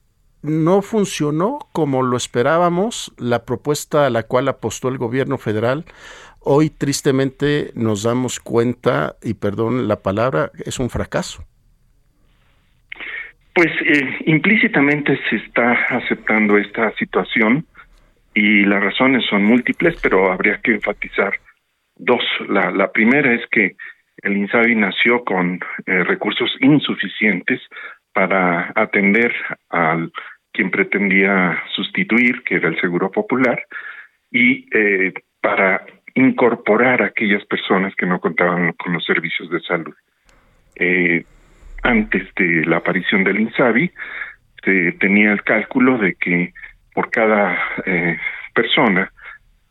no 0.43 0.81
funcionó 0.81 1.59
como 1.71 2.03
lo 2.03 2.17
esperábamos, 2.17 3.13
la 3.17 3.45
propuesta 3.45 4.05
a 4.05 4.09
la 4.09 4.23
cual 4.23 4.47
apostó 4.47 4.89
el 4.89 4.97
gobierno 4.97 5.37
federal. 5.37 5.85
Hoy 6.39 6.69
tristemente 6.69 7.71
nos 7.75 8.03
damos 8.03 8.39
cuenta, 8.39 9.15
y 9.21 9.35
perdón 9.35 9.87
la 9.87 9.97
palabra, 9.97 10.51
es 10.65 10.79
un 10.79 10.89
fracaso. 10.89 11.43
Pues 13.53 13.69
eh, 13.85 14.17
implícitamente 14.25 15.19
se 15.29 15.35
está 15.35 15.73
aceptando 15.89 16.57
esta 16.57 16.91
situación 16.95 17.65
y 18.33 18.63
las 18.63 18.81
razones 18.81 19.25
son 19.29 19.43
múltiples, 19.43 19.99
pero 20.01 20.31
habría 20.31 20.59
que 20.61 20.71
enfatizar 20.75 21.33
dos. 22.01 22.23
La, 22.47 22.71
la 22.71 22.91
primera 22.91 23.33
es 23.33 23.41
que 23.51 23.75
el 24.23 24.37
INSABI 24.37 24.75
nació 24.75 25.23
con 25.23 25.59
eh, 25.85 26.03
recursos 26.03 26.55
insuficientes 26.59 27.61
para 28.13 28.71
atender 28.75 29.33
al 29.69 30.11
quien 30.51 30.69
pretendía 30.69 31.61
sustituir, 31.73 32.43
que 32.43 32.55
era 32.55 32.67
el 32.67 32.79
Seguro 32.79 33.09
Popular, 33.09 33.63
y 34.31 34.67
eh, 34.77 35.13
para 35.41 35.85
incorporar 36.13 37.01
a 37.01 37.07
aquellas 37.07 37.45
personas 37.45 37.95
que 37.95 38.05
no 38.05 38.19
contaban 38.19 38.73
con 38.73 38.93
los 38.93 39.05
servicios 39.05 39.49
de 39.49 39.61
salud. 39.61 39.95
Eh, 40.75 41.23
antes 41.83 42.27
de 42.35 42.65
la 42.65 42.77
aparición 42.77 43.23
del 43.23 43.39
INSABI, 43.39 43.91
se 44.63 44.91
tenía 44.93 45.31
el 45.31 45.41
cálculo 45.43 45.97
de 45.97 46.15
que 46.15 46.53
por 46.93 47.09
cada 47.09 47.57
eh, 47.85 48.17
persona 48.53 49.11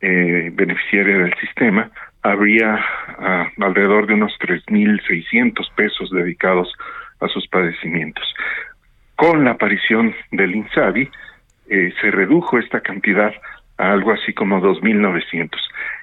beneficiaria 0.03 1.15
del 1.19 1.33
sistema 1.35 1.91
habría 2.23 2.79
ah, 3.19 3.49
alrededor 3.59 4.07
de 4.07 4.13
unos 4.13 4.33
3.600 4.39 5.71
pesos 5.75 6.09
dedicados 6.11 6.73
a 7.19 7.27
sus 7.27 7.47
padecimientos. 7.47 8.23
Con 9.15 9.43
la 9.43 9.51
aparición 9.51 10.15
del 10.31 10.55
INSABI, 10.55 11.09
eh, 11.69 11.93
se 12.01 12.11
redujo 12.11 12.57
esta 12.57 12.81
cantidad 12.81 13.33
a 13.77 13.91
algo 13.91 14.11
así 14.11 14.33
como 14.33 14.59
2.900. 14.61 15.49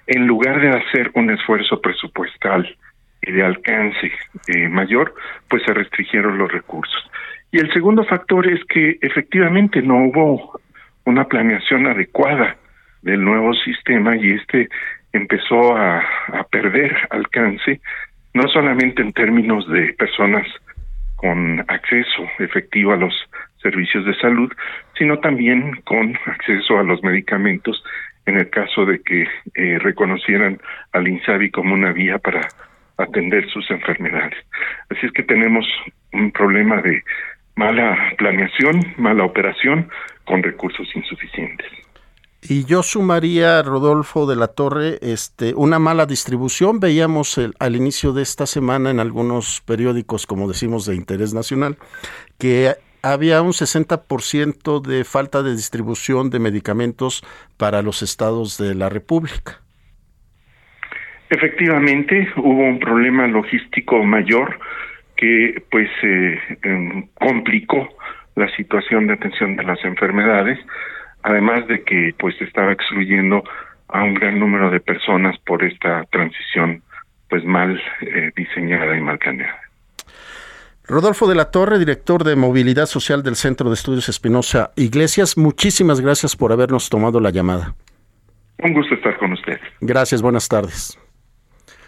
En 0.07 0.27
lugar 0.27 0.61
de 0.61 0.71
hacer 0.71 1.11
un 1.15 1.31
esfuerzo 1.31 1.81
presupuestal 1.81 2.77
y 3.23 3.33
de 3.33 3.45
alcance 3.45 4.13
eh, 4.47 4.69
mayor, 4.69 5.15
pues 5.49 5.63
se 5.65 5.75
restringieron 5.75 6.39
los 6.39 6.51
recursos. 6.51 7.11
Y 7.51 7.59
el 7.59 7.73
segundo 7.73 8.05
factor 8.05 8.47
es 8.47 8.65
que 8.65 8.99
efectivamente 9.01 9.83
no 9.83 10.05
hubo 10.05 10.61
una 11.05 11.25
planeación 11.25 11.87
adecuada 11.87 12.57
del 13.03 13.25
nuevo 13.25 13.55
sistema 13.55 14.17
y 14.17 14.33
este 14.33 14.69
empezó 15.13 15.77
a, 15.77 15.99
a 15.99 16.45
perder 16.51 16.97
alcance, 17.11 17.81
no 18.35 18.49
solamente 18.49 19.03
en 19.03 19.13
términos 19.13 19.69
de 19.69 19.95
personas 19.95 20.47
con 21.17 21.65
acceso 21.67 22.29
efectivo 22.39 22.93
a 22.93 22.97
los 22.97 23.13
servicios 23.61 24.05
de 24.05 24.15
salud, 24.15 24.53
sino 24.97 25.19
también 25.19 25.81
con 25.85 26.17
acceso 26.27 26.79
a 26.79 26.85
los 26.85 27.03
medicamentos 27.03 27.83
en 28.27 28.37
el 28.37 28.51
caso 28.51 28.85
de 28.85 29.01
que 29.03 29.27
eh, 29.55 29.79
reconocieran 29.79 30.61
al 30.93 31.09
INSABI 31.09 31.51
como 31.51 31.75
una 31.75 31.93
vía 31.93 32.19
para 32.19 32.47
atender 32.99 33.49
sus 33.49 33.71
enfermedades. 33.71 34.39
Así 34.91 35.07
es 35.07 35.13
que 35.13 35.23
tenemos 35.23 35.67
un 36.13 36.31
problema 36.31 36.83
de 36.83 37.03
mala 37.57 38.13
planeación, 38.19 38.95
mala 38.97 39.25
operación 39.25 39.89
con 40.25 40.43
recursos 40.43 40.89
insuficientes. 40.95 41.67
Y 42.41 42.65
yo 42.67 42.83
sumaría, 42.83 43.63
Rodolfo 43.63 44.27
de 44.27 44.37
la 44.37 44.47
Torre, 44.49 44.99
este, 45.03 45.55
una 45.55 45.79
mala 45.79 46.07
distribución. 46.07 46.79
Veíamos 46.79 47.39
al 47.59 47.77
inicio 47.77 48.13
de 48.13 48.23
esta 48.23 48.47
semana 48.47 48.91
en 48.91 49.01
algunos 49.01 49.61
periódicos, 49.67 50.27
como 50.27 50.47
decimos, 50.47 50.87
de 50.87 50.95
interés 50.95 51.35
nacional, 51.35 51.77
que 52.39 52.75
había 53.03 53.43
un 53.43 53.53
60% 53.53 54.81
de 54.81 55.05
falta 55.05 55.43
de 55.43 55.53
distribución 55.53 56.31
de 56.31 56.39
medicamentos 56.39 57.25
para 57.57 57.83
los 57.83 58.03
estados 58.03 58.57
de 58.57 58.75
la 58.75 58.89
República. 58.89 59.61
Efectivamente, 61.31 62.29
hubo 62.37 62.63
un 62.63 62.79
problema 62.79 63.27
logístico 63.27 64.03
mayor 64.03 64.59
que 65.17 65.63
pues 65.71 65.91
eh, 66.03 66.39
em, 66.63 67.09
complicó 67.15 67.89
la 68.37 68.49
situación 68.57 69.09
de 69.09 69.15
atención 69.15 69.57
de 69.57 69.65
las 69.65 69.85
enfermedades, 69.85 70.59
además 71.23 71.67
de 71.69 71.83
que 71.83 72.15
pues 72.19 72.41
estaba 72.41 72.73
excluyendo 72.73 73.43
a 73.89 74.03
un 74.03 74.15
gran 74.15 74.39
número 74.39 74.71
de 74.71 74.81
personas 74.81 75.37
por 75.47 75.65
esta 75.65 76.05
transición 76.11 76.83
pues 77.29 77.45
mal 77.45 77.81
eh, 78.01 78.33
diseñada 78.37 78.97
y 78.97 79.01
mal 79.01 79.19
planeada. 79.19 79.61
Rodolfo 80.85 81.29
de 81.29 81.35
la 81.35 81.51
Torre, 81.51 81.79
director 81.79 82.25
de 82.25 82.35
Movilidad 82.35 82.87
Social 82.87 83.23
del 83.23 83.37
Centro 83.37 83.69
de 83.69 83.75
Estudios 83.75 84.09
Espinosa 84.09 84.71
Iglesias, 84.77 85.37
muchísimas 85.37 86.01
gracias 86.01 86.35
por 86.35 86.51
habernos 86.51 86.89
tomado 86.89 87.21
la 87.21 87.31
llamada. 87.31 87.75
Un 88.61 88.73
gusto 88.73 88.95
estar 88.95 89.19
con 89.19 89.33
usted. 89.35 89.61
Gracias, 89.81 90.23
buenas 90.23 90.49
tardes. 90.49 90.99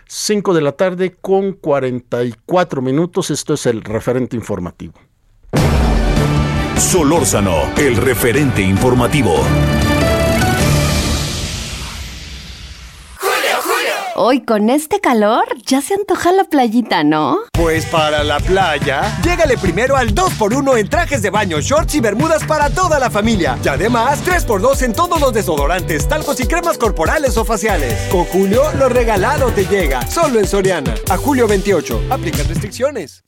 5 0.07 0.55
de 0.55 0.61
la 0.61 0.73
tarde 0.73 1.15
con 1.21 1.53
44 1.53 2.83
minutos, 2.83 3.31
esto 3.31 3.55
es 3.55 3.65
el 3.67 3.83
referente 3.83 4.37
informativo. 4.37 4.95
Solórzano, 6.81 7.71
el 7.77 7.95
referente 7.95 8.63
informativo. 8.63 9.45
Hoy 14.17 14.41
con 14.41 14.71
este 14.71 14.99
calor 14.99 15.45
ya 15.67 15.83
se 15.83 15.95
antoja 15.95 16.33
la 16.33 16.45
playita, 16.45 17.05
¿no? 17.05 17.39
Pues 17.53 17.85
para 17.87 18.25
la 18.25 18.41
playa, 18.41 19.03
llégale 19.23 19.57
primero 19.57 19.95
al 19.97 20.15
2x1 20.15 20.79
en 20.79 20.89
trajes 20.89 21.23
de 21.23 21.31
baño, 21.31 21.61
shorts 21.61 21.95
y 21.95 22.01
bermudas 22.01 22.45
para 22.45 22.71
toda 22.71 22.99
la 22.99 23.11
familia. 23.11 23.59
Y 23.63 23.69
además, 23.69 24.25
3x2 24.27 24.83
en 24.83 24.93
todos 24.95 25.21
los 25.21 25.33
desodorantes, 25.33 26.09
talcos 26.09 26.41
y 26.41 26.47
cremas 26.47 26.77
corporales 26.77 27.37
o 27.37 27.45
faciales. 27.45 28.09
Con 28.11 28.25
Julio, 28.25 28.63
lo 28.79 28.89
regalado 28.89 29.53
te 29.53 29.67
llega, 29.67 30.05
solo 30.09 30.41
en 30.41 30.47
Soriana. 30.47 30.95
A 31.09 31.19
julio 31.19 31.47
28, 31.47 32.07
aplican 32.11 32.49
restricciones. 32.49 33.23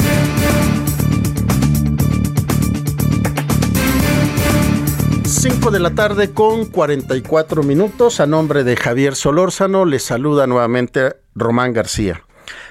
5 5.33 5.70
de 5.70 5.80
la 5.80 5.95
tarde 5.95 6.33
con 6.33 6.66
44 6.66 7.62
minutos. 7.62 8.20
A 8.20 8.26
nombre 8.26 8.64
de 8.64 8.76
Javier 8.76 9.16
Solórzano, 9.16 9.87
les 9.87 10.03
saluda 10.03 10.47
nuevamente 10.47 11.16
Román 11.35 11.72
García. 11.72 12.22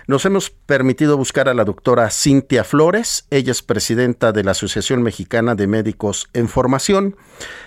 Nos 0.08 0.26
hemos 0.26 0.52
permitido 0.52 1.18
buscar 1.18 1.50
a 1.50 1.56
la 1.56 1.66
doctora 1.66 2.12
Cintia 2.12 2.64
Flores. 2.64 3.26
Ella 3.32 3.52
es 3.52 3.64
presidenta 3.64 4.32
de 4.32 4.44
la 4.44 4.52
Asociación 4.52 5.02
Mexicana 5.02 5.56
de 5.56 5.66
Médicos 5.66 6.30
en 6.34 6.48
Formación. 6.48 7.16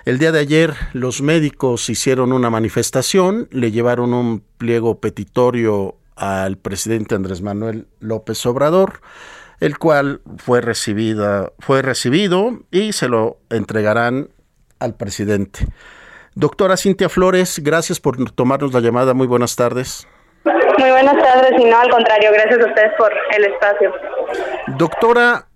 El 0.04 0.18
día 0.18 0.30
de 0.30 0.38
ayer 0.38 0.74
los 0.92 1.22
médicos 1.22 1.90
hicieron 1.90 2.32
una 2.32 2.48
manifestación, 2.48 3.48
le 3.50 3.72
llevaron 3.72 4.14
un 4.14 4.44
pliego 4.58 5.00
petitorio 5.00 5.96
al 6.14 6.56
presidente 6.56 7.16
Andrés 7.16 7.42
Manuel 7.42 7.88
López 7.98 8.46
Obrador, 8.46 9.00
el 9.58 9.76
cual 9.76 10.20
fue 10.38 10.60
recibida, 10.60 11.52
fue 11.58 11.82
recibido 11.82 12.60
y 12.70 12.92
se 12.92 13.08
lo 13.08 13.38
entregarán 13.50 14.28
al 14.78 14.94
presidente. 14.94 15.66
Doctora 16.34 16.76
Cintia 16.76 17.08
Flores, 17.08 17.60
gracias 17.62 18.00
por 18.00 18.30
tomarnos 18.32 18.72
la 18.72 18.80
llamada. 18.80 19.14
Muy 19.14 19.26
buenas 19.26 19.54
tardes. 19.56 20.06
Muy 20.78 20.90
buenas 20.90 21.16
tardes 21.16 21.52
y 21.58 21.64
no, 21.64 21.78
al 21.78 21.90
contrario, 21.90 22.30
gracias 22.32 22.60
a 22.60 22.66
ustedes 22.66 22.92
por 22.98 23.12
el 23.36 23.44
espacio. 23.44 23.92
Doctora, 24.76 25.46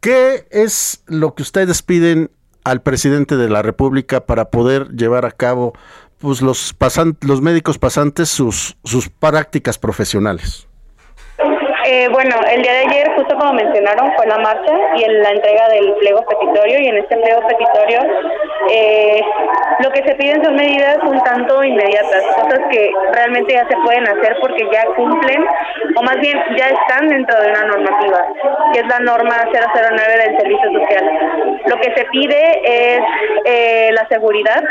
¿qué 0.00 0.46
es 0.50 1.02
lo 1.06 1.34
que 1.34 1.42
ustedes 1.42 1.82
piden 1.82 2.30
al 2.64 2.82
presidente 2.82 3.36
de 3.36 3.48
la 3.48 3.62
República 3.62 4.26
para 4.26 4.50
poder 4.50 4.88
llevar 4.90 5.24
a 5.24 5.30
cabo 5.30 5.72
pues 6.18 6.42
los 6.42 6.74
los 7.20 7.40
médicos 7.40 7.78
pasantes 7.78 8.28
sus 8.28 8.76
sus 8.84 9.08
prácticas 9.08 9.78
profesionales? 9.78 10.67
Eh, 11.90 12.06
bueno, 12.12 12.36
el 12.52 12.60
día 12.60 12.72
de 12.72 12.78
ayer, 12.80 13.10
justo 13.16 13.34
como 13.38 13.54
mencionaron, 13.54 14.12
fue 14.14 14.26
la 14.26 14.36
marcha 14.36 14.74
y 14.94 15.04
en 15.04 15.22
la 15.22 15.30
entrega 15.30 15.68
del 15.70 15.94
pliego 15.94 16.22
petitorio. 16.26 16.80
Y 16.80 16.88
en 16.88 16.98
este 16.98 17.16
pliego 17.16 17.40
petitorio, 17.48 18.00
eh, 18.70 19.22
lo 19.80 19.90
que 19.90 20.02
se 20.02 20.14
piden 20.16 20.44
son 20.44 20.54
medidas 20.54 20.98
un 21.02 21.18
tanto 21.22 21.64
inmediatas, 21.64 22.24
cosas 22.36 22.60
que 22.70 22.90
realmente 23.14 23.54
ya 23.54 23.66
se 23.68 23.76
pueden 23.84 24.06
hacer 24.06 24.36
porque 24.38 24.68
ya 24.70 24.84
cumplen, 24.96 25.46
o 25.96 26.02
más 26.02 26.16
bien 26.20 26.38
ya 26.58 26.66
están 26.68 27.08
dentro 27.08 27.40
de 27.40 27.48
una 27.52 27.64
normativa, 27.64 28.26
que 28.74 28.80
es 28.80 28.86
la 28.86 28.98
norma 28.98 29.48
009 29.50 30.24
del 30.24 30.40
Servicio 30.40 30.72
Social. 30.72 31.60
Lo 31.68 31.76
que 31.80 31.94
se 31.94 32.04
pide 32.12 32.60
es 32.64 33.00
eh, 33.46 33.90
la 33.92 34.06
seguridad, 34.08 34.62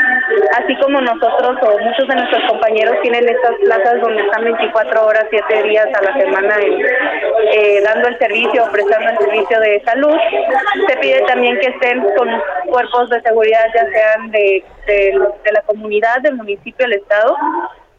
así 0.62 0.76
como 0.76 1.00
nosotros 1.00 1.56
o 1.62 1.78
muchos 1.80 2.06
de 2.06 2.14
nuestros 2.14 2.44
compañeros 2.44 2.94
tienen 3.02 3.28
estas 3.28 3.56
plazas 3.64 4.00
donde 4.02 4.22
están 4.22 4.44
24 4.44 5.04
horas, 5.04 5.24
7 5.30 5.62
días 5.64 5.86
a 5.94 6.02
la 6.02 6.16
semana 6.16 6.54
en 6.62 7.07
eh, 7.52 7.82
dando 7.82 8.08
el 8.08 8.18
servicio 8.18 8.64
prestando 8.70 9.10
el 9.10 9.18
servicio 9.18 9.60
de 9.60 9.82
salud. 9.84 10.16
Se 10.88 10.96
pide 10.98 11.20
también 11.22 11.58
que 11.58 11.68
estén 11.68 12.00
con 12.16 12.28
cuerpos 12.66 13.10
de 13.10 13.20
seguridad, 13.22 13.66
ya 13.74 13.86
sean 13.90 14.30
de, 14.30 14.64
de, 14.86 15.52
la 15.52 15.62
comunidad, 15.62 16.20
del 16.22 16.36
municipio, 16.36 16.86
del 16.86 16.98
Estado. 16.98 17.36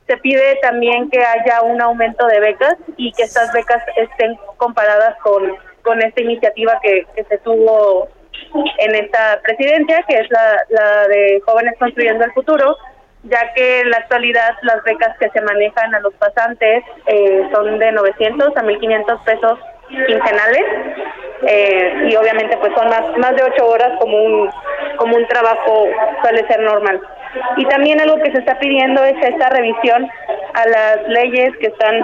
Se 0.07 0.17
pide 0.17 0.55
también 0.61 1.09
que 1.09 1.19
haya 1.19 1.61
un 1.61 1.81
aumento 1.81 2.25
de 2.27 2.39
becas 2.39 2.75
y 2.97 3.11
que 3.13 3.23
estas 3.23 3.51
becas 3.53 3.83
estén 3.95 4.35
comparadas 4.57 5.15
con, 5.21 5.55
con 5.83 6.01
esta 6.01 6.21
iniciativa 6.21 6.79
que, 6.81 7.05
que 7.15 7.23
se 7.25 7.37
tuvo 7.39 8.09
en 8.79 8.95
esta 8.95 9.39
presidencia, 9.43 10.03
que 10.07 10.15
es 10.15 10.29
la, 10.31 10.65
la 10.69 11.07
de 11.07 11.41
Jóvenes 11.45 11.75
Construyendo 11.77 12.25
el 12.25 12.31
Futuro, 12.33 12.75
ya 13.23 13.53
que 13.53 13.81
en 13.81 13.89
la 13.89 13.97
actualidad 13.97 14.55
las 14.61 14.83
becas 14.83 15.17
que 15.19 15.29
se 15.29 15.41
manejan 15.41 15.93
a 15.93 15.99
los 15.99 16.13
pasantes 16.15 16.83
eh, 17.07 17.49
son 17.53 17.79
de 17.79 17.91
900 17.91 18.55
a 18.55 18.63
1500 18.63 19.21
pesos 19.21 19.59
quincenales 19.89 20.65
eh, 21.41 22.07
y 22.09 22.15
obviamente 22.15 22.55
pues 22.57 22.71
son 22.75 22.87
más 22.89 23.17
más 23.17 23.35
de 23.35 23.43
ocho 23.43 23.67
horas 23.67 23.91
como 23.99 24.17
un 24.17 24.49
como 24.97 25.15
un 25.15 25.27
trabajo 25.27 25.87
suele 26.21 26.45
ser 26.47 26.61
normal. 26.61 26.99
Y 27.57 27.65
también 27.65 27.99
algo 28.01 28.17
que 28.17 28.31
se 28.31 28.39
está 28.39 28.57
pidiendo 28.59 29.03
es 29.03 29.15
esta 29.21 29.49
revisión 29.49 30.07
a 30.53 30.67
las 30.67 31.07
leyes 31.07 31.55
que 31.59 31.67
están 31.67 31.95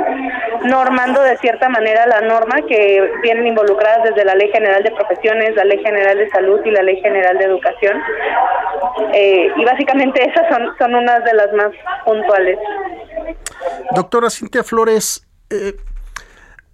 normando 0.66 1.22
de 1.22 1.38
cierta 1.38 1.70
manera 1.70 2.06
la 2.08 2.22
norma 2.22 2.62
que 2.68 3.12
vienen 3.22 3.48
involucradas 3.48 4.04
desde 4.04 4.26
la 4.26 4.36
Ley 4.36 4.50
General 4.52 4.84
de 4.84 4.92
Profesiones, 4.92 5.56
la 5.56 5.66
Ley 5.66 5.80
General 5.84 6.18
de 6.18 6.30
Salud 6.30 6.60
y 6.66 6.72
la 6.72 6.84
Ley 6.84 7.02
General 7.02 7.38
de 7.38 7.46
Educación. 7.46 8.02
Eh, 9.14 9.48
y 9.56 9.66
básicamente 9.66 10.28
esas 10.30 10.48
son, 10.50 10.76
son 10.78 10.96
unas 10.96 11.24
de 11.24 11.34
las 11.34 11.52
más 11.54 11.72
puntuales. 12.06 12.58
Doctora 13.96 14.30
Cintia 14.30 14.64
Flores, 14.64 15.28
eh, 15.50 15.76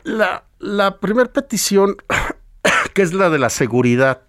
la, 0.03 0.43
la 0.59 0.99
primera 0.99 1.32
petición, 1.32 1.97
que 2.93 3.01
es 3.01 3.13
la 3.13 3.30
de 3.30 3.39
la 3.39 3.49
seguridad, 3.49 4.22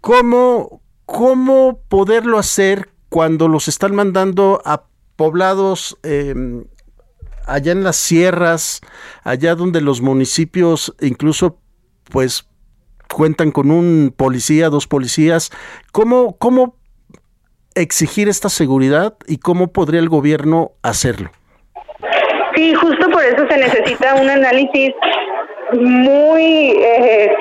¿cómo, 0.00 0.80
¿cómo 1.06 1.80
poderlo 1.88 2.38
hacer 2.38 2.88
cuando 3.08 3.48
los 3.48 3.68
están 3.68 3.94
mandando 3.94 4.62
a 4.64 4.84
poblados 5.16 5.98
em, 6.02 6.64
allá 7.46 7.72
en 7.72 7.84
las 7.84 7.96
sierras, 7.96 8.80
allá 9.24 9.54
donde 9.54 9.80
los 9.80 10.00
municipios 10.00 10.94
incluso 11.00 11.58
pues 12.10 12.46
cuentan 13.12 13.50
con 13.50 13.70
un 13.70 14.14
policía, 14.16 14.68
dos 14.68 14.86
policías, 14.86 15.50
¿cómo, 15.92 16.36
cómo 16.38 16.76
exigir 17.74 18.28
esta 18.28 18.48
seguridad 18.48 19.16
y 19.26 19.38
cómo 19.38 19.72
podría 19.72 20.00
el 20.00 20.08
gobierno 20.08 20.72
hacerlo? 20.82 21.30
Sí, 22.54 22.74
justo 22.74 23.08
por 23.10 23.24
eso 23.24 23.46
se 23.48 23.56
necesita 23.58 24.14
un 24.14 24.28
análisis 24.28 24.90
muy 25.72 26.74
eh, 26.76 27.34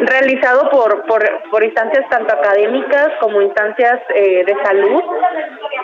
realizado 0.00 0.68
por, 0.70 1.06
por, 1.06 1.22
por, 1.50 1.64
instancias 1.64 2.08
tanto 2.08 2.34
académicas 2.34 3.10
como 3.20 3.42
instancias 3.42 4.00
eh, 4.14 4.44
de 4.44 4.56
salud, 4.64 5.02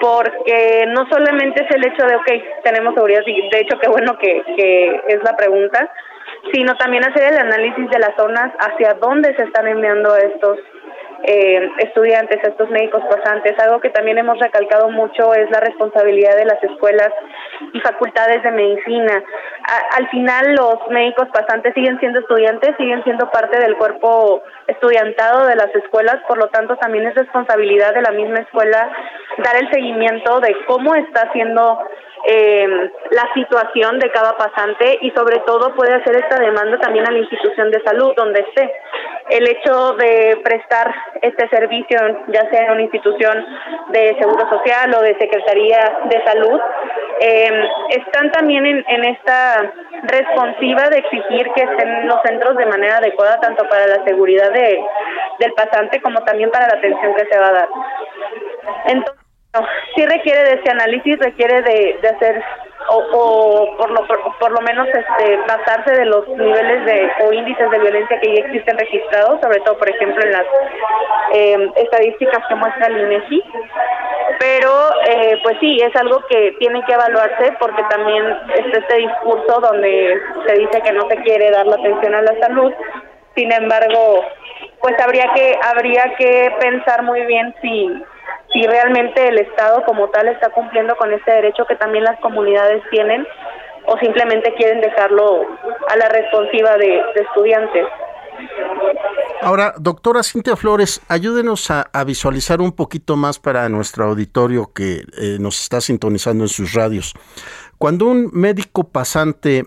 porque 0.00 0.84
no 0.88 1.06
solamente 1.08 1.64
es 1.64 1.74
el 1.74 1.86
hecho 1.86 2.06
de, 2.06 2.16
ok, 2.16 2.62
tenemos 2.64 2.94
seguridad, 2.94 3.22
de 3.24 3.60
hecho 3.60 3.78
qué 3.78 3.88
bueno 3.88 4.16
que, 4.18 4.42
que 4.56 5.02
es 5.08 5.22
la 5.22 5.36
pregunta, 5.36 5.90
sino 6.52 6.76
también 6.76 7.04
hacer 7.04 7.32
el 7.32 7.38
análisis 7.38 7.90
de 7.90 7.98
las 7.98 8.14
zonas 8.16 8.52
hacia 8.58 8.94
dónde 8.94 9.34
se 9.36 9.44
están 9.44 9.66
enviando 9.66 10.16
estos 10.16 10.58
eh, 11.24 11.68
estudiantes, 11.78 12.38
estos 12.42 12.70
médicos 12.70 13.02
pasantes. 13.10 13.58
Algo 13.58 13.80
que 13.80 13.90
también 13.90 14.18
hemos 14.18 14.38
recalcado 14.38 14.88
mucho 14.90 15.34
es 15.34 15.50
la 15.50 15.60
responsabilidad 15.60 16.36
de 16.36 16.44
las 16.44 16.62
escuelas 16.62 17.10
y 17.72 17.80
facultades 17.80 18.42
de 18.42 18.50
medicina. 18.50 19.22
al 19.96 20.08
final 20.08 20.54
los 20.54 20.88
médicos 20.90 21.28
pasantes 21.32 21.74
siguen 21.74 21.98
siendo 22.00 22.20
estudiantes, 22.20 22.76
siguen 22.76 23.02
siendo 23.04 23.30
parte 23.30 23.58
del 23.60 23.76
cuerpo 23.76 24.42
estudiantado 24.66 25.46
de 25.46 25.56
las 25.56 25.74
escuelas, 25.74 26.16
por 26.26 26.38
lo 26.38 26.48
tanto 26.48 26.76
también 26.76 27.06
es 27.06 27.14
responsabilidad 27.14 27.94
de 27.94 28.02
la 28.02 28.12
misma 28.12 28.40
escuela 28.40 28.90
dar 29.38 29.56
el 29.56 29.70
seguimiento 29.70 30.40
de 30.40 30.56
cómo 30.66 30.94
está 30.94 31.22
haciendo 31.28 31.78
eh, 32.26 32.90
la 33.10 33.32
situación 33.34 33.98
de 33.98 34.10
cada 34.10 34.36
pasante 34.36 34.98
y 35.02 35.10
sobre 35.12 35.38
todo 35.46 35.74
puede 35.74 35.94
hacer 35.94 36.16
esta 36.16 36.40
demanda 36.40 36.78
también 36.78 37.06
a 37.06 37.12
la 37.12 37.18
institución 37.18 37.70
de 37.70 37.82
salud 37.82 38.12
donde 38.16 38.40
esté. 38.40 38.72
El 39.30 39.48
hecho 39.48 39.94
de 39.94 40.40
prestar 40.42 40.94
este 41.22 41.48
servicio, 41.48 41.98
ya 42.28 42.48
sea 42.50 42.66
en 42.66 42.72
una 42.72 42.82
institución 42.82 43.44
de 43.90 44.16
seguro 44.18 44.48
social 44.48 44.94
o 44.94 45.02
de 45.02 45.16
Secretaría 45.18 45.98
de 46.04 46.24
Salud, 46.24 46.60
eh, 47.20 47.68
están 47.90 48.30
también 48.32 48.64
en, 48.64 48.84
en 48.88 49.04
esta 49.04 49.72
responsiva 50.04 50.88
de 50.88 50.98
exigir 50.98 51.50
que 51.54 51.62
estén 51.62 52.06
los 52.06 52.20
centros 52.24 52.56
de 52.56 52.66
manera 52.66 52.98
adecuada, 52.98 53.40
tanto 53.40 53.68
para 53.68 53.86
la 53.86 54.04
seguridad 54.04 54.52
de, 54.52 54.84
del 55.38 55.52
pasante 55.54 56.00
como 56.00 56.20
también 56.24 56.50
para 56.50 56.68
la 56.68 56.78
atención 56.78 57.14
que 57.14 57.26
se 57.26 57.38
va 57.38 57.48
a 57.48 57.52
dar. 57.52 57.68
Entonces, 58.86 59.27
sí 59.96 60.06
requiere 60.06 60.44
de 60.44 60.60
ese 60.60 60.70
análisis, 60.70 61.18
requiere 61.18 61.62
de, 61.62 61.98
de 62.02 62.08
hacer 62.08 62.44
o, 62.90 63.76
por, 63.76 63.90
lo, 63.90 64.06
por, 64.38 64.50
lo 64.50 64.60
menos 64.62 64.88
este, 64.88 65.36
basarse 65.46 65.90
de 65.92 66.06
los 66.06 66.26
niveles 66.28 66.84
de 66.86 67.10
o 67.24 67.32
índices 67.32 67.70
de 67.70 67.78
violencia 67.78 68.20
que 68.20 68.34
ya 68.34 68.46
existen 68.46 68.78
registrados, 68.78 69.40
sobre 69.42 69.60
todo, 69.60 69.78
por 69.78 69.90
ejemplo, 69.90 70.22
en 70.24 70.32
las 70.32 70.46
eh, 71.34 71.70
estadísticas 71.76 72.46
que 72.48 72.54
muestra 72.54 72.86
el 72.86 72.98
INEGI. 72.98 73.42
Pero, 74.38 74.70
eh, 75.06 75.38
pues 75.42 75.56
sí, 75.60 75.80
es 75.82 75.94
algo 75.96 76.20
que 76.30 76.54
tiene 76.60 76.82
que 76.84 76.92
evaluarse 76.92 77.52
porque 77.58 77.82
también 77.90 78.24
está 78.54 78.78
este 78.78 78.96
discurso 78.96 79.60
donde 79.60 80.18
se 80.46 80.54
dice 80.54 80.80
que 80.80 80.92
no 80.92 81.08
se 81.08 81.16
quiere 81.22 81.50
dar 81.50 81.66
la 81.66 81.76
atención 81.76 82.14
a 82.14 82.22
la 82.22 82.38
salud. 82.40 82.72
Sin 83.34 83.52
embargo, 83.52 84.24
pues 84.80 84.94
habría 85.02 85.30
que 85.34 85.58
habría 85.62 86.14
que 86.16 86.54
pensar 86.60 87.02
muy 87.02 87.26
bien 87.26 87.54
si 87.60 88.02
si 88.52 88.62
realmente 88.66 89.28
el 89.28 89.38
Estado 89.38 89.84
como 89.84 90.08
tal 90.08 90.28
está 90.28 90.50
cumpliendo 90.50 90.96
con 90.96 91.12
este 91.12 91.30
derecho 91.30 91.66
que 91.66 91.76
también 91.76 92.04
las 92.04 92.18
comunidades 92.20 92.82
tienen 92.90 93.26
o 93.86 93.98
simplemente 93.98 94.54
quieren 94.54 94.80
dejarlo 94.80 95.42
a 95.88 95.96
la 95.96 96.08
responsiva 96.08 96.76
de, 96.76 97.00
estudiantes. 97.16 97.86
Ahora, 99.40 99.74
doctora 99.78 100.22
Cintia 100.22 100.56
Flores, 100.56 101.00
ayúdenos 101.08 101.70
a, 101.70 101.86
visualizar 102.04 102.60
un 102.60 102.72
poquito 102.72 103.16
más 103.16 103.38
para 103.38 103.68
nuestro 103.68 104.04
auditorio 104.04 104.70
que 104.74 105.04
eh, 105.18 105.38
nos 105.40 105.60
está 105.60 105.80
sintonizando 105.80 106.44
en 106.44 106.48
sus 106.48 106.74
radios. 106.74 107.14
Cuando 107.78 108.06
un 108.06 108.30
médico 108.32 108.84
pasante 108.88 109.64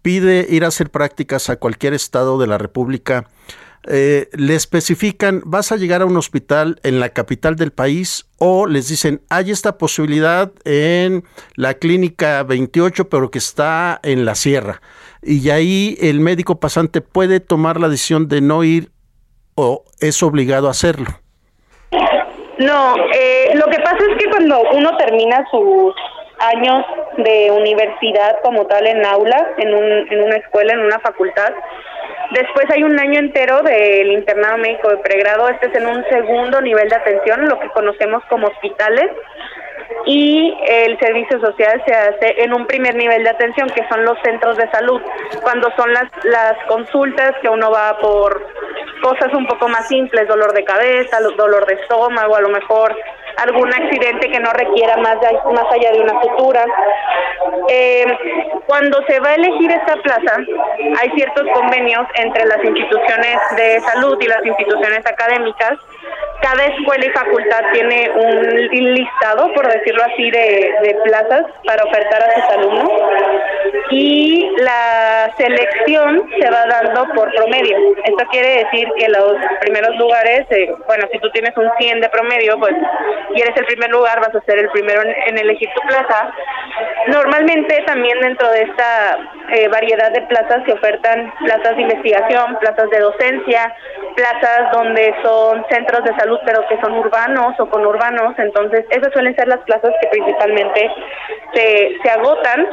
pide 0.00 0.46
ir 0.48 0.64
a 0.64 0.68
hacer 0.68 0.90
prácticas 0.90 1.50
a 1.50 1.56
cualquier 1.56 1.94
estado 1.94 2.38
de 2.38 2.46
la 2.46 2.58
República, 2.58 3.26
eh, 3.88 4.28
le 4.32 4.54
especifican, 4.54 5.42
vas 5.44 5.72
a 5.72 5.76
llegar 5.76 6.02
a 6.02 6.06
un 6.06 6.16
hospital 6.16 6.78
en 6.84 7.00
la 7.00 7.08
capital 7.08 7.56
del 7.56 7.72
país 7.72 8.26
o 8.38 8.66
les 8.66 8.88
dicen, 8.88 9.22
hay 9.28 9.50
esta 9.50 9.76
posibilidad 9.76 10.52
en 10.64 11.24
la 11.56 11.74
clínica 11.74 12.42
28, 12.44 13.08
pero 13.08 13.30
que 13.30 13.38
está 13.38 13.98
en 14.04 14.24
la 14.24 14.36
sierra. 14.36 14.80
Y 15.22 15.50
ahí 15.50 15.96
el 16.00 16.20
médico 16.20 16.60
pasante 16.60 17.00
puede 17.00 17.40
tomar 17.40 17.80
la 17.80 17.88
decisión 17.88 18.28
de 18.28 18.40
no 18.40 18.62
ir 18.62 18.90
o 19.56 19.84
es 20.00 20.22
obligado 20.22 20.68
a 20.68 20.70
hacerlo. 20.72 21.08
No, 22.58 22.94
eh, 23.14 23.50
lo 23.54 23.66
que 23.66 23.80
pasa 23.80 23.98
es 24.10 24.18
que 24.18 24.30
cuando 24.30 24.62
uno 24.74 24.96
termina 24.96 25.44
sus 25.50 25.94
años 26.38 26.84
de 27.16 27.50
universidad 27.50 28.36
como 28.42 28.66
tal 28.66 28.86
en 28.86 29.04
aula, 29.04 29.54
en, 29.58 29.74
un, 29.74 30.12
en 30.12 30.22
una 30.22 30.36
escuela, 30.36 30.74
en 30.74 30.80
una 30.80 31.00
facultad, 31.00 31.52
Después 32.30 32.66
hay 32.70 32.82
un 32.82 32.98
año 32.98 33.18
entero 33.18 33.62
del 33.62 34.12
internado 34.12 34.58
médico 34.58 34.88
de 34.90 34.98
pregrado, 34.98 35.48
este 35.48 35.66
es 35.66 35.74
en 35.74 35.86
un 35.86 36.04
segundo 36.08 36.60
nivel 36.60 36.88
de 36.88 36.96
atención, 36.96 37.48
lo 37.48 37.58
que 37.58 37.68
conocemos 37.68 38.22
como 38.28 38.46
hospitales, 38.46 39.10
y 40.06 40.56
el 40.66 40.98
servicio 40.98 41.40
social 41.40 41.82
se 41.86 41.94
hace 41.94 42.42
en 42.42 42.54
un 42.54 42.66
primer 42.66 42.94
nivel 42.94 43.22
de 43.22 43.30
atención, 43.30 43.68
que 43.70 43.86
son 43.88 44.04
los 44.04 44.18
centros 44.24 44.56
de 44.56 44.70
salud, 44.70 45.00
cuando 45.42 45.70
son 45.76 45.92
las, 45.92 46.04
las 46.24 46.54
consultas 46.66 47.32
que 47.42 47.48
uno 47.48 47.70
va 47.70 47.98
por 47.98 48.42
cosas 49.02 49.34
un 49.34 49.46
poco 49.46 49.68
más 49.68 49.88
simples, 49.88 50.26
dolor 50.28 50.52
de 50.54 50.64
cabeza, 50.64 51.18
dolor 51.36 51.66
de 51.66 51.74
estómago, 51.74 52.36
a 52.36 52.40
lo 52.40 52.48
mejor 52.48 52.96
algún 53.36 53.68
accidente 53.72 54.30
que 54.30 54.40
no 54.40 54.52
requiera 54.52 54.96
más, 54.98 55.16
más 55.52 55.72
allá 55.72 55.92
de 55.92 56.00
una 56.00 56.20
sutura. 56.22 56.64
Eh, 57.68 58.06
cuando 58.66 59.02
se 59.06 59.18
va 59.20 59.30
a 59.30 59.34
elegir 59.34 59.70
esta 59.70 59.96
plaza, 59.96 60.36
hay 61.00 61.10
ciertos 61.14 61.46
convenios 61.52 62.06
entre 62.14 62.44
las 62.46 62.62
instituciones 62.64 63.38
de 63.56 63.80
salud 63.80 64.16
y 64.20 64.26
las 64.26 64.44
instituciones 64.44 65.04
académicas. 65.06 65.78
Cada 66.42 66.64
escuela 66.64 67.06
y 67.06 67.10
facultad 67.10 67.62
tiene 67.72 68.10
un 68.10 68.94
listado, 68.94 69.52
por 69.54 69.66
decirlo 69.72 70.02
así, 70.02 70.30
de, 70.30 70.74
de 70.82 70.94
plazas 71.04 71.44
para 71.64 71.84
ofertar 71.84 72.22
a 72.22 72.34
sus 72.34 72.44
alumnos 72.56 72.92
y 73.92 74.50
la 74.58 75.30
selección 75.36 76.28
se 76.40 76.50
va 76.50 76.64
dando 76.66 77.06
por 77.14 77.32
promedio. 77.34 77.76
Esto 78.04 78.24
quiere 78.30 78.64
decir 78.64 78.88
que 78.98 79.08
los 79.08 79.36
primeros 79.60 79.96
lugares, 79.96 80.46
eh, 80.50 80.72
bueno, 80.86 81.06
si 81.12 81.18
tú 81.18 81.30
tienes 81.30 81.56
un 81.56 81.70
100 81.78 82.00
de 82.00 82.08
promedio, 82.08 82.58
pues 82.58 82.74
y 83.34 83.40
eres 83.40 83.56
el 83.56 83.66
primer 83.66 83.90
lugar, 83.90 84.20
vas 84.20 84.34
a 84.34 84.44
ser 84.44 84.58
el 84.58 84.68
primero 84.70 85.02
en, 85.02 85.38
elegir 85.38 85.68
tu 85.74 85.80
plaza. 85.88 86.30
Normalmente 87.08 87.82
también 87.86 88.20
dentro 88.20 88.50
de 88.50 88.62
esta 88.62 89.18
eh, 89.50 89.68
variedad 89.68 90.10
de 90.12 90.22
plazas 90.22 90.62
se 90.64 90.72
ofertan 90.72 91.32
plazas 91.44 91.76
de 91.76 91.82
investigación, 91.82 92.56
plazas 92.58 92.90
de 92.90 93.00
docencia, 93.00 93.74
plazas 94.14 94.72
donde 94.72 95.14
son 95.22 95.64
centros 95.70 96.04
de 96.04 96.14
salud 96.16 96.38
pero 96.44 96.66
que 96.68 96.80
son 96.80 96.92
urbanos 96.92 97.58
o 97.58 97.68
conurbanos, 97.68 98.38
entonces 98.38 98.84
esas 98.90 99.12
suelen 99.12 99.34
ser 99.36 99.48
las 99.48 99.60
plazas 99.60 99.92
que 100.00 100.08
principalmente 100.08 100.90
se, 101.54 101.96
se 102.02 102.10
agotan, 102.10 102.68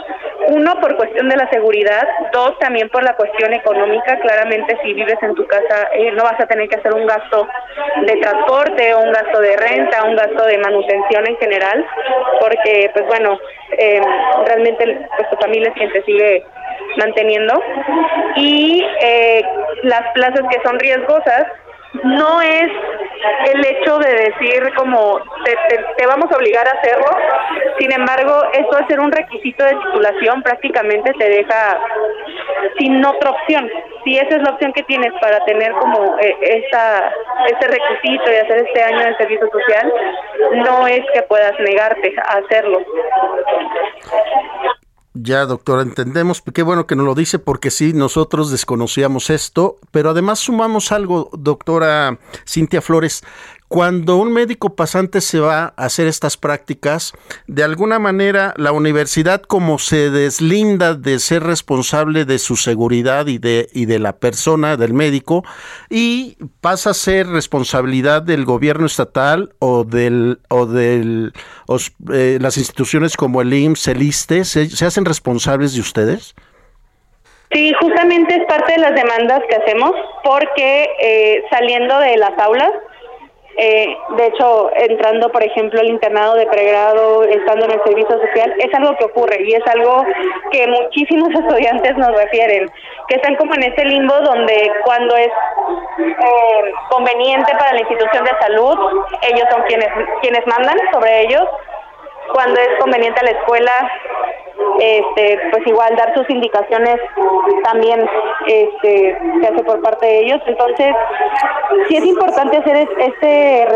uno 0.48 0.80
por 0.80 0.96
cuestión 0.96 1.30
de 1.30 1.38
la 1.38 1.50
seguridad, 1.50 2.08
dos 2.34 2.58
también 2.60 2.90
por 2.90 3.04
la 3.04 3.16
cuestión 3.16 3.54
económica, 3.54 4.20
claramente 4.20 4.78
si 4.84 4.94
vives 4.94 5.18
en 5.22 5.36
tu 5.36 5.46
casa 5.48 5.90
eh, 5.94 6.12
no 6.12 6.24
vas 6.24 6.40
a 6.40 6.48
tener 6.48 6.68
que 6.68 6.78
hacer 6.78 6.94
un 6.94 7.06
gasto 7.06 7.48
de 8.06 8.16
transporte 8.18 8.90
un 8.96 9.12
gasto 9.12 9.40
de 9.42 9.58
renta, 9.58 10.04
un 10.04 10.16
gasto 10.16 10.39
de 10.46 10.58
manutención 10.58 11.28
en 11.28 11.38
general, 11.38 11.86
porque 12.40 12.90
pues 12.94 13.06
bueno, 13.08 13.40
eh, 13.78 14.02
realmente 14.46 15.08
pues 15.18 15.30
tu 15.30 15.38
familia 15.38 15.74
te 15.74 16.04
sigue 16.04 16.44
manteniendo. 16.98 17.62
Y 18.36 18.86
eh, 19.02 19.44
las 19.84 20.12
plazas 20.14 20.42
que 20.52 20.62
son 20.64 20.80
riesgosas 20.80 21.46
no 22.04 22.42
es 22.42 22.70
el 23.54 23.66
hecho 23.66 23.98
de 23.98 24.12
decir 24.12 24.74
como 24.76 25.20
te, 25.44 26.08
vamos 26.08 26.32
a 26.32 26.38
obligar 26.38 26.68
a 26.68 26.72
hacerlo, 26.72 27.08
sin 27.80 27.92
embargo, 27.92 28.44
eso 28.54 28.80
es 28.80 28.88
ser 28.88 29.00
un 29.00 29.12
requisito 29.12 29.64
de 29.64 29.76
titulación 29.76 30.42
prácticamente 30.44 31.12
te 31.14 31.30
deja 31.30 31.80
sin 32.78 33.04
otra 33.04 33.32
opción. 33.32 33.70
Si 34.04 34.18
esa 34.18 34.38
es 34.38 34.42
la 34.44 34.52
opción 34.52 34.74
que 34.74 34.84
tienes 34.84 35.12
para 35.20 35.44
tener 35.46 35.72
como 35.74 36.18
eh, 36.20 36.36
esa, 36.42 37.12
ese 37.48 37.68
requisito 37.68 38.32
y 38.32 38.36
hacer 38.36 38.66
este 38.68 38.84
año 38.84 39.06
de 39.06 39.18
servicio 39.18 39.50
social, 39.50 39.94
no 40.66 40.88
es 40.88 41.02
que 41.14 41.22
puedas 41.24 41.60
negarte 41.60 42.14
a 42.18 42.38
hacerlo. 42.38 42.80
Ya, 45.22 45.46
doctora, 45.46 45.82
entendemos. 45.82 46.42
Qué 46.54 46.64
bueno 46.64 46.88
que 46.88 46.96
nos 46.96 47.06
lo 47.06 47.14
dice 47.14 47.40
porque 47.40 47.72
sí, 47.72 47.92
nosotros 47.92 48.52
desconocíamos 48.52 49.30
esto, 49.30 49.78
pero 49.92 50.12
además 50.12 50.40
sumamos 50.40 50.94
algo, 50.94 51.30
doctora 51.34 52.20
Cintia 52.48 52.82
Flores, 52.82 53.24
cuando 53.70 54.18
un 54.18 54.34
médico 54.34 54.76
pasante 54.76 55.22
se 55.22 55.40
va 55.40 55.74
a 55.78 55.86
hacer 55.86 56.08
estas 56.08 56.38
prácticas, 56.38 57.14
de 57.46 57.64
alguna 57.64 58.00
manera 58.00 58.56
la 58.58 58.72
universidad 58.72 59.44
como 59.44 59.78
se 59.78 60.10
deslinda 60.10 60.96
de 60.96 61.20
ser 61.20 61.44
responsable 61.44 62.26
de 62.26 62.40
su 62.40 62.56
seguridad 62.56 63.28
y 63.28 63.38
de, 63.38 63.70
y 63.72 63.86
de 63.86 64.00
la 64.00 64.18
persona, 64.18 64.76
del 64.76 64.94
médico, 64.94 65.44
y 65.88 66.38
pasa 66.62 66.90
a 66.90 66.94
ser 66.96 67.28
responsabilidad 67.28 68.24
del 68.24 68.44
gobierno 68.44 68.88
estatal 68.88 69.54
o 69.60 69.84
del 69.84 70.40
o 70.50 70.66
del 70.66 71.32
eh, 72.12 72.40
las 72.42 72.58
instituciones 72.58 73.16
como 73.16 73.42
el 73.42 73.54
IMSS, 73.54 73.88
el 73.90 74.02
ISTE, 74.02 74.46
¿se, 74.46 74.86
hacen 74.86 75.06
responsables 75.06 75.76
de 75.76 75.82
ustedes? 75.82 76.34
Sí, 77.52 77.72
justamente 77.80 78.36
es 78.36 78.46
parte 78.48 78.74
de 78.74 78.80
las 78.80 78.96
demandas 78.96 79.42
que 79.48 79.56
hacemos 79.56 79.92
porque 80.24 80.88
eh, 81.02 81.44
saliendo 81.52 82.00
de 82.00 82.18
las 82.18 82.38
aulas 82.40 82.72
eh, 83.62 83.98
de 84.16 84.28
hecho, 84.28 84.72
entrando, 84.74 85.30
por 85.30 85.44
ejemplo, 85.44 85.82
al 85.82 85.90
internado 85.90 86.36
de 86.36 86.48
pregrado, 86.48 87.24
estando 87.24 87.66
en 87.66 87.72
el 87.72 87.84
servicio 87.84 88.18
social, 88.18 88.54
es 88.58 88.74
algo 88.74 88.96
que 88.96 89.04
ocurre 89.04 89.38
y 89.44 89.54
es 89.54 89.68
algo 89.68 90.06
que 90.52 90.66
muchísimos 90.66 91.30
estudiantes 91.34 91.98
nos 91.98 92.16
refieren, 92.16 92.70
que 93.10 93.16
están 93.16 93.36
como 93.36 93.54
en 93.56 93.64
ese 93.64 93.84
limbo 93.84 94.14
donde 94.22 94.72
cuando 94.86 95.14
es 95.18 95.28
eh, 95.28 96.72
conveniente 96.90 97.52
para 97.60 97.74
la 97.74 97.82
institución 97.82 98.24
de 98.24 98.32
salud, 98.40 98.78
ellos 99.24 99.46
son 99.52 99.62
quienes, 99.64 99.90
quienes 100.22 100.48
mandan 100.48 100.78
sobre 100.94 101.24
ellos, 101.24 101.44
cuando 102.34 102.60
es 102.60 102.70
conveniente 102.80 103.20
a 103.20 103.24
la 103.24 103.32
escuela, 103.32 103.72
este, 104.80 105.40
pues 105.52 105.68
igual 105.68 105.96
dar 105.96 106.14
sus 106.14 106.30
indicaciones 106.30 106.96
también 107.64 108.08
este, 108.48 109.18
se 109.42 109.48
hace 109.48 109.64
por 109.64 109.82
parte 109.82 110.06
de 110.06 110.20
ellos. 110.20 110.42
Entonces, 110.46 110.96
sí 111.88 111.98
es 111.98 112.06
importante 112.06 112.58
hacer 112.58 112.88
este, 112.98 113.68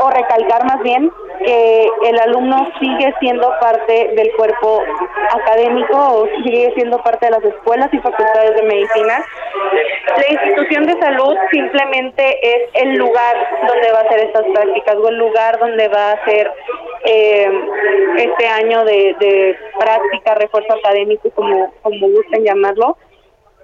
o 0.00 0.10
recalcar 0.10 0.64
más 0.64 0.80
bien, 0.82 1.10
que 1.44 1.88
el 2.04 2.18
alumno 2.20 2.70
sigue 2.78 3.14
siendo 3.20 3.50
parte 3.60 4.10
del 4.14 4.30
cuerpo 4.36 4.82
académico 5.30 5.96
o 5.96 6.26
sigue 6.42 6.72
siendo 6.74 7.02
parte 7.02 7.26
de 7.26 7.32
las 7.32 7.44
escuelas 7.44 7.88
y 7.92 7.98
facultades 7.98 8.56
de 8.56 8.62
medicina. 8.62 9.24
La 10.16 10.32
institución 10.32 10.86
de 10.86 11.00
salud 11.00 11.34
simplemente 11.50 12.22
es 12.42 12.68
el 12.74 12.96
lugar 12.96 13.36
donde 13.66 13.92
va 13.92 13.98
a 14.00 14.02
hacer 14.02 14.20
estas 14.20 14.44
prácticas 14.52 14.96
o 14.96 15.08
el 15.08 15.16
lugar 15.16 15.58
donde 15.58 15.88
va 15.88 16.10
a 16.10 16.12
hacer 16.12 16.52
eh, 17.04 17.50
este 18.18 18.46
año 18.46 18.84
de, 18.84 19.16
de 19.20 19.56
práctica, 19.78 20.34
refuerzo 20.34 20.74
académico, 20.74 21.30
como, 21.30 21.72
como 21.82 22.08
gusten 22.08 22.44
llamarlo 22.44 22.96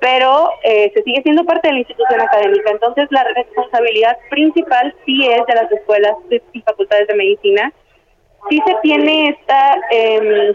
pero 0.01 0.51
eh, 0.63 0.91
se 0.95 1.03
sigue 1.03 1.23
siendo 1.23 1.45
parte 1.45 1.69
de 1.69 1.75
la 1.75 1.81
institución 1.81 2.21
académica. 2.21 2.71
Entonces, 2.71 3.09
la 3.11 3.25
responsabilidad 3.25 4.17
principal 4.31 4.95
sí 5.05 5.27
es 5.27 5.45
de 5.47 5.55
las 5.55 5.71
escuelas 5.73 6.15
y 6.53 6.61
facultades 6.63 7.09
de 7.09 7.15
medicina. 7.15 7.73
Sí 8.51 8.63
se 8.67 8.77
tiene 8.83 9.31
esta 9.31 9.77
eh, 9.91 10.53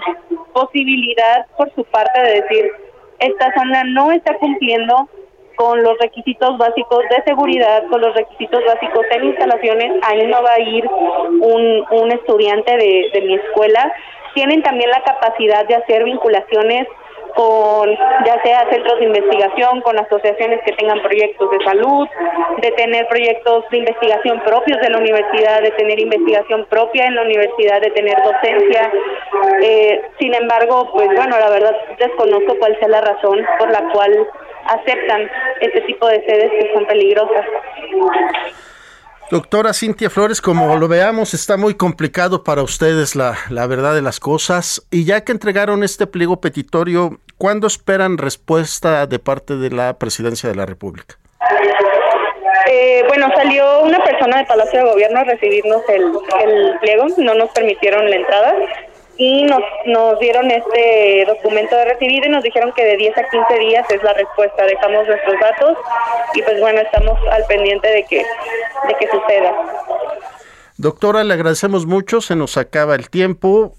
posibilidad 0.53 1.45
por 1.57 1.73
su 1.75 1.83
parte 1.85 2.21
de 2.21 2.41
decir, 2.41 2.71
esta 3.19 3.53
zona 3.53 3.83
no 3.83 4.11
está 4.11 4.35
cumpliendo 4.37 5.09
con 5.55 5.83
los 5.83 5.97
requisitos 5.99 6.57
básicos 6.57 7.03
de 7.09 7.23
seguridad, 7.23 7.83
con 7.89 8.01
los 8.01 8.15
requisitos 8.15 8.63
básicos 8.65 9.05
en 9.11 9.25
instalaciones, 9.25 9.91
ahí 10.03 10.25
no 10.25 10.41
va 10.41 10.53
a 10.53 10.59
ir 10.59 10.87
un, 10.87 11.85
un 11.91 12.11
estudiante 12.11 12.77
de, 12.77 13.09
de 13.13 13.21
mi 13.21 13.35
escuela. 13.35 13.93
Tienen 14.33 14.63
también 14.63 14.89
la 14.89 15.03
capacidad 15.03 15.67
de 15.67 15.75
hacer 15.75 16.03
vinculaciones 16.03 16.87
con 17.36 17.89
ya 18.25 18.41
sea 18.43 18.69
centros 18.69 18.99
de 18.99 19.05
investigación, 19.05 19.82
con 19.82 19.97
asociaciones 19.97 20.61
que 20.65 20.73
tengan 20.73 21.01
proyectos 21.01 21.51
de 21.51 21.63
salud, 21.63 22.07
de 22.61 22.71
tener 22.71 23.07
proyectos 23.07 23.65
de 23.71 23.77
investigación 23.77 24.41
propios 24.45 24.79
de 24.82 24.89
la 24.89 24.97
universidad, 24.97 25.61
de 25.61 25.71
tener 25.71 25.99
investigación 25.99 26.65
propia 26.69 27.05
en 27.05 27.15
la 27.15 27.23
universidad, 27.23 27.82
de 27.82 27.91
tener 27.91 28.17
docencia. 28.23 28.91
Eh, 29.63 30.01
sin 30.19 30.34
embargo, 30.34 30.89
pues 30.93 31.07
bueno, 31.07 31.38
la 31.39 31.49
verdad 31.49 31.75
desconozco 31.99 32.55
cuál 32.59 32.77
sea 32.79 32.88
la 32.88 33.01
razón 33.01 33.39
por 33.59 33.71
la 33.71 33.82
cual 33.91 34.27
aceptan 34.67 35.29
este 35.59 35.82
tipo 35.82 36.07
de 36.07 36.23
sedes 36.25 36.51
que 36.51 36.73
son 36.73 36.86
peligrosas. 36.86 37.45
Doctora 39.32 39.73
Cintia 39.73 40.09
Flores, 40.09 40.41
como 40.41 40.75
lo 40.75 40.89
veamos, 40.89 41.34
está 41.34 41.55
muy 41.55 41.75
complicado 41.75 42.43
para 42.43 42.63
ustedes 42.63 43.15
la, 43.15 43.38
la, 43.49 43.65
verdad 43.65 43.95
de 43.95 44.01
las 44.01 44.19
cosas. 44.19 44.86
Y 44.91 45.05
ya 45.05 45.23
que 45.23 45.32
entregaron 45.32 45.86
este 45.86 46.05
pliego 46.05 46.41
petitorio, 46.41 47.17
¿cuándo 47.38 47.65
esperan 47.65 48.17
respuesta 48.17 49.07
de 49.07 49.19
parte 49.19 49.55
de 49.55 49.69
la 49.69 49.97
Presidencia 49.97 50.49
de 50.49 50.55
la 50.55 50.65
República? 50.65 51.15
Eh, 52.69 53.05
bueno, 53.07 53.29
salió 53.34 53.84
una 53.84 54.03
persona 54.03 54.39
de 54.39 54.45
Palacio 54.47 54.84
de 54.84 54.91
Gobierno 54.91 55.21
a 55.21 55.23
recibirnos 55.23 55.82
el, 55.88 56.11
el 56.43 56.79
pliego, 56.82 57.05
no 57.19 57.34
nos 57.34 57.51
permitieron 57.51 58.09
la 58.09 58.17
entrada 58.17 58.53
y 59.24 59.43
nos, 59.43 59.61
nos 59.86 60.19
dieron 60.19 60.49
este 60.49 61.26
documento 61.28 61.76
de 61.76 61.86
recibido 61.86 62.26
y 62.26 62.30
nos 62.30 62.43
dijeron 62.43 62.74
que 62.76 62.84
de 62.84 62.97
10 62.97 63.15
a 63.19 63.30
15 63.30 63.59
días 63.59 63.86
es 63.91 64.01
la 64.01 64.13
respuesta. 64.13 64.65
Dejamos 64.65 65.07
nuestros 65.07 65.39
datos 65.39 65.78
y 66.34 66.41
pues 66.41 66.59
bueno, 66.59 66.82
estamos 66.82 67.19
al 67.30 67.45
pendiente 67.45 67.88
de 67.88 68.03
que, 68.05 68.17
de 68.17 68.95
que 68.99 69.07
suceda. 69.11 69.53
Doctora, 70.78 71.24
le 71.24 71.36
agradecemos 71.36 71.86
mucho, 71.86 72.19
se 72.19 72.36
nos 72.36 72.57
acaba 72.57 72.95
el 72.95 73.11
tiempo. 73.11 73.76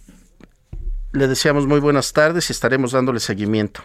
Le 1.12 1.26
deseamos 1.26 1.66
muy 1.66 1.80
buenas 1.80 2.12
tardes 2.12 2.49
y 2.49 2.53
estaremos 2.53 2.93
dándole 2.93 3.18
seguimiento. 3.18 3.80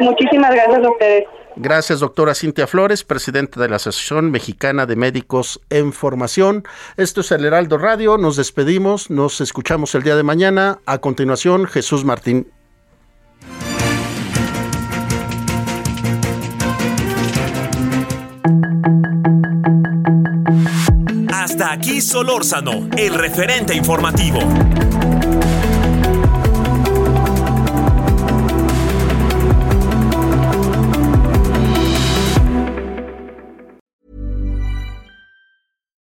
Muchísimas 0.00 0.52
gracias 0.52 0.84
a 0.84 0.90
ustedes. 0.90 1.26
Gracias, 1.58 2.00
doctora 2.00 2.34
Cintia 2.34 2.66
Flores, 2.66 3.02
presidenta 3.02 3.58
de 3.58 3.70
la 3.70 3.76
Asociación 3.76 4.30
Mexicana 4.30 4.84
de 4.84 4.94
Médicos 4.94 5.58
en 5.70 5.94
Formación. 5.94 6.64
Esto 6.98 7.22
es 7.22 7.32
el 7.32 7.46
Heraldo 7.46 7.78
Radio. 7.78 8.18
Nos 8.18 8.36
despedimos, 8.36 9.08
nos 9.08 9.40
escuchamos 9.40 9.94
el 9.94 10.02
día 10.02 10.16
de 10.16 10.22
mañana. 10.22 10.80
A 10.84 10.98
continuación, 10.98 11.66
Jesús 11.66 12.04
Martín. 12.04 12.52
Hasta 21.32 21.72
aquí 21.72 22.02
Solórzano, 22.02 22.86
el 22.98 23.14
referente 23.14 23.74
informativo. 23.74 24.40